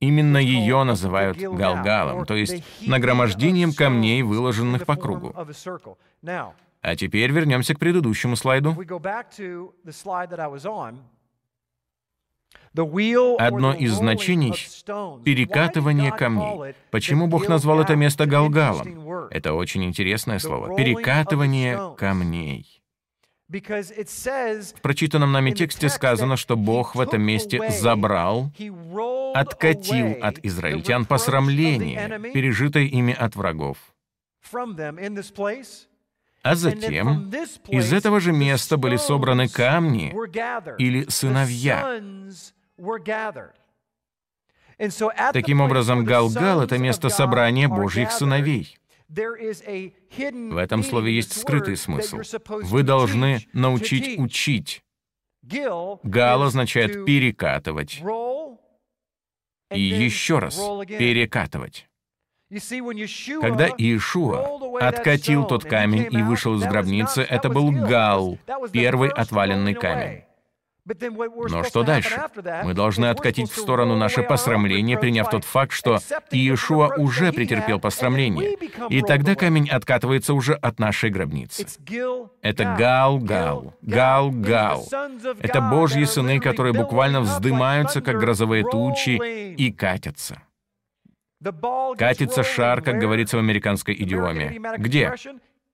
Именно 0.00 0.36
ее 0.36 0.84
называют 0.84 1.38
галгалом, 1.38 2.26
то 2.26 2.34
есть 2.34 2.62
нагромождением 2.86 3.72
камней, 3.72 4.22
выложенных 4.22 4.84
по 4.84 4.96
кругу. 4.96 5.34
А 6.82 6.96
теперь 6.96 7.30
вернемся 7.32 7.74
к 7.74 7.78
предыдущему 7.78 8.36
слайду. 8.36 8.74
Одно 13.38 13.74
из 13.74 13.92
значений— 13.92 14.52
перекатывание 15.24 16.12
камней. 16.12 16.74
Почему 16.90 17.26
Бог 17.26 17.48
назвал 17.48 17.80
это 17.80 17.96
место 17.96 18.26
Галгалом? 18.26 19.28
Это 19.30 19.54
очень 19.54 19.84
интересное 19.84 20.38
слово. 20.38 20.76
Перекатывание 20.76 21.94
камней. 21.96 22.82
В 23.48 24.80
прочитанном 24.82 25.30
нами 25.32 25.52
тексте 25.52 25.88
сказано, 25.88 26.36
что 26.36 26.56
Бог 26.56 26.96
в 26.96 27.00
этом 27.00 27.22
месте 27.22 27.70
забрал, 27.70 28.52
откатил 29.34 30.16
от 30.20 30.44
израильтян 30.44 31.06
посрамление, 31.06 32.32
пережитое 32.34 32.84
ими 32.84 33.14
от 33.14 33.36
врагов. 33.36 33.78
А 36.46 36.54
затем 36.54 37.28
из 37.66 37.92
этого 37.92 38.20
же 38.20 38.32
места 38.32 38.76
были 38.76 38.94
собраны 38.96 39.48
камни 39.48 40.14
или 40.78 41.08
сыновья. 41.08 42.00
Таким 45.32 45.60
образом, 45.60 46.04
Галгал— 46.04 46.60
это 46.62 46.78
место 46.78 47.08
собрания 47.08 47.66
Божьих 47.66 48.12
сыновей. 48.12 48.78
В 49.08 50.56
этом 50.56 50.84
слове 50.84 51.16
есть 51.16 51.36
скрытый 51.36 51.76
смысл. 51.76 52.20
Вы 52.48 52.84
должны 52.84 53.40
научить 53.52 54.16
учить. 54.16 54.84
Гал 55.42 56.42
означает 56.42 57.04
перекатывать. 57.04 58.00
И 59.72 59.80
еще 59.80 60.38
раз 60.38 60.54
перекатывать. 60.86 61.88
Когда 62.48 63.66
Иешуа 63.76 64.78
откатил 64.80 65.44
тот 65.46 65.64
камень 65.64 66.08
и 66.10 66.22
вышел 66.22 66.54
из 66.54 66.62
гробницы, 66.62 67.22
это 67.22 67.48
был 67.48 67.70
Гал, 67.72 68.38
первый 68.72 69.10
отваленный 69.10 69.74
камень. 69.74 70.22
Но 71.48 71.64
что 71.64 71.82
дальше? 71.82 72.20
Мы 72.62 72.72
должны 72.72 73.06
откатить 73.06 73.50
в 73.50 73.56
сторону 73.56 73.96
наше 73.96 74.22
посрамление, 74.22 74.96
приняв 74.96 75.28
тот 75.28 75.44
факт, 75.44 75.72
что 75.72 75.98
Иешуа 76.30 76.94
уже 76.96 77.32
претерпел 77.32 77.80
посрамление, 77.80 78.56
и 78.90 79.02
тогда 79.02 79.34
камень 79.34 79.68
откатывается 79.68 80.32
уже 80.32 80.54
от 80.54 80.78
нашей 80.78 81.10
гробницы. 81.10 81.66
Это 82.42 82.76
Гал-Гал, 82.78 83.74
Гал-Гал. 83.82 84.88
Это 85.40 85.60
Божьи 85.60 86.04
сыны, 86.04 86.38
которые 86.38 86.72
буквально 86.72 87.20
вздымаются, 87.20 88.00
как 88.00 88.20
грозовые 88.20 88.62
тучи, 88.62 89.54
и 89.54 89.72
катятся. 89.72 90.42
Катится 91.96 92.42
шар, 92.42 92.82
как 92.82 92.98
говорится 92.98 93.36
в 93.36 93.40
американской 93.40 93.94
идиоме. 93.94 94.60
Где? 94.78 95.12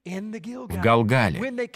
в 0.04 0.80
Галгале. 0.80 1.68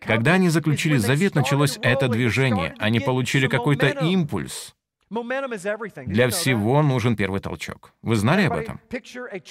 Когда 0.00 0.34
они 0.34 0.48
заключили 0.48 0.96
завет, 0.96 1.34
началось 1.34 1.78
это 1.82 2.08
движение. 2.08 2.74
Они 2.78 3.00
получили 3.00 3.46
какой-то 3.46 3.88
импульс. 3.88 4.74
Для 5.10 6.28
всего 6.28 6.82
нужен 6.82 7.16
первый 7.16 7.40
толчок. 7.40 7.92
Вы 8.02 8.16
знали 8.16 8.42
об 8.42 8.54
этом? 8.54 8.80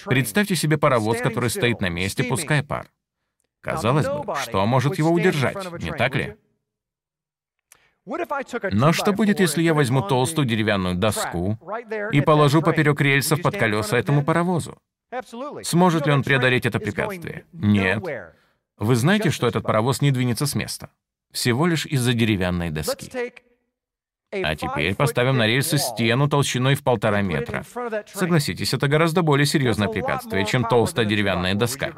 Представьте 0.06 0.56
себе 0.56 0.78
паровоз, 0.78 1.20
который 1.20 1.50
стоит 1.50 1.82
на 1.82 1.90
месте, 1.90 2.24
пуская 2.24 2.64
пар. 2.64 2.88
Казалось 3.62 4.08
бы, 4.08 4.24
что 4.44 4.66
может 4.66 4.98
его 4.98 5.12
удержать, 5.12 5.58
не 5.82 5.92
так 5.92 6.16
ли? 6.16 6.36
Но 8.72 8.94
что 8.94 9.14
будет, 9.14 9.40
если 9.40 9.62
я 9.62 9.74
возьму 9.74 10.02
толстую 10.02 10.48
деревянную 10.48 10.96
доску 10.96 11.60
и 12.12 12.22
положу 12.22 12.62
поперек 12.62 13.02
рельсов 13.02 13.42
под 13.42 13.58
колеса 13.58 13.98
этому 13.98 14.24
паровозу? 14.24 14.78
Сможет 15.64 16.06
ли 16.06 16.14
он 16.14 16.24
преодолеть 16.24 16.66
это 16.66 16.80
препятствие? 16.80 17.46
Нет. 17.54 18.04
Вы 18.78 18.96
знаете, 18.96 19.32
что 19.32 19.48
этот 19.48 19.64
паровоз 19.64 20.02
не 20.02 20.12
двинется 20.12 20.46
с 20.46 20.56
места? 20.56 20.90
Всего 21.32 21.66
лишь 21.66 21.86
из-за 21.86 22.14
деревянной 22.14 22.70
доски. 22.70 23.34
А 24.32 24.56
теперь 24.56 24.94
поставим 24.96 25.38
на 25.38 25.48
рельсы 25.48 25.78
стену 25.78 26.28
толщиной 26.28 26.76
в 26.76 26.84
полтора 26.84 27.22
метра. 27.22 27.64
Согласитесь, 28.14 28.74
это 28.74 28.88
гораздо 28.88 29.22
более 29.22 29.46
серьезное 29.46 29.88
препятствие, 29.88 30.46
чем 30.46 30.64
толстая 30.64 31.06
деревянная 31.06 31.56
доска. 31.56 31.94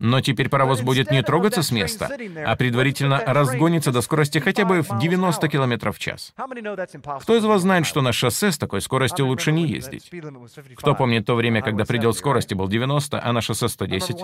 Но 0.00 0.20
теперь 0.20 0.48
паровоз 0.48 0.80
будет 0.80 1.10
не 1.10 1.22
трогаться 1.22 1.62
с 1.62 1.72
места, 1.72 2.08
а 2.46 2.54
предварительно 2.54 3.18
разгонится 3.18 3.90
до 3.90 4.00
скорости 4.00 4.38
хотя 4.38 4.64
бы 4.64 4.82
в 4.82 4.98
90 4.98 5.48
км 5.48 5.92
в 5.92 5.98
час. 5.98 6.32
Кто 7.20 7.36
из 7.36 7.44
вас 7.44 7.62
знает, 7.62 7.84
что 7.84 8.00
на 8.00 8.12
шоссе 8.12 8.52
с 8.52 8.58
такой 8.58 8.80
скоростью 8.80 9.26
лучше 9.26 9.50
не 9.50 9.66
ездить? 9.66 10.10
Кто 10.76 10.94
помнит 10.94 11.26
то 11.26 11.34
время, 11.34 11.62
когда 11.62 11.84
предел 11.84 12.12
скорости 12.12 12.54
был 12.54 12.68
90, 12.68 13.20
а 13.22 13.32
на 13.32 13.40
шоссе 13.40 13.68
110? 13.68 14.16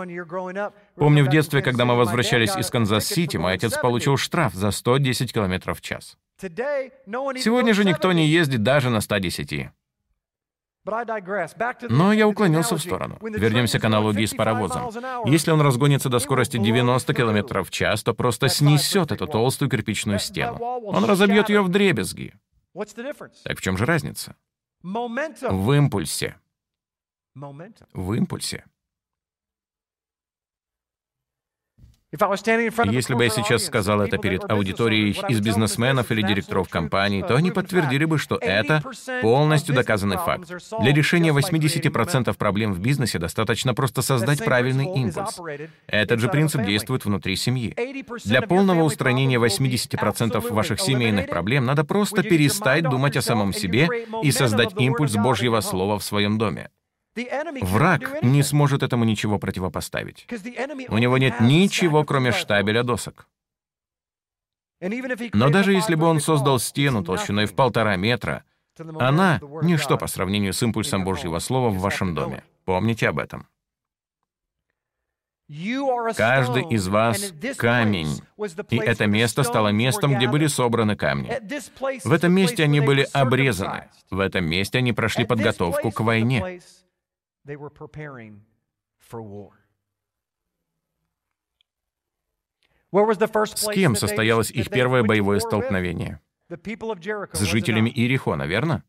Помню 0.95 1.25
в 1.25 1.29
детстве, 1.29 1.61
когда 1.61 1.85
мы 1.85 1.97
возвращались 1.97 2.57
из 2.57 2.71
Канзас-Сити, 2.71 3.37
мой 3.37 3.55
отец 3.55 3.77
получил 3.77 4.17
штраф 4.17 4.55
за 4.55 4.71
110 4.71 5.33
км 5.33 5.75
в 5.75 5.81
час. 5.81 6.17
Сегодня 6.41 7.75
же 7.75 7.85
никто 7.85 8.13
не 8.13 8.29
ездит 8.29 8.63
даже 8.63 8.91
на 8.91 9.01
110. 9.01 9.71
Но 11.89 12.13
я 12.13 12.29
уклонился 12.29 12.77
в 12.77 12.81
сторону. 12.81 13.19
Вернемся 13.21 13.79
к 13.79 13.85
аналогии 13.85 14.27
с 14.27 14.35
паровозом. 14.35 14.91
Если 15.25 15.51
он 15.51 15.61
разгонится 15.61 16.09
до 16.09 16.19
скорости 16.19 16.59
90 16.59 17.15
км 17.15 17.63
в 17.63 17.71
час, 17.71 18.03
то 18.03 18.15
просто 18.15 18.49
снесет 18.49 19.13
эту 19.13 19.27
толстую 19.27 19.71
кирпичную 19.71 20.19
стену. 20.19 20.59
Он 20.59 21.05
разобьет 21.05 21.49
ее 21.49 21.63
в 21.63 21.69
дребезги. 21.69 22.35
Так 23.45 23.59
в 23.59 23.63
чем 23.63 23.77
же 23.79 23.87
разница? 23.87 24.37
В 25.51 25.73
импульсе. 25.73 26.37
В 27.95 28.13
импульсе. 28.13 28.65
Если 32.85 33.15
бы 33.15 33.25
я 33.25 33.31
сейчас 33.31 33.65
сказал 33.65 34.01
это 34.01 34.19
перед 34.19 34.51
аудиторией 34.51 35.17
из 35.29 35.41
бизнесменов 35.41 36.11
или 36.11 36.23
директоров 36.23 36.69
компаний, 36.69 37.23
то 37.23 37.37
они 37.37 37.51
подтвердили 37.51 38.05
бы, 38.05 38.19
что 38.19 38.37
это 38.37 38.83
полностью 39.23 39.75
доказанный 39.75 40.17
факт. 40.17 40.51
Для 40.81 40.93
решения 40.93 41.31
80% 41.31 42.37
проблем 42.37 42.73
в 42.73 42.81
бизнесе 42.81 43.19
достаточно 43.19 43.75
просто 43.75 44.03
создать 44.03 44.45
правильный 44.45 44.87
импульс. 44.87 45.41
Этот 45.87 46.21
же 46.21 46.29
принцип 46.29 46.63
действует 46.65 47.05
внутри 47.05 47.37
семьи. 47.37 47.75
Для 48.25 48.43
полного 48.43 48.83
устранения 48.83 49.39
80% 49.39 50.53
ваших 50.53 50.81
семейных 50.81 51.29
проблем 51.29 51.65
надо 51.65 51.85
просто 51.85 52.23
перестать 52.23 52.85
думать 52.85 53.17
о 53.17 53.23
самом 53.23 53.53
себе 53.53 53.89
и 54.23 54.31
создать 54.31 54.75
импульс 54.79 55.15
Божьего 55.15 55.61
Слова 55.61 55.99
в 55.99 56.05
своем 56.05 56.39
доме. 56.39 56.71
Враг 57.63 58.23
не 58.23 58.43
сможет 58.43 58.83
этому 58.83 59.05
ничего 59.05 59.39
противопоставить. 59.39 60.27
У 60.89 60.99
него 60.99 61.19
нет 61.19 61.41
ничего, 61.41 62.05
кроме 62.05 62.33
штабеля 62.33 62.83
досок. 62.83 63.29
Но 64.81 65.51
даже 65.51 65.73
если 65.73 65.95
бы 65.95 66.07
он 66.07 66.21
создал 66.21 66.59
стену 66.59 67.05
толщиной 67.05 67.47
в 67.47 67.55
полтора 67.55 67.97
метра, 67.97 68.45
она— 68.99 69.41
ничто 69.63 69.97
по 69.97 70.07
сравнению 70.07 70.53
с 70.53 70.63
импульсом 70.63 71.05
Божьего 71.05 71.39
Слова 71.39 71.71
в 71.71 71.79
вашем 71.79 72.15
доме. 72.15 72.43
Помните 72.65 73.09
об 73.09 73.19
этом. 73.19 73.47
Каждый 76.17 76.65
из 76.71 76.89
вас— 76.89 77.33
камень, 77.59 78.21
и 78.71 78.77
это 78.79 79.07
место 79.07 79.43
стало 79.43 79.69
местом, 79.69 80.17
где 80.17 80.27
были 80.27 80.47
собраны 80.47 80.97
камни. 80.97 81.31
В 82.05 82.13
этом 82.13 82.33
месте 82.33 82.65
они 82.65 82.81
были 82.81 83.07
обрезаны, 83.13 83.89
в 84.11 84.21
этом 84.21 84.47
месте 84.47 84.79
они 84.79 84.93
прошли 84.93 85.25
подготовку 85.25 85.91
к 85.93 86.01
войне. 86.01 86.61
They 87.47 87.57
were 87.57 87.71
preparing 87.71 88.43
for 88.99 89.23
war. 89.23 89.61
С 93.57 93.69
кем 93.75 93.97
состоялось 93.97 94.51
их 94.51 94.71
первое 94.71 95.03
боевое 95.03 95.41
столкновение? 95.41 96.21
С 96.49 97.41
жителями 97.41 97.91
Иерихона, 97.91 98.45
верно? 98.45 98.85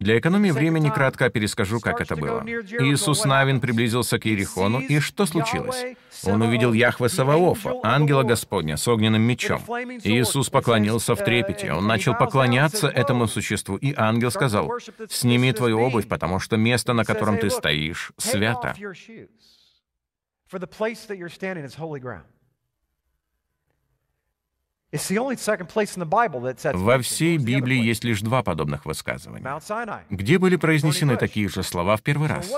Для 0.00 0.18
экономии 0.18 0.50
времени 0.50 0.88
кратко 0.88 1.28
перескажу, 1.28 1.78
как 1.78 2.00
это 2.00 2.16
было. 2.16 2.42
Иисус 2.46 3.26
Навин 3.26 3.60
приблизился 3.60 4.18
к 4.18 4.26
Иерихону, 4.26 4.80
и 4.80 4.98
что 4.98 5.26
случилось? 5.26 5.84
Он 6.24 6.40
увидел 6.40 6.72
Яхве 6.72 7.10
Саваофа, 7.10 7.74
ангела 7.82 8.22
Господня, 8.22 8.78
с 8.78 8.88
огненным 8.88 9.20
мечом. 9.20 9.60
Иисус 10.02 10.48
поклонился 10.48 11.14
в 11.14 11.22
трепете. 11.22 11.72
Он 11.74 11.86
начал 11.86 12.14
поклоняться 12.14 12.88
этому 12.88 13.28
существу, 13.28 13.76
и 13.76 13.92
ангел 13.94 14.30
сказал, 14.30 14.72
«Сними 15.10 15.52
твою 15.52 15.80
обувь, 15.80 16.08
потому 16.08 16.40
что 16.40 16.56
место, 16.56 16.94
на 16.94 17.04
котором 17.04 17.36
ты 17.36 17.50
стоишь, 17.50 18.12
свято». 18.16 18.74
Во 26.72 26.98
всей 26.98 27.38
Библии 27.38 27.80
есть 27.80 28.02
лишь 28.02 28.20
два 28.22 28.42
подобных 28.42 28.84
высказывания. 28.86 30.04
Где 30.10 30.38
были 30.38 30.56
произнесены 30.56 31.16
такие 31.16 31.48
же 31.48 31.62
слова 31.62 31.96
в 31.96 32.02
первый 32.02 32.28
раз? 32.28 32.50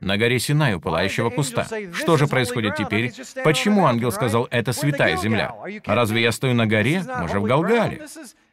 На 0.00 0.18
горе 0.18 0.38
Синай 0.38 0.74
у 0.74 0.80
пылающего 0.80 1.30
куста. 1.30 1.66
Что 1.94 2.18
же 2.18 2.26
происходит 2.26 2.76
теперь? 2.76 3.12
Почему 3.44 3.86
ангел 3.86 4.12
сказал 4.12 4.46
«это 4.50 4.74
святая 4.74 5.16
земля»? 5.16 5.54
Разве 5.86 6.22
я 6.22 6.32
стою 6.32 6.54
на 6.54 6.66
горе? 6.66 7.02
Мы 7.20 7.28
же 7.28 7.40
в 7.40 7.44
Галгале. 7.44 8.06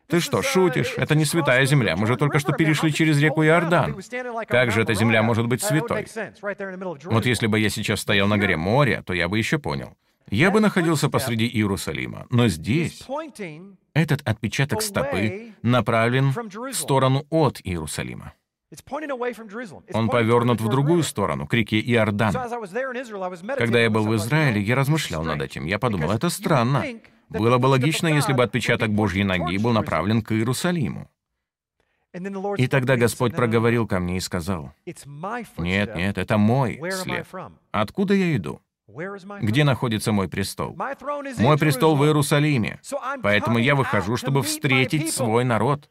Ты 0.07 0.21
что, 0.21 0.41
шутишь? 0.41 0.93
Это 0.95 1.15
не 1.15 1.25
святая 1.25 1.65
земля. 1.65 1.95
Мы 1.97 2.07
же 2.07 2.15
только 2.15 2.39
что 2.39 2.53
перешли 2.53 2.93
через 2.93 3.19
реку 3.19 3.43
Иордан. 3.43 3.95
Как 4.47 4.71
же 4.71 4.81
эта 4.81 4.93
земля 4.93 5.21
может 5.21 5.47
быть 5.47 5.61
святой? 5.61 6.07
Вот 7.03 7.25
если 7.25 7.47
бы 7.47 7.59
я 7.59 7.69
сейчас 7.69 7.99
стоял 7.99 8.27
на 8.27 8.37
горе 8.37 8.55
моря, 8.55 9.03
то 9.05 9.13
я 9.13 9.27
бы 9.27 9.37
еще 9.37 9.59
понял 9.59 9.95
я 10.31 10.51
бы 10.51 10.59
находился 10.59 11.09
посреди 11.09 11.47
Иерусалима. 11.47 12.27
Но 12.29 12.47
здесь 12.47 13.03
этот 13.93 14.21
отпечаток 14.27 14.81
стопы 14.81 15.53
направлен 15.61 16.31
в 16.31 16.73
сторону 16.73 17.25
от 17.29 17.59
Иерусалима. 17.63 18.33
Он 19.93 20.09
повернут 20.09 20.61
в 20.61 20.69
другую 20.69 21.03
сторону, 21.03 21.47
к 21.47 21.53
реке 21.53 21.79
Иордан. 21.79 22.33
Когда 23.57 23.79
я 23.79 23.89
был 23.89 24.05
в 24.05 24.15
Израиле, 24.15 24.61
я 24.61 24.75
размышлял 24.75 25.23
над 25.23 25.41
этим. 25.41 25.65
Я 25.65 25.79
подумал, 25.79 26.11
это 26.11 26.29
странно. 26.29 26.83
Было 27.29 27.57
бы 27.57 27.67
логично, 27.67 28.07
если 28.07 28.33
бы 28.33 28.43
отпечаток 28.43 28.89
Божьей 28.91 29.23
ноги 29.23 29.57
был 29.57 29.71
направлен 29.71 30.21
к 30.21 30.31
Иерусалиму. 30.31 31.09
И 32.57 32.67
тогда 32.67 32.95
Господь 32.95 33.35
проговорил 33.35 33.87
ко 33.87 33.99
мне 33.99 34.17
и 34.17 34.19
сказал, 34.19 34.73
«Нет, 35.57 35.95
нет, 35.95 36.17
это 36.17 36.37
мой 36.37 36.81
след. 36.91 37.27
Откуда 37.71 38.13
я 38.15 38.35
иду? 38.35 38.61
Где 39.41 39.63
находится 39.63 40.11
мой 40.11 40.27
престол? 40.27 40.75
Мой 40.75 41.57
престол 41.57 41.95
в 41.95 42.03
Иерусалиме. 42.03 42.79
Поэтому 43.21 43.59
я 43.59 43.75
выхожу, 43.75 44.17
чтобы 44.17 44.41
встретить 44.41 45.13
свой 45.13 45.43
народ. 45.43 45.89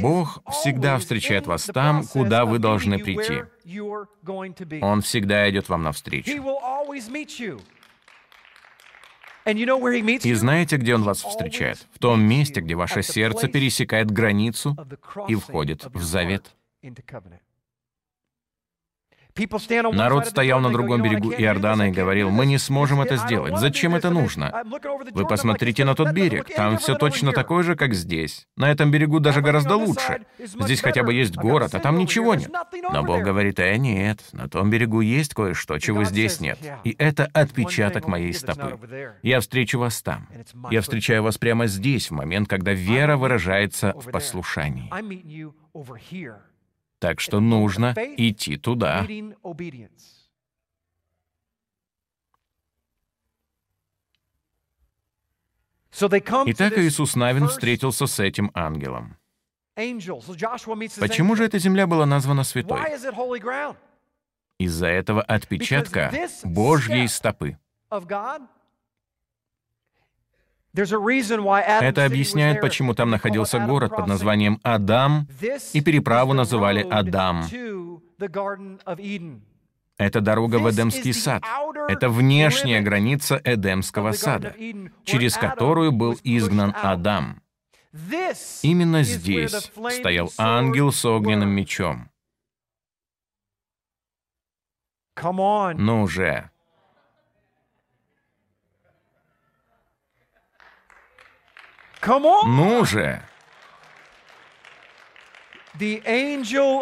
Бог 0.00 0.42
всегда 0.50 0.98
встречает 0.98 1.46
вас 1.46 1.64
там, 1.64 2.06
куда 2.06 2.46
вы 2.46 2.58
должны 2.58 2.98
прийти. 2.98 3.42
Он 4.80 5.02
всегда 5.02 5.50
идет 5.50 5.68
вам 5.68 5.82
навстречу. 5.82 6.30
И 9.46 10.34
знаете, 10.34 10.76
где 10.78 10.94
Он 10.94 11.02
вас 11.02 11.22
встречает? 11.22 11.86
В 11.92 11.98
том 11.98 12.22
месте, 12.22 12.60
где 12.60 12.74
ваше 12.74 13.02
сердце 13.02 13.48
пересекает 13.48 14.10
границу 14.10 14.76
и 15.28 15.34
входит 15.34 15.84
в 15.92 16.02
завет. 16.02 16.54
Народ 19.92 20.26
стоял 20.28 20.60
на 20.60 20.70
другом 20.70 21.02
берегу 21.02 21.32
Иордана 21.32 21.88
и 21.88 21.92
говорил, 21.92 22.30
«Мы 22.30 22.46
не 22.46 22.58
сможем 22.58 23.00
это 23.00 23.16
сделать. 23.16 23.58
Зачем 23.58 23.96
это 23.96 24.10
нужно? 24.10 24.62
Вы 25.10 25.26
посмотрите 25.26 25.84
на 25.84 25.96
тот 25.96 26.12
берег. 26.12 26.54
Там 26.54 26.78
все 26.78 26.94
точно 26.94 27.32
такое 27.32 27.64
же, 27.64 27.74
как 27.74 27.94
здесь. 27.94 28.46
На 28.56 28.70
этом 28.70 28.92
берегу 28.92 29.18
даже 29.18 29.40
гораздо 29.40 29.76
лучше. 29.76 30.20
Здесь 30.38 30.80
хотя 30.80 31.02
бы 31.02 31.12
есть 31.12 31.34
город, 31.36 31.74
а 31.74 31.80
там 31.80 31.98
ничего 31.98 32.36
нет». 32.36 32.50
Но 32.92 33.02
Бог 33.02 33.22
говорит, 33.22 33.58
«Э, 33.58 33.76
нет, 33.76 34.20
на 34.32 34.48
том 34.48 34.70
берегу 34.70 35.00
есть 35.00 35.34
кое-что, 35.34 35.78
чего 35.80 36.04
здесь 36.04 36.38
нет. 36.38 36.58
И 36.84 36.94
это 36.96 37.28
отпечаток 37.32 38.06
моей 38.06 38.32
стопы. 38.32 38.78
Я 39.22 39.40
встречу 39.40 39.80
вас 39.80 40.00
там. 40.00 40.28
Я 40.70 40.80
встречаю 40.80 41.24
вас 41.24 41.38
прямо 41.38 41.66
здесь, 41.66 42.10
в 42.10 42.14
момент, 42.14 42.48
когда 42.48 42.72
вера 42.72 43.16
выражается 43.16 43.94
в 43.96 44.10
послушании». 44.12 44.92
Так 46.98 47.20
что 47.20 47.40
нужно 47.40 47.94
идти 48.16 48.56
туда. 48.56 49.06
Итак, 56.46 56.78
Иисус 56.78 57.14
Навин 57.14 57.48
встретился 57.48 58.06
с 58.06 58.18
этим 58.18 58.50
ангелом. 58.54 59.16
Почему 59.76 61.36
же 61.36 61.44
эта 61.44 61.58
земля 61.58 61.86
была 61.86 62.06
названа 62.06 62.44
святой? 62.44 62.80
Из-за 64.58 64.86
этого 64.86 65.22
отпечатка 65.22 66.12
Божьей 66.44 67.08
стопы. 67.08 67.58
Это 70.74 72.04
объясняет, 72.04 72.60
почему 72.60 72.94
там 72.94 73.10
находился 73.10 73.60
город 73.60 73.94
под 73.96 74.06
названием 74.06 74.58
Адам, 74.62 75.28
и 75.72 75.80
переправу 75.80 76.32
называли 76.32 76.86
Адам. 76.90 77.44
Это 79.96 80.20
дорога 80.20 80.56
в 80.56 80.68
Эдемский 80.68 81.12
сад. 81.12 81.44
Это 81.88 82.08
внешняя 82.08 82.80
граница 82.80 83.40
Эдемского 83.44 84.12
сада, 84.12 84.54
через 85.04 85.36
которую 85.36 85.92
был 85.92 86.18
изгнан 86.24 86.74
Адам. 86.82 87.40
Именно 88.62 89.04
здесь 89.04 89.70
стоял 89.90 90.32
ангел 90.36 90.90
с 90.90 91.04
огненным 91.04 91.50
мечом. 91.50 92.10
Ну 95.76 96.08
же, 96.08 96.50
Ну 102.06 102.84
же! 102.84 103.22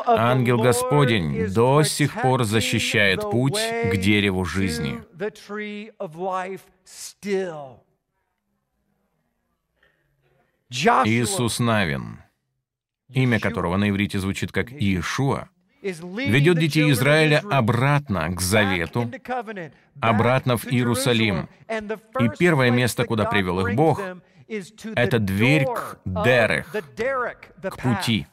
Ангел 0.06 0.58
Господень 0.58 1.46
до 1.52 1.82
сих 1.82 2.20
пор 2.20 2.44
защищает 2.44 3.22
путь 3.22 3.58
к 3.90 3.96
дереву 3.96 4.44
жизни. 4.44 5.00
Иисус 11.04 11.58
Навин, 11.58 12.22
имя 13.08 13.40
которого 13.40 13.76
на 13.76 13.90
иврите 13.90 14.18
звучит 14.18 14.52
как 14.52 14.70
Иешуа, 14.70 15.48
ведет 15.82 16.58
детей 16.58 16.90
Израиля 16.92 17.42
обратно 17.50 18.34
к 18.34 18.40
завету, 18.40 19.10
обратно 20.00 20.56
в 20.56 20.66
Иерусалим. 20.66 21.48
И 22.20 22.28
первое 22.38 22.70
место, 22.70 23.04
куда 23.04 23.24
привел 23.24 23.66
их 23.66 23.74
Бог, 23.74 24.00
это 24.94 25.18
дверь 25.18 25.64
к 25.66 25.98
дерех, 26.24 26.74
к 27.62 27.76
пути. 27.78 28.26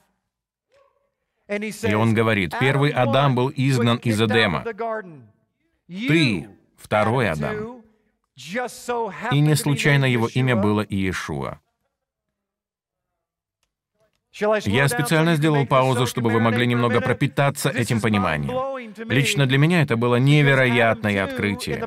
И 1.47 1.93
он 1.93 2.13
говорит, 2.13 2.53
первый 2.59 2.91
Адам 2.91 3.35
был 3.35 3.51
изгнан 3.55 3.97
из 3.97 4.21
Эдема. 4.21 4.63
Ты 5.87 6.49
второй 6.77 7.29
Адам. 7.29 7.81
И 9.31 9.39
не 9.39 9.55
случайно 9.55 10.05
его 10.05 10.27
имя 10.27 10.55
было 10.55 10.85
Иешуа. 10.87 11.59
Я 14.31 14.87
специально 14.87 15.35
сделал 15.35 15.65
паузу, 15.65 16.05
чтобы 16.05 16.29
вы 16.29 16.39
могли 16.39 16.67
немного 16.67 17.01
пропитаться 17.01 17.69
этим 17.69 17.99
пониманием. 17.99 18.53
Лично 19.09 19.47
для 19.47 19.57
меня 19.57 19.81
это 19.81 19.97
было 19.97 20.17
невероятное 20.17 21.23
открытие. 21.23 21.85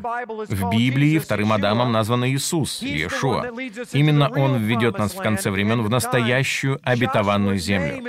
В 0.48 0.70
Библии 0.70 1.18
вторым 1.18 1.52
Адамом 1.52 1.92
назван 1.92 2.26
Иисус, 2.26 2.82
Иешуа. 2.82 3.46
Именно 3.92 4.28
Он 4.28 4.56
введет 4.56 4.98
нас 4.98 5.12
в 5.12 5.18
конце 5.18 5.50
времен 5.50 5.82
в 5.82 5.90
настоящую 5.90 6.80
обетованную 6.82 7.58
землю. 7.58 8.02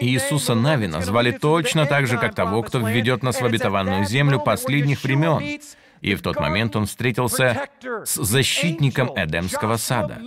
Иисуса 0.00 0.54
Навина 0.54 1.00
звали 1.00 1.30
точно 1.30 1.86
так 1.86 2.06
же, 2.06 2.18
как 2.18 2.34
того, 2.34 2.62
кто 2.62 2.80
введет 2.80 3.22
нас 3.22 3.40
в 3.40 3.44
обетованную 3.44 4.04
землю 4.04 4.40
последних 4.40 5.04
времен. 5.04 5.60
И 6.00 6.14
в 6.14 6.22
тот 6.22 6.38
момент 6.38 6.76
он 6.76 6.86
встретился 6.86 7.68
с 8.04 8.16
защитником 8.16 9.10
Эдемского 9.16 9.76
сада. 9.76 10.18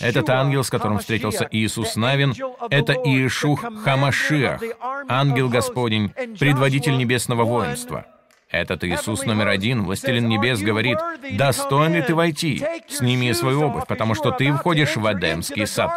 Этот 0.00 0.30
ангел, 0.30 0.64
с 0.64 0.70
которым 0.70 0.98
встретился 0.98 1.48
Иисус 1.50 1.96
Навин, 1.96 2.34
это 2.70 2.92
Иешух 2.92 3.64
Хамашиах, 3.84 4.62
ангел 5.08 5.48
Господень, 5.48 6.10
предводитель 6.38 6.96
небесного 6.96 7.44
воинства. 7.44 8.06
Этот 8.50 8.84
Иисус 8.84 9.24
номер 9.24 9.48
один, 9.48 9.82
властелин 9.82 10.28
небес, 10.28 10.60
говорит, 10.60 10.98
«Достоин 11.32 11.94
ли 11.94 12.02
ты 12.02 12.14
войти? 12.14 12.64
Сними 12.88 13.32
свою 13.32 13.62
обувь, 13.62 13.86
потому 13.88 14.14
что 14.14 14.30
ты 14.30 14.52
входишь 14.52 14.96
в 14.96 15.12
Эдемский 15.12 15.66
сад». 15.66 15.90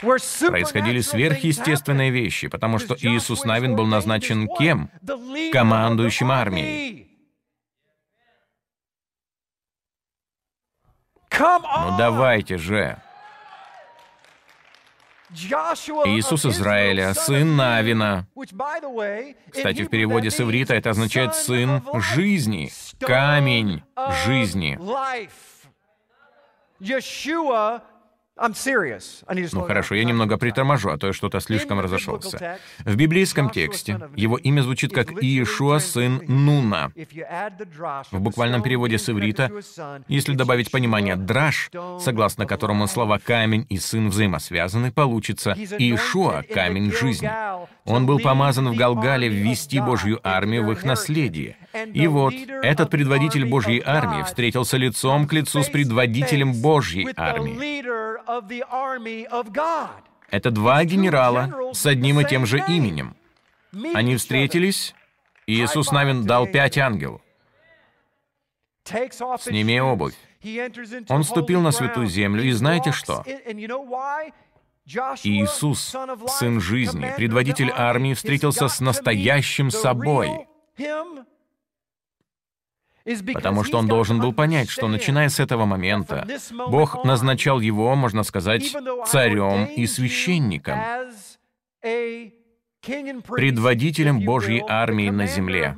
Происходили 0.00 1.00
сверхъестественные 1.00 2.10
вещи, 2.10 2.48
потому 2.48 2.78
что 2.78 2.96
Иисус 2.98 3.44
Навин 3.44 3.76
был 3.76 3.84
назначен 3.84 4.48
кем? 4.58 4.90
Командующим 5.52 6.30
армией. 6.30 7.09
Ну 11.40 11.96
давайте 11.96 12.58
же. 12.58 12.96
Иисус 15.32 16.44
Израиля, 16.44 17.14
сын 17.14 17.56
Навина. 17.56 18.26
Кстати, 19.50 19.82
в 19.82 19.88
переводе 19.88 20.30
с 20.30 20.40
иврита 20.40 20.74
это 20.74 20.90
означает 20.90 21.34
«сын 21.34 21.82
жизни», 21.94 22.70
«камень 22.98 23.82
жизни». 24.26 24.78
Ну 29.60 29.66
хорошо, 29.66 29.94
я 29.94 30.04
немного 30.04 30.38
приторможу, 30.38 30.90
а 30.90 30.98
то 30.98 31.08
я 31.08 31.12
что-то 31.12 31.40
слишком 31.40 31.78
разошелся. 31.80 32.58
В 32.78 32.96
библейском 32.96 33.50
тексте 33.50 34.00
его 34.16 34.38
имя 34.38 34.62
звучит 34.62 34.94
как 34.94 35.22
Иешуа, 35.22 35.78
сын 35.78 36.22
Нуна. 36.26 36.90
В 38.10 38.20
буквальном 38.20 38.62
переводе 38.62 38.98
с 38.98 39.10
иврита, 39.10 39.50
если 40.08 40.34
добавить 40.34 40.70
понимание 40.70 41.16
«драж», 41.16 41.70
согласно 42.00 42.46
которому 42.46 42.86
слова 42.86 43.18
«камень» 43.18 43.66
и 43.68 43.76
«сын» 43.76 44.08
взаимосвязаны, 44.08 44.90
получится 44.90 45.50
Иешуа, 45.52 46.42
камень 46.42 46.92
жизни. 46.92 47.30
Он 47.84 48.06
был 48.06 48.20
помазан 48.20 48.70
в 48.70 48.76
Галгале 48.76 49.28
ввести 49.28 49.80
Божью 49.80 50.18
армию 50.22 50.64
в 50.64 50.72
их 50.72 50.84
наследие. 50.84 51.56
И 51.92 52.06
вот 52.06 52.34
этот 52.62 52.90
предводитель 52.90 53.44
Божьей 53.44 53.82
армии 53.84 54.22
встретился 54.22 54.76
лицом 54.76 55.26
к 55.26 55.32
лицу 55.32 55.62
с 55.62 55.68
предводителем 55.68 56.54
Божьей 56.54 57.08
армии. 57.16 57.84
Это 60.30 60.50
два 60.50 60.84
генерала 60.84 61.72
с 61.72 61.86
одним 61.86 62.20
и 62.20 62.24
тем 62.24 62.46
же 62.46 62.62
именем. 62.68 63.16
Они 63.94 64.16
встретились, 64.16 64.94
и 65.46 65.60
Иисус 65.60 65.90
Навин 65.90 66.24
дал 66.24 66.46
пять 66.46 66.78
ангелов. 66.78 67.20
Сними 68.84 69.80
обувь. 69.80 70.14
Он 71.08 71.22
вступил 71.22 71.60
на 71.60 71.70
святую 71.70 72.06
землю, 72.06 72.42
и 72.42 72.52
знаете 72.52 72.92
что? 72.92 73.24
Иисус, 75.22 75.94
Сын 76.28 76.60
жизни, 76.60 77.12
предводитель 77.16 77.70
армии, 77.70 78.14
встретился 78.14 78.68
с 78.68 78.80
настоящим 78.80 79.70
собой 79.70 80.46
потому 83.32 83.64
что 83.64 83.78
он 83.78 83.86
должен 83.86 84.20
был 84.20 84.32
понять, 84.32 84.68
что 84.70 84.88
начиная 84.88 85.28
с 85.28 85.40
этого 85.40 85.64
момента 85.64 86.26
Бог 86.68 87.04
назначал 87.04 87.60
его, 87.60 87.94
можно 87.94 88.22
сказать, 88.22 88.74
царем 89.06 89.64
и 89.66 89.86
священником, 89.86 90.78
предводителем 92.80 94.20
Божьей 94.20 94.62
армии 94.66 95.10
на 95.10 95.26
земле. 95.26 95.76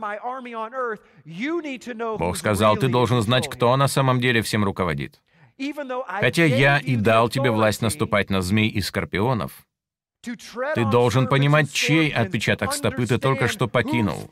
Бог 2.18 2.36
сказал, 2.36 2.76
ты 2.76 2.88
должен 2.88 3.22
знать, 3.22 3.48
кто 3.48 3.76
на 3.76 3.88
самом 3.88 4.20
деле 4.20 4.42
всем 4.42 4.64
руководит. 4.64 5.20
Хотя 6.06 6.44
я 6.44 6.78
и 6.78 6.96
дал 6.96 7.28
тебе 7.28 7.50
власть 7.50 7.82
наступать 7.82 8.30
на 8.30 8.40
змей 8.40 8.68
и 8.68 8.80
скорпионов, 8.80 9.52
ты 10.74 10.84
должен 10.84 11.26
понимать, 11.26 11.72
чей 11.72 12.10
отпечаток 12.10 12.72
стопы 12.74 13.06
ты 13.06 13.18
только 13.18 13.48
что 13.48 13.66
покинул. 13.66 14.30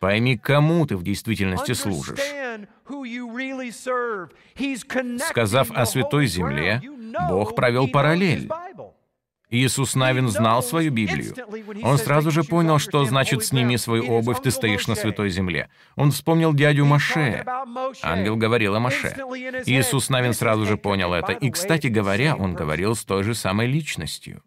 Пойми, 0.00 0.38
кому 0.38 0.86
ты 0.86 0.96
в 0.96 1.02
действительности 1.02 1.72
служишь. 1.72 2.18
Сказав 5.28 5.70
о 5.70 5.86
Святой 5.86 6.26
Земле, 6.26 6.82
Бог 7.28 7.54
провел 7.54 7.88
параллель. 7.88 8.48
Иисус 9.50 9.94
Навин 9.94 10.28
знал 10.28 10.62
свою 10.62 10.90
Библию. 10.90 11.34
Он 11.82 11.98
сразу 11.98 12.30
же 12.30 12.44
понял, 12.44 12.78
что 12.78 13.04
значит 13.04 13.44
«сними 13.44 13.76
свою 13.78 14.12
обувь, 14.12 14.42
ты 14.42 14.50
стоишь 14.50 14.86
на 14.86 14.94
святой 14.94 15.30
земле». 15.30 15.68
Он 15.96 16.10
вспомнил 16.10 16.52
дядю 16.52 16.84
Маше. 16.84 17.44
Ангел 18.02 18.36
говорил 18.36 18.74
о 18.74 18.80
Маше. 18.80 19.16
Иисус 19.66 20.10
Навин 20.10 20.34
сразу 20.34 20.66
же 20.66 20.76
понял 20.76 21.14
это. 21.14 21.32
И, 21.32 21.50
кстати 21.50 21.86
говоря, 21.86 22.36
он 22.36 22.54
говорил 22.54 22.94
с 22.94 23.04
той 23.04 23.22
же 23.22 23.34
самой 23.34 23.66
личностью. 23.66 24.42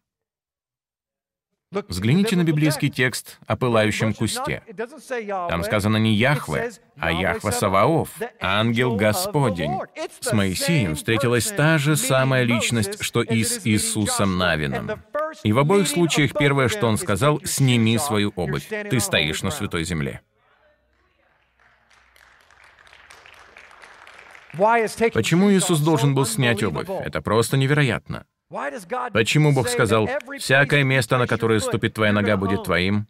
Взгляните 1.71 2.35
на 2.35 2.43
библейский 2.43 2.89
текст 2.89 3.39
о 3.47 3.55
пылающем 3.55 4.13
кусте. 4.13 4.61
Там 5.27 5.63
сказано 5.63 5.95
не 5.95 6.13
Яхве, 6.15 6.71
а 6.97 7.13
Яхва 7.13 7.51
Саваоф, 7.51 8.09
ангел 8.41 8.97
Господень. 8.97 9.79
С 10.19 10.33
Моисеем 10.33 10.95
встретилась 10.95 11.47
та 11.47 11.77
же 11.77 11.95
самая 11.95 12.43
личность, 12.43 13.01
что 13.01 13.21
и 13.21 13.45
с 13.45 13.65
Иисусом 13.65 14.37
Навином. 14.37 15.01
И 15.43 15.53
в 15.53 15.59
обоих 15.59 15.87
случаях 15.87 16.33
первое, 16.33 16.67
что 16.67 16.87
он 16.87 16.97
сказал, 16.97 17.39
«Сними 17.45 17.97
свою 17.97 18.33
обувь, 18.35 18.67
ты 18.67 18.99
стоишь 18.99 19.41
на 19.41 19.51
святой 19.51 19.85
земле». 19.85 20.21
Почему 25.13 25.49
Иисус 25.53 25.79
должен 25.79 26.13
был 26.13 26.25
снять 26.25 26.61
обувь? 26.63 26.89
Это 26.89 27.21
просто 27.21 27.55
невероятно. 27.55 28.25
Почему 29.13 29.53
Бог 29.53 29.69
сказал, 29.69 30.09
«Всякое 30.39 30.83
место, 30.83 31.17
на 31.17 31.27
которое 31.27 31.59
ступит 31.59 31.93
твоя 31.93 32.11
нога, 32.11 32.37
будет 32.37 32.63
твоим»? 32.63 33.07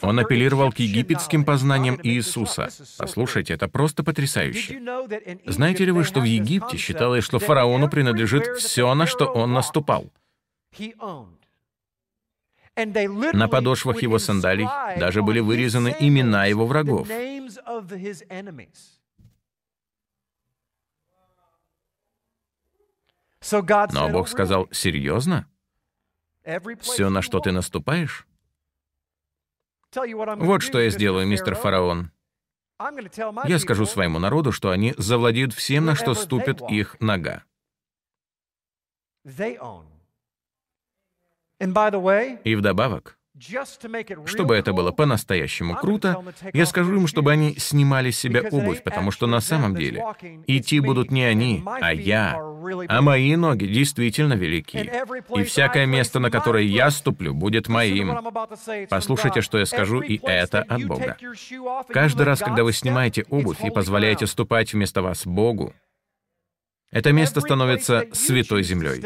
Он 0.00 0.18
апеллировал 0.18 0.72
к 0.72 0.78
египетским 0.78 1.44
познаниям 1.44 2.00
Иисуса. 2.02 2.70
Послушайте, 2.98 3.54
это 3.54 3.68
просто 3.68 4.02
потрясающе. 4.02 4.80
Знаете 5.46 5.84
ли 5.84 5.92
вы, 5.92 6.04
что 6.04 6.20
в 6.20 6.24
Египте 6.24 6.76
считалось, 6.76 7.24
что 7.24 7.38
фараону 7.38 7.88
принадлежит 7.88 8.56
все, 8.58 8.92
на 8.94 9.06
что 9.06 9.26
он 9.26 9.52
наступал? 9.52 10.10
На 13.34 13.48
подошвах 13.48 14.02
его 14.02 14.18
сандалий 14.18 14.66
даже 14.98 15.22
были 15.22 15.40
вырезаны 15.40 15.94
имена 16.00 16.46
его 16.46 16.66
врагов. 16.66 17.08
Но 23.92 24.08
Бог 24.10 24.28
сказал, 24.28 24.68
серьезно? 24.70 25.48
Все, 26.80 27.10
на 27.10 27.22
что 27.22 27.40
ты 27.40 27.52
наступаешь? 27.52 28.26
Вот 29.94 30.62
что 30.62 30.80
я 30.80 30.90
сделаю, 30.90 31.26
мистер 31.26 31.54
фараон. 31.54 32.12
Я 33.46 33.58
скажу 33.58 33.84
своему 33.86 34.18
народу, 34.18 34.52
что 34.52 34.70
они 34.70 34.94
завладеют 34.96 35.52
всем, 35.52 35.84
на 35.84 35.94
что 35.94 36.14
ступит 36.14 36.60
их 36.70 36.96
нога. 37.00 37.44
И 42.44 42.54
вдобавок, 42.54 43.18
чтобы 44.26 44.54
это 44.54 44.72
было 44.72 44.90
по-настоящему 44.90 45.76
круто, 45.76 46.22
я 46.52 46.66
скажу 46.66 46.96
им, 46.96 47.06
чтобы 47.06 47.32
они 47.32 47.54
снимали 47.56 48.10
с 48.10 48.18
себя 48.18 48.42
обувь, 48.50 48.82
потому 48.82 49.10
что 49.10 49.26
на 49.26 49.40
самом 49.40 49.74
деле 49.74 50.04
идти 50.46 50.80
будут 50.80 51.10
не 51.10 51.24
они, 51.24 51.62
а 51.66 51.92
я. 51.92 52.38
А 52.88 53.02
мои 53.02 53.36
ноги 53.36 53.66
действительно 53.66 54.34
велики. 54.34 54.90
И 55.36 55.42
всякое 55.44 55.86
место, 55.86 56.20
на 56.20 56.30
которое 56.30 56.64
я 56.64 56.90
ступлю, 56.90 57.34
будет 57.34 57.68
моим. 57.68 58.18
Послушайте, 58.88 59.40
что 59.40 59.58
я 59.58 59.66
скажу, 59.66 60.00
и 60.00 60.20
это 60.22 60.62
от 60.62 60.84
Бога. 60.84 61.16
Каждый 61.88 62.22
раз, 62.22 62.40
когда 62.40 62.64
вы 62.64 62.72
снимаете 62.72 63.24
обувь 63.30 63.64
и 63.64 63.70
позволяете 63.70 64.26
ступать 64.26 64.72
вместо 64.72 65.02
вас 65.02 65.26
Богу, 65.26 65.74
Это 66.90 67.12
место 67.12 67.40
становится 67.40 68.06
святой 68.12 68.62
землей. 68.62 69.02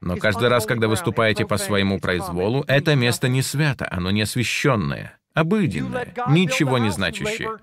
Но 0.00 0.16
каждый 0.16 0.48
раз, 0.48 0.66
когда 0.66 0.88
выступаете 0.88 1.46
по 1.46 1.56
своему 1.58 2.00
произволу, 2.00 2.64
это 2.66 2.94
место 2.94 3.28
не 3.28 3.42
свято, 3.42 3.88
оно 3.90 4.10
не 4.10 4.22
освященное, 4.22 5.18
обыденное, 5.34 6.14
ничего 6.28 6.78
не 6.78 6.90
значащее. 6.90 7.58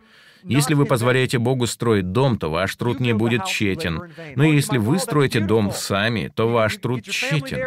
Если 0.48 0.74
вы 0.76 0.86
позволяете 0.86 1.40
Богу 1.40 1.66
строить 1.68 2.12
дом, 2.12 2.38
то 2.38 2.52
ваш 2.52 2.76
труд 2.76 3.00
не 3.00 3.14
будет 3.14 3.46
тщетен. 3.46 4.14
Но 4.36 4.44
если 4.44 4.78
вы 4.78 5.00
строите 5.00 5.40
дом 5.40 5.72
сами, 5.72 6.32
то 6.34 6.48
ваш 6.50 6.78
труд 6.78 7.04
тщетен. 7.04 7.60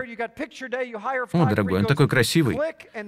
О, 1.32 1.46
дорогой, 1.46 1.80
он 1.80 1.86
такой 1.86 2.08
красивый. 2.08 2.58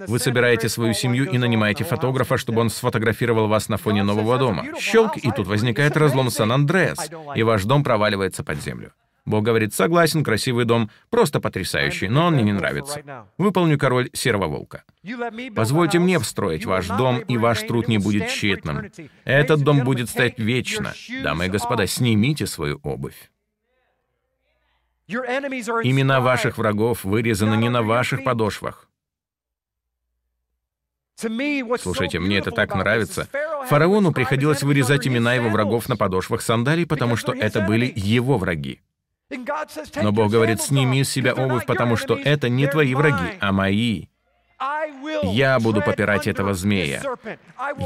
Вы 0.07 0.19
собираете 0.19 0.69
свою 0.69 0.93
семью 0.95 1.31
и 1.31 1.39
нанимаете 1.39 1.85
фотографа, 1.85 2.37
чтобы 2.37 2.61
он 2.61 2.71
сфотографировал 2.71 3.49
вас 3.49 3.69
на 3.69 3.77
фоне 3.77 4.03
нового 4.03 4.39
дома. 4.39 4.67
Щелк, 4.79 5.17
и 5.17 5.31
тут 5.31 5.47
возникает 5.47 5.97
разлом 5.97 6.31
Сан-Андреас, 6.31 7.11
и 7.37 7.43
ваш 7.43 7.65
дом 7.65 7.85
проваливается 7.85 8.43
под 8.43 8.61
землю. 8.63 8.93
Бог 9.25 9.45
говорит, 9.45 9.75
согласен, 9.75 10.25
красивый 10.25 10.65
дом, 10.65 10.91
просто 11.11 11.41
потрясающий, 11.41 12.09
но 12.09 12.27
он 12.27 12.35
мне 12.35 12.43
не 12.45 12.53
нравится. 12.53 13.27
Выполню 13.39 13.79
король 13.79 14.11
серого 14.13 14.47
волка. 14.47 14.85
Позвольте 15.55 15.99
мне 15.99 16.19
встроить 16.19 16.65
ваш 16.65 16.87
дом, 16.89 17.21
и 17.21 17.37
ваш 17.37 17.61
труд 17.63 17.89
не 17.89 17.99
будет 17.99 18.29
тщетным. 18.29 18.91
Этот 19.25 19.63
дом 19.63 19.85
будет 19.85 20.09
стоять 20.09 20.39
вечно. 20.39 20.93
Дамы 21.23 21.47
и 21.47 21.49
господа, 21.49 21.87
снимите 21.87 22.47
свою 22.47 22.81
обувь. 22.83 23.31
Имена 25.09 26.21
ваших 26.21 26.57
врагов 26.59 27.05
вырезаны 27.05 27.57
не 27.57 27.69
на 27.69 27.83
ваших 27.83 28.23
подошвах. 28.23 28.89
Слушайте, 31.81 32.19
мне 32.19 32.39
это 32.39 32.51
так 32.51 32.75
нравится. 32.75 33.29
Фараону 33.69 34.13
приходилось 34.13 34.63
вырезать 34.63 35.07
имена 35.07 35.35
его 35.35 35.51
врагов 35.51 35.89
на 35.89 35.97
подошвах 35.97 36.41
сандалий, 36.41 36.87
потому 36.87 37.17
что 37.17 37.33
это 37.33 37.61
были 37.61 37.93
его 37.95 38.39
враги. 38.39 38.81
Но 40.03 40.13
Бог 40.13 40.31
говорит, 40.31 40.61
сними 40.61 41.05
с 41.05 41.11
себя 41.11 41.35
обувь, 41.35 41.67
потому 41.67 41.97
что 41.97 42.15
это 42.15 42.49
не 42.49 42.67
твои 42.67 42.95
враги, 42.95 43.37
а 43.41 43.53
мои. 43.53 44.07
Я 45.23 45.59
буду 45.59 45.81
попирать 45.81 46.27
этого 46.27 46.53
змея. 46.53 47.03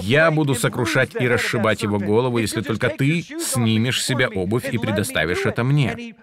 Я 0.03 0.31
буду 0.33 0.55
сокрушать 0.55 1.15
и 1.15 1.29
расшибать 1.29 1.83
его 1.83 1.99
голову, 1.99 2.39
если 2.39 2.63
только 2.63 2.89
ты 2.89 3.23
снимешь 3.23 4.03
с 4.03 4.07
себя 4.07 4.29
обувь 4.29 4.69
и 4.73 4.79
предоставишь 4.79 5.47
это 5.47 5.63
мне. 5.63 6.17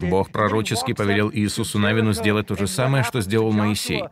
Бог 0.00 0.32
пророчески 0.32 0.94
повелел 0.94 1.30
Иисусу 1.32 1.78
Навину 1.78 2.12
сделать 2.12 2.48
то 2.48 2.56
же 2.56 2.66
самое, 2.66 3.04
что 3.04 3.20
сделал 3.20 3.52
Моисей. 3.52 4.02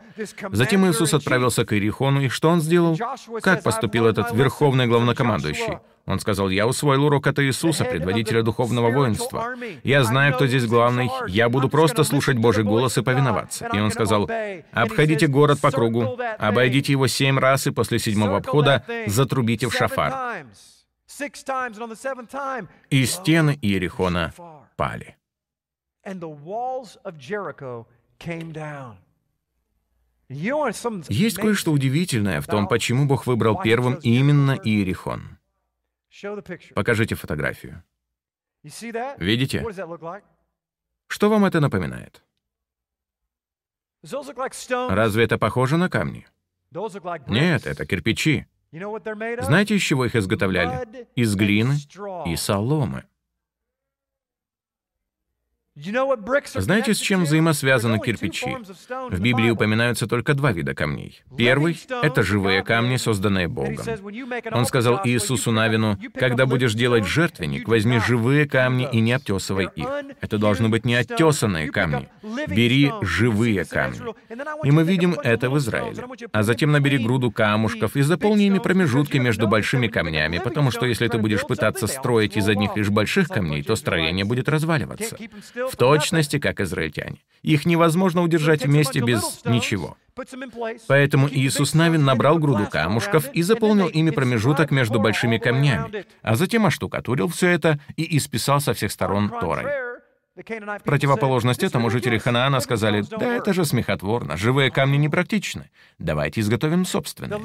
Затем 0.53 0.89
Иисус 0.89 1.12
отправился 1.12 1.65
к 1.65 1.73
Иерихону, 1.73 2.23
и 2.23 2.29
что 2.29 2.51
он 2.51 2.61
сделал? 2.61 2.97
Как 3.43 3.65
поступил 3.65 4.07
этот 4.07 4.33
верховный 4.33 4.87
главнокомандующий? 4.87 5.79
Он 6.07 6.21
сказал, 6.21 6.51
«Я 6.51 6.67
усвоил 6.67 7.05
урок 7.05 7.27
от 7.27 7.39
Иисуса, 7.39 7.85
предводителя 7.85 8.43
духовного 8.43 8.91
воинства. 8.91 9.55
Я 9.83 10.05
знаю, 10.05 10.35
кто 10.35 10.47
здесь 10.47 10.67
главный. 10.67 11.11
Я 11.29 11.49
буду 11.49 11.69
просто 11.69 12.05
слушать 12.05 12.37
Божий 12.37 12.65
голос 12.65 12.99
и 12.99 13.03
повиноваться». 13.03 13.69
И 13.73 13.79
он 13.79 13.91
сказал, 13.91 14.29
«Обходите 14.73 15.27
город 15.27 15.61
по 15.61 15.71
кругу, 15.71 16.19
обойдите 16.39 16.93
его 16.93 17.07
семь 17.07 17.39
раз, 17.39 17.67
и 17.67 17.71
после 17.71 17.99
седьмого 17.99 18.37
обхода 18.37 18.85
затрубите 19.07 19.69
в 19.69 19.75
шафар». 19.75 20.47
И 22.91 23.07
стены 23.07 23.59
Иерихона 23.63 24.35
пали. 24.77 25.17
Есть 31.09 31.37
кое-что 31.37 31.73
удивительное 31.73 32.41
в 32.41 32.47
том, 32.47 32.67
почему 32.67 33.07
Бог 33.07 33.27
выбрал 33.27 33.61
первым 33.63 33.95
именно 34.03 34.59
Иерихон. 34.65 35.39
Покажите 36.74 37.16
фотографию. 37.16 37.82
Видите? 39.19 39.61
Что 41.09 41.28
вам 41.28 41.45
это 41.45 41.61
напоминает? 41.61 42.23
Разве 44.91 45.24
это 45.24 45.39
похоже 45.39 45.77
на 45.77 45.89
камни? 45.89 46.27
Нет, 47.35 47.66
это 47.66 47.85
кирпичи. 47.86 48.47
Знаете, 49.45 49.77
из 49.77 49.82
чего 49.82 50.05
их 50.07 50.15
изготовляли? 50.16 51.09
Из 51.16 51.35
глины 51.35 51.74
и 52.27 52.36
соломы. 52.36 53.05
Знаете, 55.77 56.95
с 56.95 56.99
чем 56.99 57.25
взаимосвязаны 57.25 57.99
кирпичи? 57.99 58.57
В 59.11 59.19
Библии 59.19 59.51
упоминаются 59.51 60.07
только 60.07 60.35
два 60.35 60.53
вида 60.53 60.73
камней. 60.73 61.21
Первый— 61.37 61.77
это 62.03 62.23
живые 62.23 62.63
камни, 62.63 62.97
созданные 62.97 63.49
Богом. 63.49 63.85
Он 64.53 64.67
сказал 64.67 65.01
Иисусу 65.03 65.51
Навину, 65.51 65.99
«Когда 66.15 66.47
будешь 66.47 66.75
делать 66.75 67.05
жертвенник, 67.05 67.67
возьми 67.67 67.99
живые 67.99 68.49
камни 68.49 68.89
и 68.93 69.01
не 69.01 69.15
обтесывай 69.15 69.69
их. 69.75 69.89
Это 70.21 70.39
должны 70.39 70.69
быть 70.69 70.85
не 70.85 70.95
оттесанные 70.95 71.73
камни. 71.73 72.09
Бери 72.47 72.93
живые 73.03 73.65
камни». 73.65 74.01
И 74.63 74.71
мы 74.71 74.85
видим 74.85 75.15
это 75.25 75.51
в 75.51 75.59
Израиле. 75.59 76.05
А 76.31 76.45
затем 76.45 76.71
набери 76.71 76.99
груду 76.99 77.33
камушков 77.33 77.97
и 77.97 78.03
заполни 78.03 78.47
ими 78.47 78.61
промежутки 78.61 79.17
между 79.17 79.49
большими 79.49 79.89
камнями, 79.89 80.39
потому 80.39 80.71
что 80.71 80.87
если 80.87 81.09
ты 81.09 81.19
будешь 81.19 81.43
пытаться 81.43 81.89
строить 81.89 82.37
из 82.37 82.49
одних 82.49 82.77
лишь 82.77 82.91
больших 82.91 83.27
камней, 83.27 83.65
то 83.65 83.75
строение 83.75 84.25
будет 84.25 84.49
разваливаться 84.49 85.17
в 85.70 85.77
точности, 85.77 86.39
как 86.39 86.61
израильтяне. 86.61 87.19
Их 87.43 87.66
невозможно 87.66 88.23
удержать 88.23 88.65
вместе 88.65 89.01
без 89.01 89.41
ничего. 89.45 89.97
Поэтому 90.86 91.28
Иисус 91.28 91.74
Навин 91.74 92.05
набрал 92.05 92.39
груду 92.39 92.66
камушков 92.66 93.28
и 93.32 93.43
заполнил 93.43 93.89
ими 93.89 94.11
промежуток 94.11 94.70
между 94.70 95.01
большими 95.01 95.39
камнями, 95.39 96.07
а 96.23 96.36
затем 96.36 96.66
оштукатурил 96.66 97.28
все 97.28 97.49
это 97.49 97.78
и 97.97 98.16
исписал 98.16 98.61
со 98.61 98.73
всех 98.73 98.93
сторон 98.93 99.28
Торой. 99.28 99.65
В 100.36 100.82
противоположность 100.82 101.62
этому 101.62 101.91
жители 101.91 102.19
Ханаана 102.19 102.59
сказали, 102.59 103.05
«Да 103.09 103.36
это 103.36 103.53
же 103.53 103.65
смехотворно, 103.65 104.36
живые 104.36 104.73
камни 104.73 104.97
непрактичны. 104.97 105.70
Давайте 106.01 106.41
изготовим 106.41 106.85
собственные». 106.85 107.39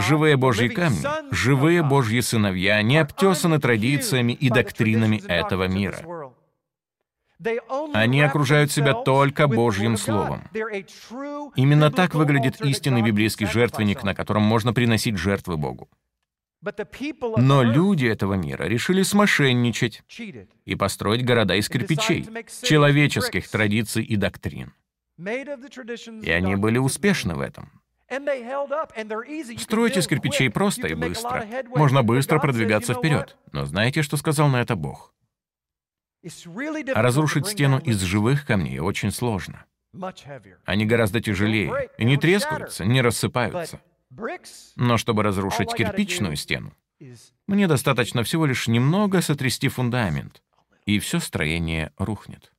Живые 0.00 0.36
Божьи 0.36 0.66
камни, 0.66 1.06
живые 1.30 1.84
Божьи 1.84 2.18
сыновья 2.20 2.82
не 2.82 2.98
обтесаны 2.98 3.60
традициями 3.60 4.32
и 4.32 4.50
доктринами 4.50 5.22
этого 5.28 5.68
мира. 5.68 6.25
Они 7.92 8.22
окружают 8.22 8.72
себя 8.72 8.94
только 8.94 9.46
Божьим 9.46 9.96
Словом. 9.96 10.42
Именно 11.56 11.90
так 11.90 12.14
выглядит 12.14 12.60
истинный 12.60 13.02
библейский 13.02 13.46
жертвенник, 13.46 14.02
на 14.02 14.14
котором 14.14 14.42
можно 14.42 14.72
приносить 14.72 15.16
жертвы 15.16 15.56
Богу. 15.56 15.88
Но 17.36 17.62
люди 17.62 18.06
этого 18.06 18.34
мира 18.34 18.64
решили 18.64 19.02
смошенничать 19.02 20.02
и 20.64 20.74
построить 20.74 21.24
города 21.24 21.54
из 21.54 21.68
кирпичей, 21.68 22.26
человеческих 22.62 23.48
традиций 23.48 24.02
и 24.02 24.16
доктрин. 24.16 24.72
И 25.18 26.30
они 26.30 26.56
были 26.56 26.78
успешны 26.78 27.34
в 27.34 27.40
этом. 27.40 27.70
Строить 29.58 29.96
из 29.96 30.06
кирпичей 30.06 30.50
просто 30.50 30.88
и 30.88 30.94
быстро. 30.94 31.44
Можно 31.74 32.02
быстро 32.02 32.38
продвигаться 32.38 32.94
вперед. 32.94 33.36
Но 33.52 33.64
знаете, 33.64 34.02
что 34.02 34.16
сказал 34.16 34.48
на 34.48 34.60
это 34.60 34.76
Бог? 34.76 35.12
А 36.94 37.02
разрушить 37.02 37.46
стену 37.46 37.78
из 37.78 38.00
живых 38.00 38.46
камней 38.46 38.78
очень 38.80 39.10
сложно. 39.10 39.64
Они 40.64 40.84
гораздо 40.84 41.20
тяжелее. 41.20 41.90
И 41.98 42.04
не 42.04 42.16
трескаются, 42.16 42.84
не 42.84 43.00
рассыпаются. 43.00 43.80
Но 44.76 44.96
чтобы 44.96 45.22
разрушить 45.22 45.72
кирпичную 45.74 46.36
стену, 46.36 46.72
мне 47.46 47.66
достаточно 47.66 48.22
всего 48.22 48.46
лишь 48.46 48.68
немного 48.68 49.20
сотрясти 49.20 49.68
фундамент, 49.68 50.42
и 50.84 50.98
все 50.98 51.20
строение 51.20 51.92
рухнет. 51.98 52.52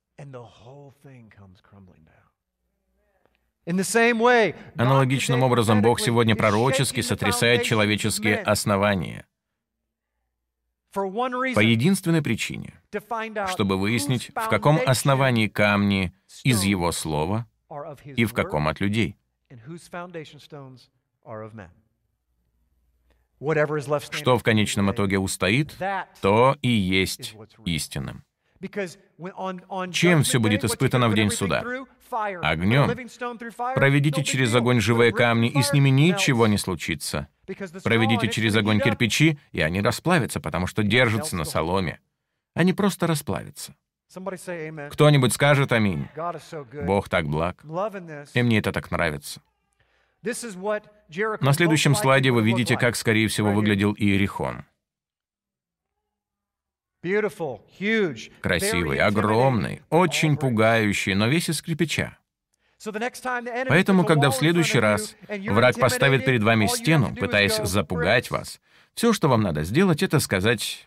Аналогичным 4.77 5.43
образом 5.43 5.81
Бог 5.81 5.99
сегодня 5.99 6.35
пророчески 6.35 7.01
сотрясает 7.01 7.63
человеческие 7.63 8.37
основания— 8.37 9.25
по 10.93 11.59
единственной 11.59 12.23
причине, 12.23 12.76
чтобы 13.47 13.77
выяснить, 13.77 14.31
в 14.33 14.49
каком 14.49 14.79
основании 14.85 15.47
камни 15.47 16.13
из 16.43 16.63
Его 16.63 16.91
Слова 16.91 17.47
и 18.03 18.25
в 18.25 18.33
каком 18.33 18.67
от 18.67 18.79
людей. 18.79 19.17
Что 24.11 24.37
в 24.37 24.43
конечном 24.43 24.91
итоге 24.91 25.19
устоит, 25.19 25.77
то 26.21 26.57
и 26.61 26.69
есть 26.69 27.35
истинным. 27.65 28.23
Чем 29.91 30.23
все 30.23 30.39
будет 30.39 30.63
испытано 30.63 31.09
в 31.09 31.13
день 31.13 31.29
суда? 31.29 31.63
Огнем. 32.41 32.89
Проведите 33.75 34.23
через 34.23 34.55
огонь 34.55 34.79
живые 34.79 35.11
камни, 35.11 35.49
и 35.49 35.61
с 35.61 35.73
ними 35.73 35.89
ничего 35.89 36.47
не 36.47 36.57
случится. 36.57 37.27
Проведите 37.83 38.29
через 38.29 38.55
огонь 38.55 38.79
кирпичи, 38.79 39.37
и 39.51 39.61
они 39.61 39.81
расплавятся, 39.81 40.39
потому 40.39 40.67
что 40.67 40.83
держатся 40.83 41.35
на 41.35 41.43
соломе. 41.43 41.99
Они 42.57 42.73
просто 42.73 43.07
расплавятся. 43.07 43.75
Кто-нибудь 44.91 45.33
скажет 45.33 45.71
«Аминь». 45.71 46.07
Бог 46.85 47.09
так 47.09 47.27
благ. 47.27 47.63
И 48.33 48.41
мне 48.41 48.59
это 48.59 48.71
так 48.71 48.89
нравится. 48.89 49.41
На 50.23 51.53
следующем 51.53 51.95
слайде 51.95 52.31
вы 52.31 52.41
видите, 52.43 52.77
как, 52.77 52.95
скорее 52.95 53.27
всего, 53.27 53.51
выглядел 53.51 53.93
Иерихон. 53.93 54.65
Красивый, 58.41 58.97
огромный, 58.97 59.81
очень 59.89 60.35
пугающий, 60.35 61.13
но 61.13 61.27
весь 61.27 61.49
из 61.49 61.61
кирпича. 61.61 62.17
Поэтому, 63.67 64.03
когда 64.03 64.29
в 64.29 64.35
следующий 64.35 64.79
раз 64.79 65.15
враг 65.27 65.79
поставит 65.79 66.25
перед 66.25 66.43
вами 66.43 66.67
стену, 66.67 67.15
пытаясь 67.15 67.57
запугать 67.57 68.31
вас, 68.31 68.59
все, 68.93 69.13
что 69.13 69.27
вам 69.29 69.41
надо 69.41 69.63
сделать, 69.63 70.01
это 70.01 70.19
сказать 70.19 70.86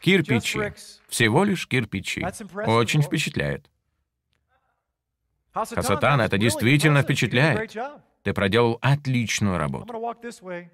«кирпичи». 0.00 0.72
Всего 1.08 1.44
лишь 1.44 1.66
кирпичи. 1.66 2.24
Очень 2.66 3.02
впечатляет. 3.02 3.70
Хасатан, 5.52 6.20
это 6.20 6.38
действительно 6.38 7.02
впечатляет. 7.02 7.76
Ты 8.22 8.34
проделал 8.34 8.78
отличную 8.82 9.56
работу. 9.56 9.94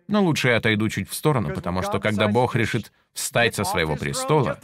Но 0.09 0.23
лучше 0.23 0.49
я 0.49 0.57
отойду 0.57 0.89
чуть 0.89 1.09
в 1.09 1.15
сторону, 1.15 1.55
потому 1.55 1.83
что 1.83 2.01
когда 2.01 2.29
Бог 2.29 2.57
решит 2.57 2.93
встать 3.13 3.55
со 3.55 3.65
своего 3.65 3.97
престола, 3.97 4.59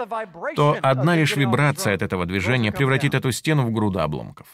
то 0.56 0.76
одна 0.82 1.16
лишь 1.16 1.36
вибрация 1.36 1.94
от 1.94 2.02
этого 2.02 2.26
движения 2.26 2.72
превратит 2.72 3.14
эту 3.14 3.30
стену 3.32 3.64
в 3.64 3.72
груду 3.72 4.00
обломков. 4.00 4.46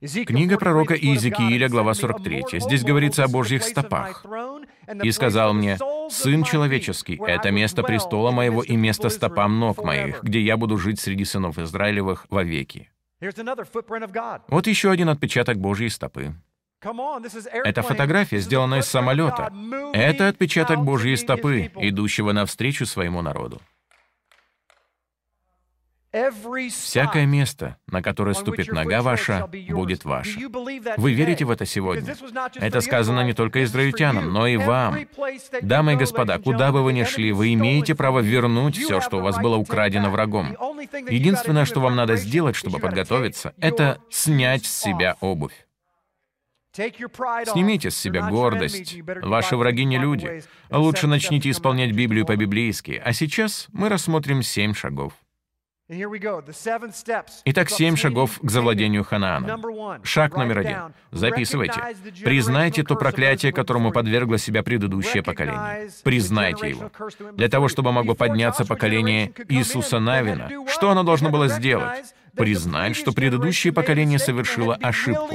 Книга 0.00 0.58
пророка 0.58 0.94
Иезекииля, 0.94 1.68
глава 1.68 1.92
43. 1.92 2.60
Здесь 2.60 2.84
говорится 2.84 3.24
о 3.24 3.28
Божьих 3.28 3.64
стопах. 3.64 4.24
«И 5.02 5.10
сказал 5.10 5.52
мне, 5.52 5.76
«Сын 6.08 6.44
человеческий, 6.44 7.20
это 7.26 7.50
место 7.50 7.82
престола 7.82 8.30
моего 8.30 8.62
и 8.62 8.76
место 8.76 9.08
стопам 9.08 9.58
ног 9.58 9.82
моих, 9.82 10.22
где 10.22 10.40
я 10.40 10.56
буду 10.56 10.78
жить 10.78 11.00
среди 11.00 11.24
сынов 11.24 11.58
Израилевых 11.58 12.26
вовеки». 12.30 12.90
Вот 13.20 14.66
еще 14.68 14.90
один 14.92 15.08
отпечаток 15.08 15.58
Божьей 15.58 15.88
стопы. 15.88 16.32
Это 16.80 17.82
фотография, 17.82 18.38
сделанная 18.38 18.80
из 18.80 18.86
самолета. 18.86 19.52
Это 19.92 20.28
отпечаток 20.28 20.84
Божьей 20.84 21.16
стопы, 21.16 21.72
идущего 21.74 22.30
навстречу 22.30 22.86
своему 22.86 23.20
народу. 23.20 23.60
Всякое 26.70 27.26
место, 27.26 27.76
на 27.86 28.02
которое 28.02 28.34
ступит 28.34 28.72
нога 28.72 29.02
ваша, 29.02 29.48
будет 29.68 30.04
ваше. 30.04 30.38
Вы 30.96 31.12
верите 31.12 31.44
в 31.44 31.50
это 31.50 31.66
сегодня? 31.66 32.14
Это 32.56 32.80
сказано 32.80 33.24
не 33.24 33.32
только 33.32 33.64
израильтянам, 33.64 34.32
но 34.32 34.46
и 34.46 34.56
вам. 34.56 34.98
Дамы 35.62 35.94
и 35.94 35.96
господа, 35.96 36.38
куда 36.38 36.72
бы 36.72 36.82
вы 36.82 36.92
ни 36.92 37.04
шли, 37.04 37.32
вы 37.32 37.54
имеете 37.54 37.94
право 37.94 38.20
вернуть 38.20 38.76
все, 38.76 39.00
что 39.00 39.18
у 39.18 39.20
вас 39.20 39.38
было 39.38 39.56
украдено 39.56 40.10
врагом. 40.10 40.56
Единственное, 41.08 41.64
что 41.64 41.80
вам 41.80 41.96
надо 41.96 42.16
сделать, 42.16 42.56
чтобы 42.56 42.78
подготовиться, 42.78 43.54
это 43.58 44.00
снять 44.10 44.64
с 44.64 44.80
себя 44.80 45.16
обувь. 45.20 45.66
Снимите 46.74 47.90
с 47.90 47.96
себя 47.96 48.30
гордость. 48.30 48.96
Ваши 49.22 49.56
враги 49.56 49.84
не 49.84 49.98
люди. 49.98 50.42
Лучше 50.70 51.06
начните 51.06 51.50
исполнять 51.50 51.92
Библию 51.92 52.24
по-библейски. 52.24 53.00
А 53.04 53.12
сейчас 53.12 53.66
мы 53.72 53.88
рассмотрим 53.88 54.42
семь 54.42 54.74
шагов. 54.74 55.12
Итак, 55.90 57.70
семь 57.70 57.96
шагов 57.96 58.38
к 58.42 58.50
завладению 58.50 59.04
Ханааном. 59.04 60.04
Шаг 60.04 60.36
номер 60.36 60.58
один. 60.58 60.76
Записывайте. 61.12 61.80
Признайте 62.22 62.82
то 62.82 62.94
проклятие, 62.94 63.52
которому 63.52 63.90
подвергло 63.90 64.36
себя 64.36 64.62
предыдущее 64.62 65.22
поколение. 65.22 65.88
Признайте 66.04 66.68
его. 66.68 66.90
Для 67.32 67.48
того, 67.48 67.68
чтобы 67.68 67.92
могло 67.92 68.14
подняться 68.14 68.66
поколение 68.66 69.32
Иисуса 69.48 69.98
Навина, 69.98 70.50
что 70.68 70.90
оно 70.90 71.04
должно 71.04 71.30
было 71.30 71.48
сделать? 71.48 72.14
Признать, 72.36 72.94
что 72.94 73.12
предыдущее 73.12 73.72
поколение 73.72 74.18
совершило 74.18 74.74
ошибку. 74.74 75.34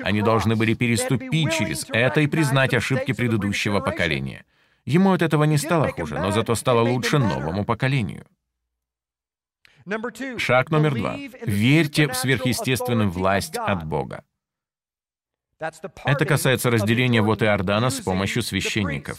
Они 0.00 0.20
должны 0.20 0.56
были 0.56 0.74
переступить 0.74 1.54
через 1.54 1.86
это 1.90 2.20
и 2.20 2.26
признать 2.26 2.74
ошибки 2.74 3.12
предыдущего 3.12 3.80
поколения. 3.80 4.44
Ему 4.84 5.12
от 5.12 5.22
этого 5.22 5.44
не 5.44 5.56
стало 5.56 5.88
хуже, 5.88 6.16
но 6.16 6.32
зато 6.32 6.54
стало 6.54 6.82
лучше 6.82 7.18
новому 7.18 7.64
поколению. 7.64 8.26
Шаг 10.38 10.70
номер 10.70 10.94
два. 10.94 11.16
Верьте 11.44 12.08
в 12.08 12.14
сверхъестественную 12.14 13.10
власть 13.10 13.56
от 13.56 13.84
Бога. 13.84 14.24
Это 15.58 16.24
касается 16.26 16.70
разделения 16.70 17.22
вот 17.22 17.42
Иордана 17.42 17.90
с 17.90 18.00
помощью 18.00 18.42
священников. 18.42 19.18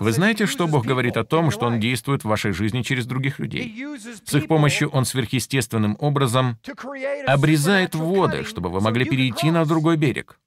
Вы 0.00 0.12
знаете, 0.12 0.46
что 0.46 0.66
Бог 0.66 0.84
говорит 0.84 1.16
о 1.16 1.24
том, 1.24 1.50
что 1.50 1.66
Он 1.66 1.80
действует 1.80 2.22
в 2.22 2.28
вашей 2.28 2.52
жизни 2.52 2.82
через 2.82 3.06
других 3.06 3.38
людей? 3.38 3.86
С 4.24 4.34
их 4.34 4.46
помощью 4.46 4.90
Он 4.90 5.04
сверхъестественным 5.04 5.96
образом 6.00 6.58
обрезает 7.26 7.94
воды, 7.94 8.44
чтобы 8.44 8.68
вы 8.68 8.80
могли 8.80 9.04
перейти 9.04 9.50
на 9.50 9.64
другой 9.64 9.96
берег. 9.96 10.38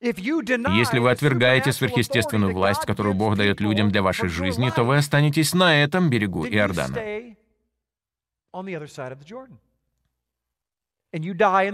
Если 0.00 0.98
вы 0.98 1.10
отвергаете 1.10 1.72
сверхъестественную 1.72 2.52
власть, 2.52 2.84
которую 2.84 3.14
Бог 3.14 3.36
дает 3.36 3.60
людям 3.60 3.90
для 3.90 4.02
вашей 4.02 4.28
жизни, 4.28 4.70
то 4.70 4.84
вы 4.84 4.98
останетесь 4.98 5.54
на 5.54 5.82
этом 5.82 6.10
берегу 6.10 6.46
Иордана. 6.46 6.94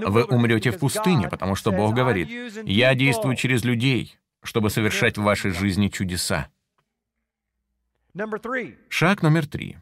Вы 0.06 0.24
умрете 0.24 0.70
в 0.70 0.78
пустыне, 0.78 1.28
потому 1.28 1.56
что 1.56 1.72
Бог 1.72 1.94
говорит, 1.94 2.28
«Я 2.64 2.94
действую 2.94 3.34
через 3.36 3.64
людей, 3.64 4.18
чтобы 4.42 4.70
совершать 4.70 5.18
в 5.18 5.22
вашей 5.22 5.50
жизни 5.50 5.88
чудеса». 5.88 6.48
Шаг 8.88 9.22
номер 9.22 9.46
три 9.46 9.78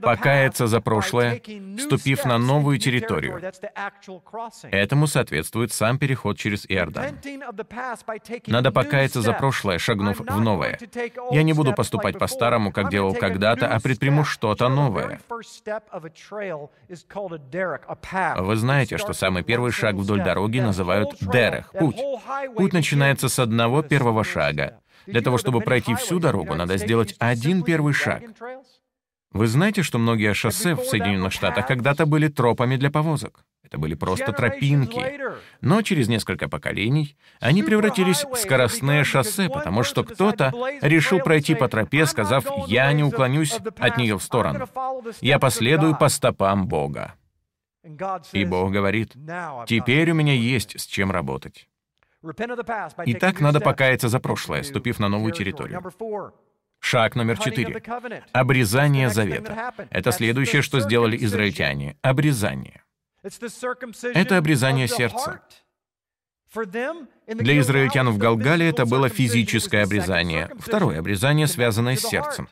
покаяться 0.00 0.66
за 0.66 0.80
прошлое, 0.80 1.40
ступив 1.78 2.24
на 2.24 2.38
новую 2.38 2.78
территорию. 2.78 3.40
Этому 4.70 5.06
соответствует 5.06 5.72
сам 5.72 5.98
переход 5.98 6.38
через 6.38 6.66
Иордан. 6.68 7.18
Надо 8.46 8.72
покаяться 8.72 9.20
за 9.22 9.32
прошлое, 9.32 9.78
шагнув 9.78 10.20
в 10.20 10.40
новое. 10.40 10.78
Я 11.30 11.42
не 11.42 11.52
буду 11.52 11.72
поступать 11.72 12.18
по-старому, 12.18 12.72
как 12.72 12.90
делал 12.90 13.14
когда-то, 13.14 13.68
а 13.68 13.80
предприму 13.80 14.24
что-то 14.24 14.68
новое. 14.68 15.20
Вы 18.36 18.56
знаете, 18.56 18.98
что 18.98 19.12
самый 19.12 19.42
первый 19.42 19.72
шаг 19.72 19.94
вдоль 19.96 20.22
дороги 20.22 20.60
называют 20.60 21.10
дерех, 21.20 21.70
путь. 21.72 21.96
Путь 22.56 22.72
начинается 22.72 23.28
с 23.28 23.38
одного 23.38 23.82
первого 23.82 24.24
шага. 24.24 24.78
Для 25.06 25.20
того, 25.20 25.38
чтобы 25.38 25.60
пройти 25.60 25.94
всю 25.94 26.18
дорогу, 26.18 26.54
надо 26.54 26.76
сделать 26.76 27.14
один 27.18 27.62
первый 27.62 27.92
шаг. 27.92 28.22
Вы 29.32 29.46
знаете, 29.46 29.82
что 29.82 29.98
многие 29.98 30.34
шоссе 30.34 30.74
в 30.74 30.84
Соединенных 30.84 31.32
Штатах 31.32 31.66
когда-то 31.66 32.06
были 32.06 32.28
тропами 32.28 32.76
для 32.76 32.90
повозок? 32.90 33.44
Это 33.62 33.78
были 33.78 33.94
просто 33.94 34.32
тропинки. 34.32 35.18
Но 35.62 35.80
через 35.80 36.08
несколько 36.08 36.48
поколений 36.48 37.16
они 37.40 37.62
превратились 37.62 38.24
в 38.24 38.36
скоростные 38.36 39.04
шоссе, 39.04 39.48
потому 39.48 39.82
что 39.82 40.04
кто-то 40.04 40.52
решил 40.82 41.20
пройти 41.20 41.54
по 41.54 41.68
тропе, 41.68 42.04
сказав, 42.04 42.44
«Я 42.66 42.92
не 42.92 43.02
уклонюсь 43.02 43.58
от 43.78 43.96
нее 43.96 44.18
в 44.18 44.22
сторону. 44.22 44.68
Я 45.22 45.38
последую 45.38 45.96
по 45.96 46.08
стопам 46.10 46.66
Бога». 46.66 47.14
И 48.32 48.44
Бог 48.44 48.70
говорит, 48.70 49.14
«Теперь 49.66 50.10
у 50.10 50.14
меня 50.14 50.34
есть 50.34 50.78
с 50.78 50.86
чем 50.86 51.10
работать». 51.10 51.68
Итак, 53.06 53.40
надо 53.40 53.60
покаяться 53.60 54.08
за 54.08 54.20
прошлое, 54.20 54.62
ступив 54.62 55.00
на 55.00 55.08
новую 55.08 55.32
территорию. 55.32 55.82
Шаг 56.82 57.14
номер 57.14 57.38
четыре. 57.38 57.80
Обрезание 58.32 59.08
завета. 59.08 59.72
Это 59.88 60.10
следующее, 60.10 60.62
что 60.62 60.80
сделали 60.80 61.16
израильтяне. 61.24 61.96
Обрезание. 62.02 62.82
Это 64.14 64.36
обрезание 64.36 64.88
сердца. 64.88 65.40
Для 67.26 67.58
израильтян 67.60 68.10
в 68.10 68.18
Галгале 68.18 68.68
это 68.68 68.84
было 68.84 69.08
физическое 69.08 69.84
обрезание. 69.84 70.50
Второе 70.58 70.98
обрезание, 70.98 71.46
связанное 71.46 71.96
с 71.96 72.02
сердцем. 72.02 72.48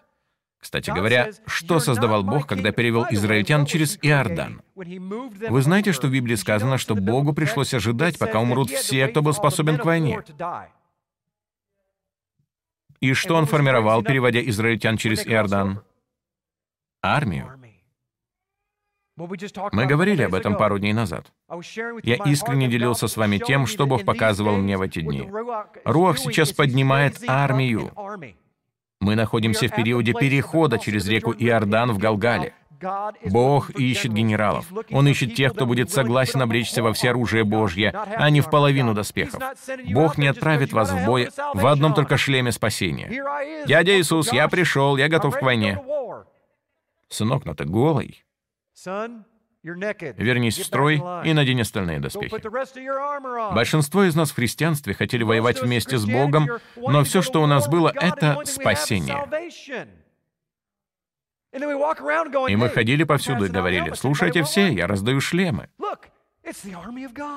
Кстати 0.61 0.91
говоря, 0.91 1.31
что 1.47 1.81
создавал 1.81 2.23
Бог, 2.23 2.47
когда 2.47 2.71
перевел 2.71 3.07
израильтян 3.11 3.67
через 3.67 3.99
Иордан? 4.01 4.63
Вы 4.75 5.63
знаете, 5.63 5.93
что 5.93 6.07
в 6.07 6.13
Библии 6.13 6.37
сказано, 6.37 6.79
что 6.79 6.95
Богу 6.95 7.33
пришлось 7.33 7.75
ожидать, 7.75 8.19
пока 8.19 8.39
умрут 8.41 8.71
все, 8.71 9.09
кто 9.09 9.23
был 9.23 9.33
способен 9.33 9.77
к 9.77 9.85
войне. 9.85 10.23
И 13.01 13.15
что 13.15 13.35
он 13.35 13.47
формировал, 13.47 14.03
переводя 14.03 14.41
израильтян 14.43 14.97
через 14.97 15.27
Иордан? 15.27 15.83
Армию. 17.03 17.57
Мы 19.73 19.87
говорили 19.87 20.23
об 20.23 20.35
этом 20.35 20.57
пару 20.57 20.79
дней 20.79 20.93
назад. 20.93 21.33
Я 22.03 22.17
искренне 22.17 22.69
делился 22.69 23.09
с 23.09 23.17
вами 23.17 23.39
тем, 23.39 23.67
что 23.67 23.87
Бог 23.87 24.05
показывал 24.05 24.57
мне 24.57 24.77
в 24.77 24.83
эти 24.83 25.01
дни. 25.01 25.31
Руах 25.85 26.19
сейчас 26.19 26.53
поднимает 26.53 27.19
армию. 27.27 27.93
Мы 29.01 29.17
находимся 29.17 29.69
в 29.69 29.75
периоде 29.75 30.13
перехода 30.13 30.79
через 30.79 31.07
реку 31.09 31.33
Иордан 31.33 31.93
в 31.93 31.99
Галгале. 31.99 32.55
Бог 33.25 33.71
ищет 33.71 34.13
генералов. 34.13 34.67
Он 34.91 35.07
ищет 35.09 35.35
тех, 35.35 35.55
кто 35.55 35.67
будет 35.67 35.91
согласен 35.91 36.43
облечься 36.43 36.83
во 36.83 36.93
все 36.93 37.11
оружие 37.11 37.45
Божье, 37.45 37.91
а 37.91 38.31
не 38.31 38.41
в 38.41 38.51
половину 38.51 38.95
доспехов. 38.95 39.43
Бог 39.93 40.19
не 40.19 40.27
отправит 40.27 40.73
вас 40.73 40.91
в 40.91 41.05
бой 41.05 41.29
в 41.55 41.67
одном 41.67 41.95
только 41.95 42.17
шлеме 42.17 42.53
спасения. 42.53 43.11
«Дядя 43.67 43.99
Иисус, 43.99 44.33
я 44.33 44.49
пришел, 44.49 44.97
я 44.97 45.09
готов 45.09 45.39
к 45.39 45.43
войне». 45.43 45.81
Сынок, 47.09 47.45
но 47.45 47.55
ты 47.55 47.65
голый. 47.65 48.25
Вернись 49.63 50.59
в 50.59 50.65
строй 50.65 51.03
и 51.25 51.33
надень 51.35 51.61
остальные 51.61 52.01
доспехи. 52.01 52.35
Большинство 53.53 54.05
из 54.05 54.15
нас 54.15 54.31
в 54.31 54.37
христианстве 54.37 54.95
хотели 54.95 55.23
воевать 55.23 55.61
вместе 55.61 55.99
с 55.99 56.07
Богом, 56.07 56.49
но 56.77 57.05
все, 57.05 57.21
что 57.21 57.43
у 57.43 57.47
нас 57.47 57.69
было, 57.69 57.93
это 57.95 58.41
спасение. 58.45 59.19
И 61.53 62.57
мы 62.57 62.69
ходили 62.69 63.05
повсюду 63.05 63.47
и 63.47 63.49
говорили, 63.49 63.93
слушайте 63.95 64.43
все, 64.45 64.69
я 64.69 64.87
раздаю 64.87 65.21
шлемы. 65.21 65.69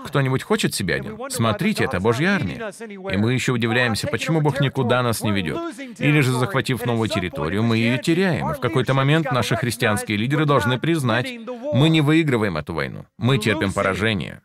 Кто-нибудь 0.06 0.44
хочет 0.44 0.74
себе 0.74 0.96
один? 0.96 1.20
Смотрите, 1.30 1.84
это 1.84 2.00
Божья 2.00 2.36
армия. 2.36 2.72
И 2.88 3.18
мы 3.18 3.34
еще 3.34 3.52
удивляемся, 3.52 4.08
почему 4.08 4.42
Бог 4.42 4.62
никуда 4.62 5.04
нас 5.04 5.22
не 5.22 5.32
ведет. 5.32 5.58
Или 6.00 6.22
же, 6.22 6.32
захватив 6.32 6.86
новую 6.86 7.10
территорию, 7.10 7.64
мы 7.64 7.78
ее 7.78 7.98
теряем. 7.98 8.52
И 8.52 8.54
в 8.54 8.60
какой-то 8.60 8.94
момент 8.94 9.32
наши 9.32 9.56
христианские 9.56 10.18
лидеры 10.18 10.46
должны 10.46 10.80
признать, 10.80 11.30
мы 11.74 11.90
не 11.90 12.02
выигрываем 12.02 12.58
эту 12.58 12.74
войну, 12.74 13.06
мы 13.18 13.38
терпим 13.38 13.74
поражение. 13.74 14.42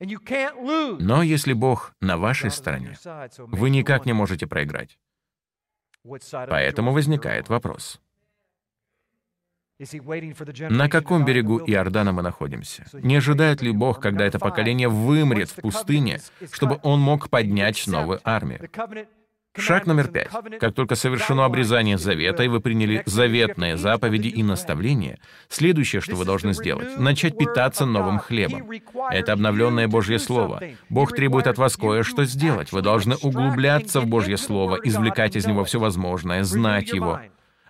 Но 0.00 1.22
если 1.22 1.52
Бог 1.52 1.94
на 2.00 2.18
вашей 2.18 2.50
стороне, 2.50 2.96
вы 3.38 3.70
никак 3.70 4.06
не 4.06 4.12
можете 4.12 4.46
проиграть. 4.46 4.98
Поэтому 6.48 6.92
возникает 6.92 7.48
вопрос. 7.48 8.00
На 10.70 10.88
каком 10.88 11.24
берегу 11.24 11.58
Иордана 11.58 12.12
мы 12.12 12.22
находимся? 12.22 12.84
Не 12.92 13.16
ожидает 13.16 13.62
ли 13.62 13.72
Бог, 13.72 14.00
когда 14.00 14.24
это 14.24 14.38
поколение 14.38 14.88
вымрет 14.88 15.50
в 15.50 15.56
пустыне, 15.56 16.20
чтобы 16.52 16.78
Он 16.82 17.00
мог 17.00 17.30
поднять 17.30 17.86
новую 17.86 18.20
армию? 18.22 18.68
Шаг 19.56 19.86
номер 19.86 20.08
пять. 20.08 20.30
Как 20.60 20.74
только 20.74 20.94
совершено 20.94 21.44
обрезание 21.44 21.98
завета, 21.98 22.42
и 22.42 22.48
вы 22.48 22.60
приняли 22.60 23.02
заветные 23.04 23.76
заповеди 23.76 24.28
и 24.28 24.42
наставления, 24.42 25.18
следующее, 25.48 26.00
что 26.00 26.16
вы 26.16 26.24
должны 26.24 26.54
сделать— 26.54 26.96
начать 26.98 27.36
питаться 27.36 27.84
новым 27.84 28.18
хлебом. 28.18 28.70
Это 29.10 29.32
обновленное 29.32 29.88
Божье 29.88 30.18
Слово. 30.18 30.62
Бог 30.88 31.14
требует 31.14 31.46
от 31.46 31.58
вас 31.58 31.76
кое-что 31.76 32.24
сделать. 32.24 32.72
Вы 32.72 32.80
должны 32.80 33.16
углубляться 33.16 34.00
в 34.00 34.06
Божье 34.06 34.38
Слово, 34.38 34.78
извлекать 34.82 35.36
из 35.36 35.46
него 35.46 35.64
все 35.64 35.78
возможное, 35.78 36.44
знать 36.44 36.90
его. 36.92 37.20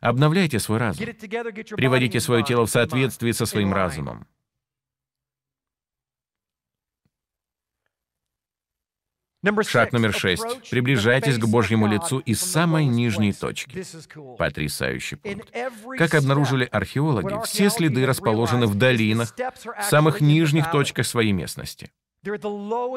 Обновляйте 0.01 0.59
свой 0.61 0.79
разум. 0.79 1.07
Приводите 1.77 2.21
свое 2.21 2.45
тело 2.45 2.67
в 2.67 2.71
соответствие 2.71 3.33
со 3.33 3.47
своим 3.47 3.73
разумом. 3.73 4.27
Шаг 9.67 9.93
номер 9.93 10.13
шесть. 10.13 10.71
Приближайтесь 10.71 11.37
к 11.37 11.47
Божьему 11.47 11.89
лицу 11.89 12.19
из 12.21 12.41
самой 12.41 12.85
нижней 12.87 13.33
точки. 13.33 13.85
Потрясающий 14.39 15.17
пункт. 15.17 15.53
Как 15.99 16.15
обнаружили 16.15 16.69
археологи, 16.71 17.45
все 17.45 17.69
следы 17.69 18.07
расположены 18.07 18.67
в 18.67 18.77
долинах, 18.77 19.35
в 19.35 19.85
самых 19.85 20.21
нижних 20.21 20.71
точках 20.71 21.07
своей 21.07 21.33
местности. 21.33 21.91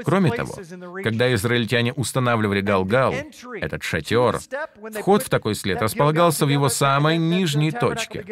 Кроме 0.06 0.32
того, 0.32 0.54
когда 1.02 1.34
израильтяне 1.34 1.94
устанавливали 1.94 2.62
Галгал, 2.62 3.16
этот 3.60 3.82
шатер, 3.82 4.40
вход 5.00 5.24
в 5.24 5.30
такой 5.30 5.56
след 5.56 5.82
располагался 5.82 6.46
в 6.46 6.50
его 6.50 6.70
самой 6.70 7.18
нижней 7.18 7.72
точке. 7.72 8.24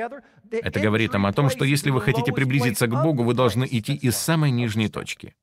Это 0.52 0.80
говорит 0.80 1.14
нам 1.14 1.26
о 1.26 1.34
том, 1.34 1.50
что 1.50 1.66
если 1.66 1.90
вы 1.90 2.00
хотите 2.02 2.32
приблизиться 2.32 2.86
к 2.86 2.92
Богу, 2.92 3.24
вы 3.24 3.34
должны 3.34 3.68
идти 3.70 3.96
из 3.96 4.16
самой 4.16 4.52
нижней 4.52 4.88
точки. 4.88 5.34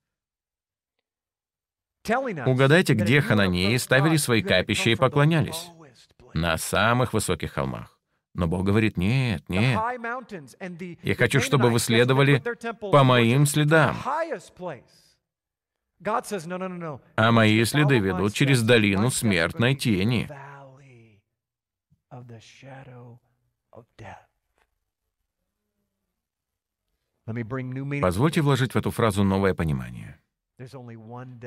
Угадайте, 2.46 2.94
где 2.94 3.20
хананеи 3.20 3.76
ставили 3.76 4.16
свои 4.16 4.42
капища 4.42 4.90
и 4.90 4.96
поклонялись? 4.96 5.70
На 6.34 6.56
самых 6.58 7.12
высоких 7.12 7.52
холмах. 7.52 7.98
Но 8.34 8.46
Бог 8.46 8.64
говорит, 8.64 8.96
нет, 8.96 9.48
нет. 9.48 9.78
Я 11.02 11.14
хочу, 11.16 11.40
чтобы 11.40 11.70
вы 11.70 11.78
следовали 11.78 12.42
по 12.80 13.02
моим 13.02 13.46
следам. 13.46 13.96
А 17.16 17.32
мои 17.32 17.64
следы 17.64 17.98
ведут 17.98 18.32
через 18.32 18.62
долину 18.62 19.10
смертной 19.10 19.74
тени. 19.74 20.28
Позвольте 28.00 28.40
вложить 28.40 28.72
в 28.72 28.76
эту 28.76 28.90
фразу 28.90 29.22
новое 29.24 29.54
понимание. 29.54 30.19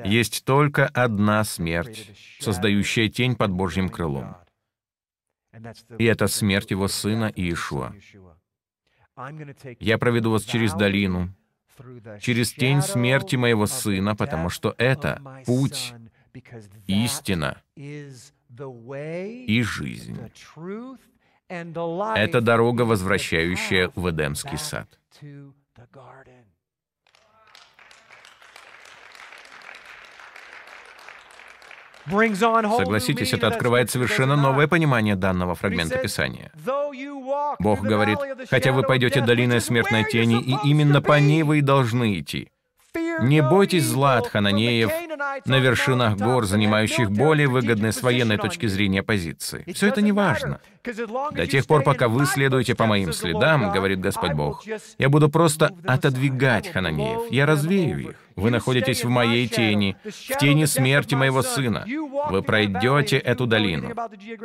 Есть 0.04 0.44
только 0.44 0.86
одна 0.86 1.44
смерть, 1.44 2.10
создающая 2.40 3.08
тень 3.08 3.36
под 3.36 3.52
Божьим 3.52 3.88
крылом. 3.88 4.36
И 5.98 6.04
это 6.04 6.26
смерть 6.26 6.70
Его 6.70 6.88
Сына 6.88 7.32
Иешуа. 7.34 7.94
Я 9.78 9.98
проведу 9.98 10.32
вас 10.32 10.42
через 10.44 10.74
долину, 10.74 11.32
через 12.20 12.52
тень 12.52 12.82
смерти 12.82 13.36
моего 13.36 13.66
сына, 13.66 14.16
потому 14.16 14.50
что 14.50 14.74
это 14.78 15.22
путь, 15.46 15.94
истина 16.86 17.62
и 17.76 19.62
жизнь. 19.62 20.18
Это 21.48 22.40
дорога, 22.40 22.82
возвращающая 22.82 23.92
в 23.94 24.10
Эдемский 24.10 24.58
сад. 24.58 24.88
Согласитесь, 32.76 33.32
это 33.32 33.48
открывает 33.48 33.90
совершенно 33.90 34.36
новое 34.36 34.66
понимание 34.66 35.16
данного 35.16 35.54
фрагмента 35.54 35.98
Писания. 35.98 36.52
Бог 37.58 37.80
говорит, 37.80 38.18
хотя 38.50 38.72
вы 38.72 38.82
пойдете 38.82 39.20
долиной 39.20 39.60
смертной 39.60 40.04
тени, 40.04 40.40
и 40.40 40.56
именно 40.64 41.00
по 41.00 41.18
ней 41.18 41.42
вы 41.42 41.58
и 41.58 41.62
должны 41.62 42.18
идти. 42.18 42.48
Не 43.20 43.42
бойтесь 43.42 43.84
зла 43.84 44.18
от 44.18 44.28
хананеев 44.28 44.90
на 45.46 45.58
вершинах 45.58 46.16
гор, 46.16 46.44
занимающих 46.44 47.10
более 47.10 47.48
выгодные 47.48 47.92
с 47.92 48.02
военной 48.02 48.38
точки 48.38 48.66
зрения 48.66 49.02
позиции. 49.02 49.64
Все 49.72 49.88
это 49.88 50.02
не 50.02 50.12
важно. 50.12 50.60
До 51.32 51.46
тех 51.46 51.66
пор, 51.66 51.82
пока 51.82 52.08
вы 52.08 52.26
следуете 52.26 52.74
по 52.74 52.86
моим 52.86 53.12
следам, 53.12 53.72
говорит 53.72 54.00
Господь 54.00 54.32
Бог, 54.32 54.64
я 54.98 55.08
буду 55.08 55.28
просто 55.28 55.74
отодвигать 55.86 56.70
хананеев, 56.72 57.30
я 57.30 57.46
развею 57.46 58.10
их. 58.10 58.16
Вы 58.36 58.50
находитесь 58.50 59.04
в 59.04 59.08
моей 59.08 59.46
тени, 59.46 59.96
в 60.04 60.38
тени 60.38 60.64
смерти 60.64 61.14
моего 61.14 61.42
сына. 61.42 61.86
Вы 62.30 62.42
пройдете 62.42 63.16
эту 63.16 63.46
долину. 63.46 63.92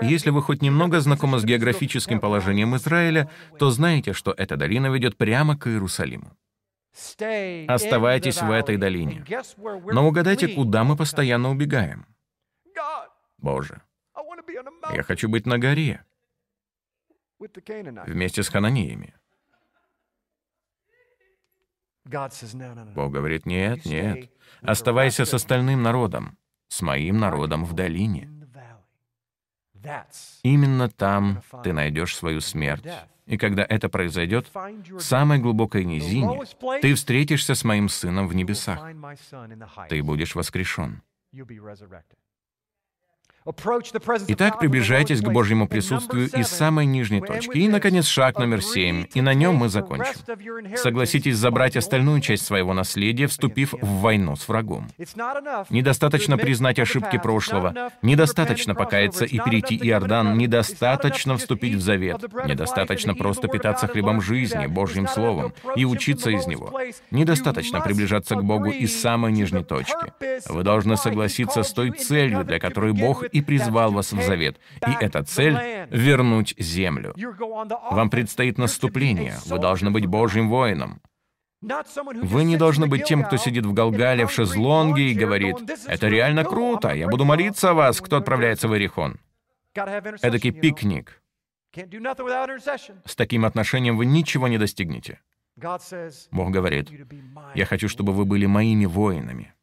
Если 0.02 0.30
вы 0.30 0.42
хоть 0.42 0.62
немного 0.62 1.00
знакомы 1.00 1.40
с 1.40 1.44
географическим 1.44 2.20
положением 2.20 2.76
Израиля, 2.76 3.30
то 3.58 3.72
знаете, 3.72 4.14
что 4.14 4.32
эта 4.32 4.58
долина 4.58 4.88
ведет 4.88 5.18
прямо 5.18 5.58
к 5.58 5.68
Иерусалиму. 5.68 6.32
Оставайтесь 7.68 8.42
в 8.42 8.52
этой 8.52 8.78
долине. 8.78 9.26
Но 9.58 10.08
угадайте, 10.08 10.48
куда 10.50 10.84
мы 10.84 10.96
постоянно 10.96 11.50
убегаем. 11.50 12.06
Боже, 13.38 13.82
я 14.94 15.04
хочу 15.04 15.30
быть 15.30 15.46
на 15.46 15.58
горе 15.58 16.04
вместе 17.40 18.44
с 18.44 18.50
хананеями. 18.50 19.16
Бог 22.96 23.12
говорит, 23.12 23.46
нет, 23.46 23.86
нет, 23.86 24.32
оставайся 24.62 25.26
с 25.26 25.34
остальным 25.34 25.84
народом, 25.84 26.38
с 26.68 26.82
моим 26.82 27.20
народом 27.20 27.66
в 27.66 27.74
долине. 27.74 28.30
Именно 30.44 30.90
там 30.90 31.42
ты 31.64 31.72
найдешь 31.72 32.16
свою 32.16 32.42
смерть. 32.42 32.86
И 33.30 33.38
когда 33.38 33.64
это 33.64 33.90
произойдет, 33.90 34.48
в 34.52 35.00
самой 35.00 35.38
глубокой 35.38 35.86
низине 35.86 36.42
ты 36.82 36.96
встретишься 36.96 37.54
с 37.54 37.64
моим 37.64 37.88
сыном 37.88 38.28
в 38.28 38.34
небесах. 38.34 38.84
Ты 39.88 40.02
будешь 40.02 40.34
воскрешен. 40.34 41.04
Итак, 44.28 44.60
приближайтесь 44.60 45.22
к 45.22 45.30
Божьему 45.30 45.68
присутствию 45.68 46.30
из 46.30 46.48
самой 46.48 46.86
нижней 46.86 47.22
точки. 47.22 47.58
И, 47.58 47.68
наконец, 47.68 48.06
шаг 48.06 48.38
номер 48.38 48.62
семь, 48.62 49.06
и 49.14 49.22
на 49.22 49.34
нем 49.34 49.56
мы 49.56 49.70
закончим. 49.70 50.14
Согласитесь 50.76 51.38
забрать 51.38 51.78
остальную 51.78 52.22
часть 52.22 52.46
своего 52.46 52.74
наследия, 52.74 53.28
вступив 53.28 53.74
в 53.74 54.02
войну 54.02 54.36
с 54.36 54.48
врагом. 54.48 54.90
Недостаточно 55.70 56.38
признать 56.38 56.80
ошибки 56.80 57.18
прошлого, 57.18 57.92
недостаточно 58.02 58.76
покаяться 58.76 59.26
и 59.26 59.40
перейти 59.40 59.78
Иордан, 59.78 60.38
недостаточно 60.38 61.38
вступить 61.38 61.76
в 61.76 61.82
завет, 61.82 62.22
недостаточно 62.46 63.16
просто 63.16 63.48
питаться 63.48 63.88
хлебом 63.88 64.22
жизни, 64.22 64.68
Божьим 64.68 65.08
Словом, 65.08 65.54
и 65.76 65.86
учиться 65.86 66.30
из 66.30 66.46
него. 66.46 66.78
Недостаточно 67.10 67.80
приближаться 67.80 68.36
к 68.36 68.44
Богу 68.44 68.70
из 68.70 69.00
самой 69.00 69.32
нижней 69.32 69.64
точки. 69.64 70.14
Вы 70.50 70.64
должны 70.64 70.98
согласиться 70.98 71.64
с 71.64 71.72
той 71.74 71.92
целью, 71.92 72.44
для 72.44 72.60
которой 72.60 72.94
Бог 72.94 73.24
и 73.32 73.42
призвал 73.42 73.92
вас 73.92 74.12
в 74.14 74.22
завет. 74.22 74.60
И 74.88 74.92
эта 75.00 75.24
цель— 75.24 75.58
вернуть 75.90 76.56
землю. 76.58 77.14
Вам 77.92 78.10
предстоит 78.10 78.58
наступление. 78.58 79.36
Вы 79.46 79.60
должны 79.60 79.92
быть 79.92 80.06
Божьим 80.06 80.50
воином. 80.50 81.02
Вы 81.62 82.46
не 82.46 82.58
должны 82.58 82.88
быть 82.88 83.04
тем, 83.04 83.24
кто 83.24 83.38
сидит 83.38 83.66
в 83.66 83.74
Галгале 83.74 84.26
в 84.26 84.32
шезлонге 84.32 85.12
и 85.12 85.14
говорит, 85.14 85.58
«Это 85.88 86.08
реально 86.08 86.46
круто, 86.46 86.94
я 86.94 87.08
буду 87.08 87.26
молиться 87.26 87.72
о 87.72 87.74
вас, 87.74 88.00
кто 88.00 88.18
отправляется 88.18 88.68
в 88.68 88.74
Иерихон». 88.74 89.20
Эдакий 89.76 90.52
пикник. 90.52 91.22
С 93.06 93.16
таким 93.16 93.46
отношением 93.46 93.98
вы 93.98 94.06
ничего 94.06 94.48
не 94.48 94.58
достигнете. 94.58 95.20
Бог 96.32 96.50
говорит, 96.50 96.90
«Я 97.56 97.66
хочу, 97.66 97.90
чтобы 97.90 98.14
вы 98.14 98.26
были 98.26 98.46
моими 98.46 98.86
воинами». 98.86 99.54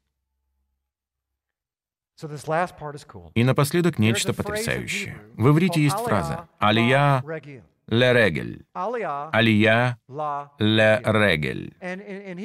И 3.35 3.45
напоследок 3.45 3.99
нечто 3.99 4.33
потрясающее. 4.33 5.19
В 5.35 5.49
иврите 5.51 5.83
есть 5.83 5.99
фраза 5.99 6.49
«Алия 6.59 7.23
ле 7.89 8.13
регель». 8.13 8.65
Алия 8.75 9.99
ле 10.59 11.01
регель. 11.05 11.77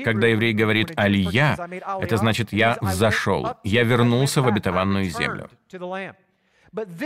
Когда 0.03 0.27
еврей 0.27 0.53
говорит 0.53 0.91
«алия», 0.97 1.57
это 2.01 2.17
значит 2.17 2.51
«я 2.51 2.77
взошел, 2.81 3.47
я 3.63 3.83
вернулся 3.83 4.41
в 4.41 4.47
обетованную 4.47 5.05
землю». 5.05 5.49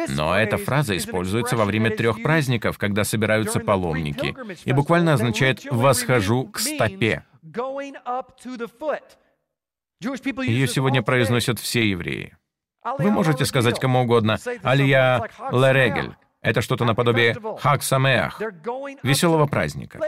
Но 0.10 0.38
эта 0.38 0.58
фраза 0.58 0.96
используется 0.96 1.58
во 1.58 1.66
время 1.66 1.90
трех 1.90 2.22
праздников, 2.22 2.78
когда 2.78 3.04
собираются 3.04 3.60
паломники, 3.60 4.36
и 4.64 4.74
буквально 4.74 5.14
означает 5.14 5.66
«восхожу 5.70 6.48
к 6.48 6.60
стопе». 6.60 7.24
Ее 10.02 10.68
сегодня 10.68 11.02
произносят 11.02 11.60
все 11.60 11.90
евреи. 11.90 12.36
Вы 12.98 13.12
можете 13.12 13.46
сказать 13.46 13.80
кому 13.80 14.02
угодно 14.02 14.38
«Алия 14.64 15.28
Лерегель». 15.52 16.16
Это 16.42 16.62
что-то 16.62 16.86
наподобие 16.86 17.36
«Хак 17.60 17.82
Самеах»— 17.82 18.40
веселого 19.04 19.48
праздника. 19.48 20.00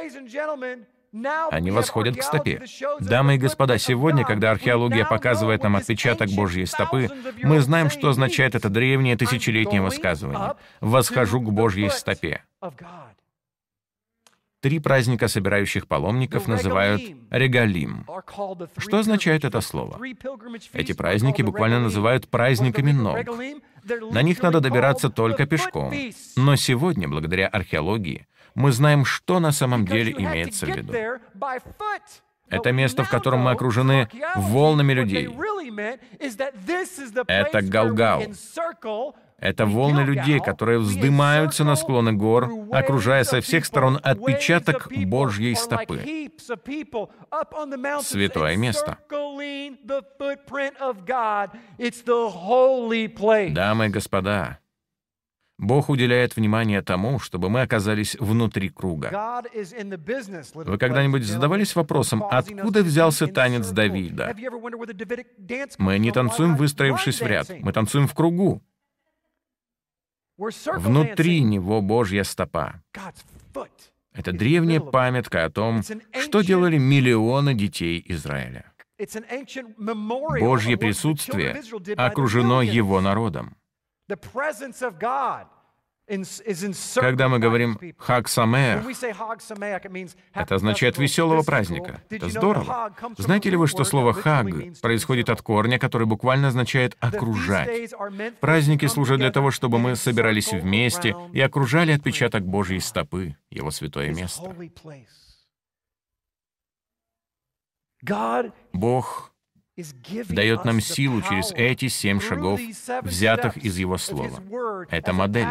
Они 1.51 1.71
восходят 1.71 2.17
к 2.17 2.21
стопе. 2.21 2.61
Дамы 2.99 3.35
и 3.35 3.37
господа, 3.37 3.77
сегодня, 3.77 4.23
когда 4.23 4.51
археология 4.51 5.05
показывает 5.05 5.63
нам 5.63 5.77
отпечаток 5.77 6.29
Божьей 6.29 6.65
стопы, 6.65 7.09
мы 7.41 7.59
знаем, 7.61 7.89
что 7.89 8.09
означает 8.09 8.55
это 8.55 8.69
древнее 8.69 9.17
тысячелетнее 9.17 9.81
высказывание. 9.81 10.53
«Восхожу 10.79 11.41
к 11.41 11.51
Божьей 11.51 11.89
стопе». 11.89 12.43
Три 14.59 14.79
праздника 14.79 15.27
собирающих 15.27 15.87
паломников 15.87 16.47
называют 16.47 17.01
регалим. 17.29 18.05
Что 18.77 18.99
означает 18.99 19.45
это 19.45 19.61
слово? 19.61 19.99
Эти 20.73 20.93
праздники 20.93 21.43
буквально 21.43 21.79
называют 21.79 22.27
праздниками 22.27 22.91
ног. 22.91 23.19
На 24.11 24.21
них 24.21 24.41
надо 24.41 24.59
добираться 24.59 25.09
только 25.09 25.45
пешком. 25.45 25.93
Но 26.35 26.55
сегодня, 26.55 27.07
благодаря 27.07 27.47
археологии, 27.47 28.27
мы 28.55 28.71
знаем, 28.71 29.05
что 29.05 29.39
на 29.39 29.51
самом 29.51 29.85
деле 29.85 30.11
имеется 30.17 30.65
в 30.65 30.69
виду. 30.69 30.93
Это 32.49 32.71
место, 32.71 33.03
в 33.03 33.09
котором 33.09 33.41
мы 33.41 33.51
окружены 33.51 34.09
волнами 34.35 34.93
людей. 34.93 35.29
Это 37.27 37.61
Галгал. 37.61 38.23
Это 39.39 39.67
волны 39.67 40.01
людей, 40.01 40.39
которые 40.39 40.79
вздымаются 40.79 41.63
на 41.63 41.75
склоны 41.75 42.13
гор, 42.13 42.49
окружая 42.71 43.23
со 43.23 43.39
всех 43.41 43.65
сторон 43.65 43.99
отпечаток 44.01 44.91
Божьей 45.05 45.55
стопы. 45.55 46.31
Святое 48.01 48.55
место. 48.55 48.97
Дамы 53.53 53.85
и 53.85 53.89
господа, 53.89 54.59
Бог 55.59 55.89
уделяет 55.89 56.35
внимание 56.35 56.83
тому, 56.83 57.17
чтобы 57.19 57.49
мы 57.49 57.61
оказались 57.61 58.15
внутри 58.19 58.69
круга. 58.69 59.43
Вы 60.53 60.77
когда-нибудь 60.77 61.23
задавались 61.23 61.75
вопросом, 61.75 62.23
откуда 62.23 62.83
взялся 62.83 63.27
танец 63.27 63.67
Давида? 63.69 64.35
Мы 65.79 65.97
не 65.97 66.11
танцуем, 66.11 66.55
выстроившись 66.55 67.21
в 67.21 67.25
ряд, 67.25 67.49
мы 67.59 67.73
танцуем 67.73 68.07
в 68.07 68.13
кругу. 68.13 68.61
Внутри 70.37 71.41
него 71.41 71.81
Божья 71.81 72.23
стопа. 72.23 72.81
Это 74.13 74.31
древняя 74.31 74.79
памятка 74.79 75.45
о 75.45 75.49
том, 75.49 75.83
что 75.83 76.41
делали 76.41 76.77
миллионы 76.77 77.53
детей 77.53 78.03
Израиля. 78.07 78.71
Божье 80.39 80.77
присутствие 80.77 81.61
окружено 81.97 82.61
его 82.61 83.01
народом. 83.01 83.55
Когда 86.95 87.27
мы 87.27 87.39
говорим 87.39 87.77
«Хаг 87.97 88.29
Самеах», 88.29 88.85
это 90.33 90.55
означает 90.55 90.97
«веселого 90.97 91.43
праздника». 91.43 92.01
Это 92.09 92.29
здорово. 92.29 92.93
Знаете 93.17 93.49
ли 93.49 93.57
вы, 93.57 93.67
что 93.67 93.83
слово 93.83 94.13
«хаг» 94.13 94.47
происходит 94.81 95.29
от 95.29 95.41
корня, 95.41 95.77
который 95.77 96.07
буквально 96.07 96.47
означает 96.47 96.95
«окружать»? 97.01 97.93
Праздники 98.39 98.85
служат 98.85 99.19
для 99.19 99.31
того, 99.31 99.51
чтобы 99.51 99.79
мы 99.79 99.95
собирались 99.95 100.53
вместе 100.53 101.13
и 101.33 101.41
окружали 101.41 101.91
отпечаток 101.91 102.43
Божьей 102.43 102.79
стопы, 102.79 103.35
Его 103.49 103.71
святое 103.71 104.13
место. 104.13 104.55
Бог 108.73 109.33
дает 110.29 110.65
нам 110.65 110.81
силу 110.81 111.21
через 111.21 111.51
эти 111.51 111.87
семь 111.87 112.19
шагов, 112.19 112.59
взятых 113.03 113.57
из 113.57 113.77
Его 113.77 113.97
Слова. 113.97 114.41
Это 114.89 115.13
модель. 115.13 115.47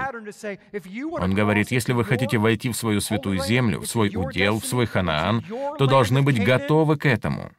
Он 1.12 1.35
говорит, 1.35 1.70
если 1.70 1.93
вы 1.93 2.05
хотите 2.05 2.39
войти 2.39 2.70
в 2.70 2.77
свою 2.77 3.01
святую 3.01 3.43
землю, 3.44 3.81
в 3.81 3.86
свой 3.86 4.11
удел, 4.15 4.61
в 4.61 4.66
свой 4.66 4.86
Ханаан, 4.86 5.44
то 5.78 5.86
должны 5.86 6.23
быть 6.23 6.43
готовы 6.43 6.97
к 6.97 7.07
этому. 7.07 7.53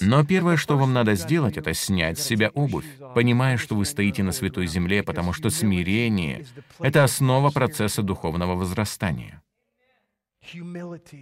Но 0.00 0.24
первое, 0.24 0.56
что 0.56 0.76
вам 0.76 0.92
надо 0.92 1.14
сделать, 1.14 1.56
это 1.56 1.72
снять 1.72 2.18
с 2.18 2.24
себя 2.24 2.50
обувь, 2.50 2.86
понимая, 3.14 3.56
что 3.56 3.74
вы 3.74 3.84
стоите 3.84 4.22
на 4.22 4.32
святой 4.32 4.66
земле, 4.66 5.02
потому 5.02 5.32
что 5.32 5.50
смирение— 5.50 6.44
это 6.80 7.04
основа 7.04 7.50
процесса 7.50 8.02
духовного 8.02 8.54
возрастания. 8.54 9.42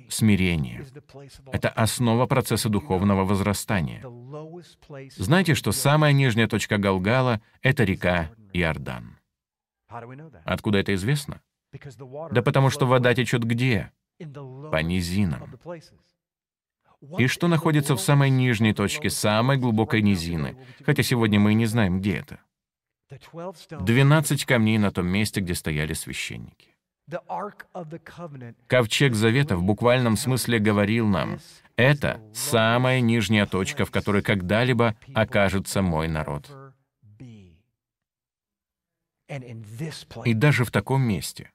Смирение— 0.08 0.86
это 1.52 1.68
основа 1.68 2.26
процесса 2.26 2.68
духовного 2.68 3.24
возрастания. 3.24 4.02
Знаете, 5.16 5.54
что 5.54 5.72
самая 5.72 6.12
нижняя 6.12 6.48
точка 6.48 6.78
Галгала— 6.78 7.40
это 7.62 7.84
река 7.84 8.30
Иордан. 8.52 9.18
Откуда 10.44 10.78
это 10.78 10.94
известно? 10.94 11.40
Да 12.30 12.42
потому 12.42 12.70
что 12.70 12.86
вода 12.86 13.14
течет 13.14 13.44
где? 13.44 13.92
По 14.18 14.82
низинам. 14.82 15.58
И 17.18 17.26
что 17.26 17.48
находится 17.48 17.94
в 17.94 18.00
самой 18.00 18.30
нижней 18.30 18.72
точке, 18.72 19.10
самой 19.10 19.58
глубокой 19.58 20.02
низины, 20.02 20.56
хотя 20.84 21.02
сегодня 21.02 21.38
мы 21.38 21.52
и 21.52 21.54
не 21.54 21.66
знаем, 21.66 21.98
где 21.98 22.16
это. 22.16 22.40
Двенадцать 23.80 24.44
камней 24.44 24.78
на 24.78 24.90
том 24.90 25.06
месте, 25.06 25.40
где 25.40 25.54
стояли 25.54 25.92
священники. 25.92 26.75
Ковчег 28.66 29.14
Завета 29.14 29.56
в 29.56 29.62
буквальном 29.62 30.16
смысле 30.16 30.58
говорил 30.58 31.06
нам, 31.06 31.38
это 31.76 32.20
самая 32.34 33.00
нижняя 33.00 33.46
точка, 33.46 33.84
в 33.84 33.90
которой 33.92 34.22
когда-либо 34.22 34.96
окажется 35.14 35.82
мой 35.82 36.08
народ. 36.08 36.50
И 40.24 40.34
даже 40.34 40.64
в 40.64 40.70
таком 40.70 41.02
месте 41.02 41.50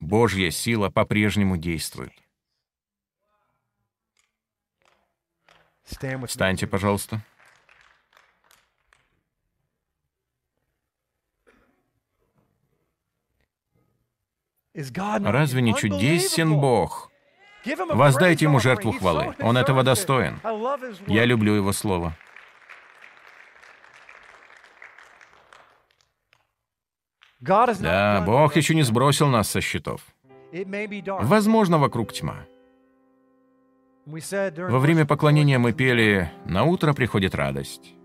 Божья 0.00 0.50
сила 0.50 0.90
по-прежнему 0.90 1.56
действует. 1.56 2.12
Встаньте, 5.84 6.66
пожалуйста. 6.66 7.22
Разве 14.76 15.62
не 15.62 15.74
чудесен 15.74 16.58
Бог? 16.60 17.10
Воздайте 17.88 18.44
Ему 18.44 18.60
жертву 18.60 18.92
хвалы. 18.92 19.34
Он 19.40 19.56
этого 19.56 19.82
достоин. 19.82 20.38
Я 21.06 21.24
люблю 21.24 21.54
Его 21.54 21.72
Слово. 21.72 22.14
Да, 27.40 28.22
Бог 28.26 28.56
еще 28.56 28.74
не 28.74 28.82
сбросил 28.82 29.28
нас 29.28 29.48
со 29.48 29.60
счетов. 29.60 30.02
Возможно, 30.52 31.78
вокруг 31.78 32.12
тьма. 32.12 32.46
Во 34.06 34.78
время 34.78 35.04
поклонения 35.04 35.58
мы 35.58 35.72
пели 35.72 36.30
«На 36.44 36.64
утро 36.64 36.92
приходит 36.92 37.34
радость». 37.34 37.95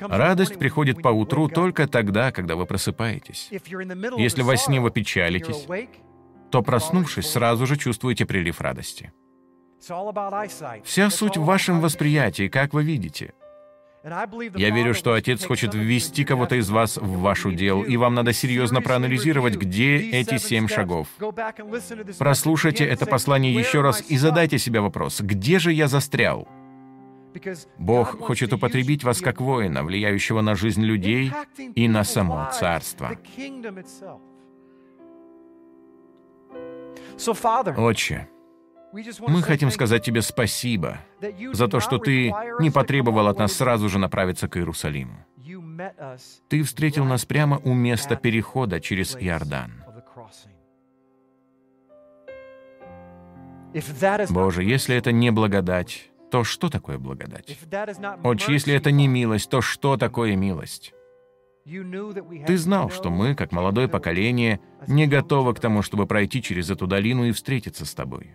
Радость 0.00 0.58
приходит 0.58 1.02
по 1.02 1.08
утру 1.08 1.48
только 1.48 1.86
тогда, 1.86 2.32
когда 2.32 2.56
вы 2.56 2.66
просыпаетесь. 2.66 3.48
Если 3.50 4.42
во 4.42 4.56
сне 4.56 4.80
вы 4.80 4.90
печалитесь, 4.90 5.66
то, 6.50 6.62
проснувшись, 6.62 7.30
сразу 7.30 7.66
же 7.66 7.76
чувствуете 7.76 8.26
прилив 8.26 8.60
радости. 8.60 9.12
Вся 10.84 11.10
суть 11.10 11.36
в 11.36 11.44
вашем 11.44 11.80
восприятии, 11.80 12.48
как 12.48 12.72
вы 12.72 12.84
видите. 12.84 13.34
Я 14.04 14.70
верю, 14.70 14.94
что 14.94 15.12
Отец 15.12 15.44
хочет 15.44 15.74
ввести 15.74 16.24
кого-то 16.24 16.56
из 16.56 16.70
вас 16.70 16.96
в 16.96 17.20
ваш 17.20 17.46
удел, 17.46 17.82
и 17.82 17.96
вам 17.96 18.14
надо 18.14 18.32
серьезно 18.32 18.82
проанализировать, 18.82 19.56
где 19.56 19.98
эти 19.98 20.38
семь 20.38 20.68
шагов. 20.68 21.06
Прослушайте 22.18 22.84
это 22.84 23.06
послание 23.06 23.54
еще 23.54 23.80
раз 23.80 24.02
и 24.08 24.16
задайте 24.16 24.58
себе 24.58 24.80
вопрос, 24.80 25.20
где 25.20 25.58
же 25.58 25.72
я 25.72 25.86
застрял? 25.86 26.48
Бог 27.78 28.18
хочет 28.20 28.52
употребить 28.52 29.04
вас 29.04 29.20
как 29.20 29.40
воина, 29.40 29.82
влияющего 29.84 30.40
на 30.40 30.54
жизнь 30.54 30.82
людей 30.82 31.32
и 31.74 31.88
на 31.88 32.04
само 32.04 32.48
царство. 32.52 33.16
Отче, 37.76 38.28
мы 39.26 39.42
хотим 39.42 39.70
сказать 39.70 40.04
тебе 40.04 40.22
спасибо 40.22 40.98
за 41.52 41.68
то, 41.68 41.80
что 41.80 41.98
ты 41.98 42.32
не 42.60 42.70
потребовал 42.70 43.28
от 43.28 43.38
нас 43.38 43.52
сразу 43.54 43.88
же 43.88 43.98
направиться 43.98 44.48
к 44.48 44.56
Иерусалиму. 44.56 45.24
Ты 46.48 46.62
встретил 46.62 47.04
нас 47.04 47.24
прямо 47.24 47.58
у 47.58 47.72
места 47.72 48.16
перехода 48.16 48.80
через 48.80 49.16
Иордан. 49.16 49.84
Боже, 54.28 54.64
если 54.64 54.96
это 54.96 55.12
не 55.12 55.30
благодать, 55.30 56.11
то 56.32 56.44
что 56.44 56.70
такое 56.70 56.96
благодать? 56.96 57.58
Отче, 58.24 58.54
если 58.54 58.74
это 58.74 58.90
не 58.90 59.06
милость, 59.06 59.50
то 59.50 59.60
что 59.60 59.98
такое 59.98 60.34
милость? 60.34 60.94
Ты 61.66 62.56
знал, 62.56 62.88
что 62.88 63.10
мы, 63.10 63.34
как 63.34 63.52
молодое 63.52 63.86
поколение, 63.86 64.58
не 64.88 65.06
готовы 65.06 65.52
к 65.52 65.60
тому, 65.60 65.82
чтобы 65.82 66.06
пройти 66.06 66.40
через 66.40 66.70
эту 66.70 66.86
долину 66.86 67.24
и 67.26 67.32
встретиться 67.32 67.84
с 67.84 67.92
тобой. 67.94 68.34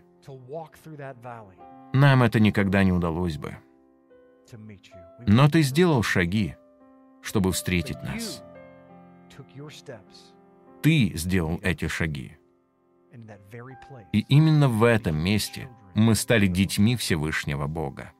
Нам 1.91 2.21
это 2.21 2.39
никогда 2.39 2.83
не 2.83 2.93
удалось 2.93 3.37
бы. 3.37 3.57
Но 5.25 5.49
ты 5.49 5.63
сделал 5.63 6.03
шаги, 6.03 6.55
чтобы 7.23 7.51
встретить 7.51 8.03
нас. 8.03 8.43
Ты 10.83 11.13
сделал 11.15 11.59
эти 11.63 11.87
шаги. 11.87 12.37
И 14.13 14.19
именно 14.29 14.69
в 14.69 14.83
этом 14.83 15.17
месте 15.17 15.67
мы 15.97 16.13
стали 16.13 16.45
детьми 16.45 16.95
Всевышнего 16.95 17.65
Бога. 17.65 18.11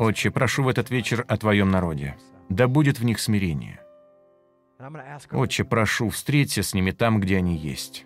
Отче, 0.00 0.30
прошу 0.30 0.64
в 0.64 0.68
этот 0.68 0.90
вечер 0.90 1.24
о 1.28 1.36
Твоем 1.38 1.70
народе. 1.70 2.16
Да 2.50 2.68
будет 2.68 2.98
в 2.98 3.04
них 3.04 3.18
смирение. 3.18 3.80
Отче, 5.38 5.64
прошу, 5.64 6.10
встреться 6.10 6.62
с 6.62 6.74
ними 6.74 6.90
там, 6.90 7.20
где 7.20 7.38
они 7.38 7.56
есть. 7.56 8.04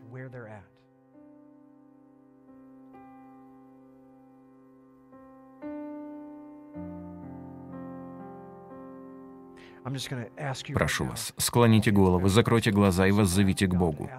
Прошу 10.75 11.05
вас, 11.05 11.33
склоните 11.37 11.93
головы, 11.93 12.29
закройте 12.29 12.73
глаза 12.73 13.07
и 13.07 13.13
воззовите 13.13 13.69
к 13.69 13.75
Богу. 13.75 14.11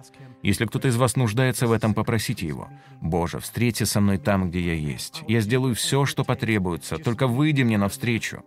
Если 0.42 0.64
кто-то 0.64 0.88
из 0.88 0.96
вас 0.96 1.16
нуждается 1.16 1.66
в 1.66 1.72
этом, 1.72 1.92
попросите 1.92 2.46
Его. 2.46 2.68
«Боже, 3.02 3.38
встреться 3.38 3.84
со 3.84 4.00
мной 4.00 4.18
там, 4.18 4.48
где 4.48 4.60
я 4.60 4.74
есть. 4.74 5.24
Я 5.28 5.40
сделаю 5.40 5.74
все, 5.74 6.06
что 6.06 6.24
потребуется, 6.24 6.96
только 6.96 7.26
выйди 7.26 7.62
мне 7.62 7.76
навстречу». 7.76 8.42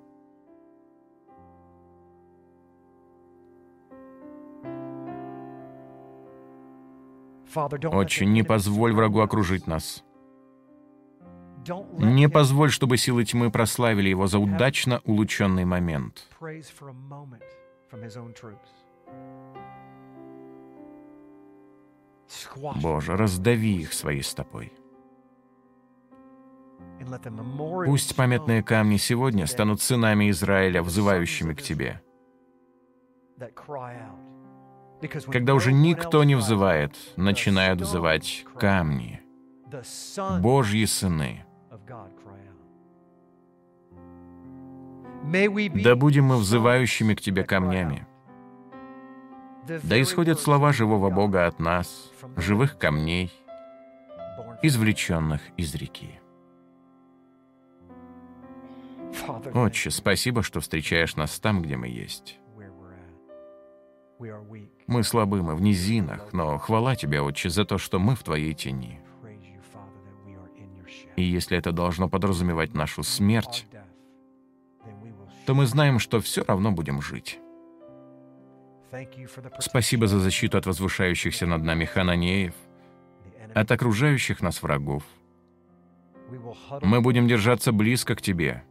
Отче, 7.54 8.26
не 8.26 8.44
позволь 8.44 8.94
врагу 8.94 9.20
окружить 9.20 9.68
нас. 9.68 10.04
Не 11.98 12.30
позволь, 12.30 12.72
чтобы 12.72 12.98
силы 12.98 13.24
тьмы 13.26 13.52
прославили 13.52 14.10
его 14.10 14.28
за 14.28 14.40
удачно 14.40 15.02
улученный 15.06 15.66
момент. 15.66 16.28
Боже, 22.76 23.18
раздави 23.18 23.82
их 23.82 23.94
своей 23.94 24.24
стопой. 24.24 24.74
Пусть 27.86 28.16
памятные 28.16 28.64
камни 28.64 28.98
сегодня 28.98 29.48
станут 29.48 29.82
сынами 29.82 30.30
Израиля, 30.30 30.84
взывающими 30.84 31.54
к 31.54 31.62
Тебе. 31.62 32.02
Когда 35.32 35.56
уже 35.56 35.74
никто 35.74 36.24
не 36.24 36.36
взывает, 36.36 36.96
начинают 37.16 37.82
взывать 37.82 38.46
камни, 38.56 39.22
Божьи 40.40 40.86
сыны. 40.86 41.46
Да 45.84 45.96
будем 45.96 46.26
мы 46.26 46.38
взывающими 46.38 47.14
к 47.14 47.22
Тебе 47.22 47.44
камнями. 47.44 48.08
Да 49.84 50.02
исходят 50.02 50.40
слова 50.40 50.74
живого 50.74 51.10
Бога 51.10 51.46
от 51.46 51.60
нас, 51.60 52.12
живых 52.36 52.78
камней, 52.78 53.32
извлеченных 54.64 55.42
из 55.58 55.76
реки. 55.76 56.20
Отче, 59.54 59.92
спасибо, 59.92 60.42
что 60.42 60.60
встречаешь 60.62 61.16
нас 61.16 61.40
там, 61.40 61.62
где 61.62 61.78
мы 61.78 61.88
есть. 61.88 62.40
Мы 64.88 65.04
слабы, 65.04 65.42
мы 65.42 65.56
в 65.56 65.62
низинах, 65.62 66.34
но 66.34 66.58
хвала 66.58 66.96
Тебе, 66.96 67.22
Отче, 67.22 67.50
за 67.50 67.66
то, 67.66 67.78
что 67.78 68.00
мы 68.00 68.16
в 68.16 68.24
Твоей 68.24 68.54
тени. 68.54 69.02
И 71.22 71.24
если 71.24 71.56
это 71.56 71.72
должно 71.72 72.10
подразумевать 72.10 72.74
нашу 72.74 73.04
смерть, 73.04 73.68
то 75.46 75.54
мы 75.54 75.68
знаем, 75.68 76.00
что 76.00 76.20
все 76.20 76.44
равно 76.44 76.72
будем 76.72 77.00
жить. 77.00 77.40
Спасибо 79.60 80.08
за 80.08 80.20
защиту 80.20 80.58
от 80.58 80.66
возвышающихся 80.66 81.46
над 81.46 81.64
нами 81.64 81.86
хананеев, 81.86 82.56
от 83.54 83.72
окружающих 83.72 84.42
нас 84.42 84.64
врагов. 84.64 85.04
Мы 86.82 87.02
будем 87.02 87.28
держаться 87.28 87.72
близко 87.72 88.16
к 88.16 88.22
Тебе 88.24 88.64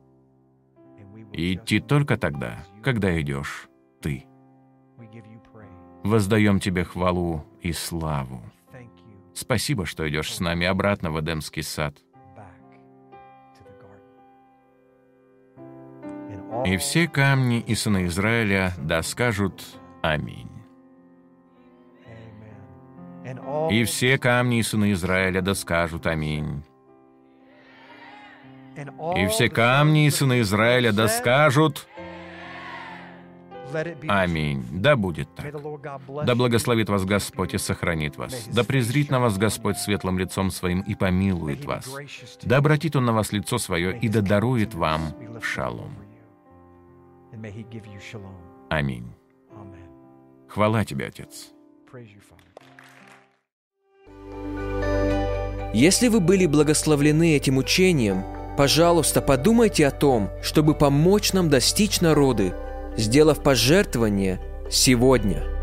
и 1.33 1.55
идти 1.55 1.79
только 1.79 2.17
тогда, 2.17 2.67
когда 2.83 3.19
идешь 3.21 3.69
Ты. 4.03 4.27
Воздаем 6.03 6.59
Тебе 6.59 6.83
хвалу 6.83 7.45
и 7.61 7.73
славу. 7.73 8.43
Спасибо, 9.35 9.87
что 9.87 10.09
идешь 10.09 10.35
с 10.35 10.41
нами 10.41 10.67
обратно 10.67 11.13
в 11.13 11.21
Эдемский 11.21 11.63
сад— 11.63 11.95
И 16.67 16.77
все 16.77 17.09
камни 17.09 17.61
и 17.61 17.75
сыны 17.75 18.07
Израиля 18.07 18.75
да 18.79 19.03
скажут 19.03 19.65
Аминь. 20.03 20.51
И 23.71 23.85
все 23.85 24.19
камни 24.19 24.59
и 24.59 24.63
сыны 24.63 24.93
Израиля 24.93 25.43
да 25.43 25.55
скажут 25.55 26.07
Аминь. 26.07 26.63
И 29.17 29.27
все 29.27 29.49
камни 29.49 30.07
и 30.07 30.11
сыны 30.11 30.41
Израиля 30.41 30.93
да 30.93 31.09
скажут 31.09 31.87
Аминь. 34.09 34.65
Да 34.73 34.97
будет 34.97 35.29
так. 35.35 35.55
Да 36.25 36.35
благословит 36.35 36.89
вас 36.89 37.05
Господь 37.05 37.55
и 37.55 37.59
сохранит 37.59 38.17
вас. 38.17 38.49
Да 38.49 38.65
презрит 38.65 39.11
на 39.11 39.21
вас 39.21 39.39
Господь 39.39 39.79
светлым 39.79 40.19
лицом 40.19 40.51
своим 40.51 40.81
и 40.81 40.95
помилует 40.95 41.65
вас. 41.65 41.89
Да 42.43 42.57
обратит 42.57 42.97
Он 42.97 43.05
на 43.05 43.13
вас 43.13 43.33
лицо 43.33 43.59
свое 43.59 43.97
и 43.97 44.09
да 44.09 44.21
дарует 44.21 44.75
вам 44.75 45.15
шалом. 45.41 45.95
Аминь. 48.69 49.13
Хвала 50.49 50.85
тебе, 50.85 51.07
Отец. 51.07 51.53
Если 55.73 56.09
вы 56.09 56.21
были 56.21 56.47
благословлены 56.47 57.37
этим 57.37 57.57
учением, 57.59 58.25
пожалуйста, 58.57 59.23
подумайте 59.23 59.87
о 59.87 59.91
том, 59.91 60.31
чтобы 60.43 60.75
помочь 60.75 61.33
нам 61.33 61.49
достичь 61.49 62.01
народы, 62.01 62.53
сделав 62.97 63.43
пожертвование 63.43 64.41
сегодня– 64.71 65.45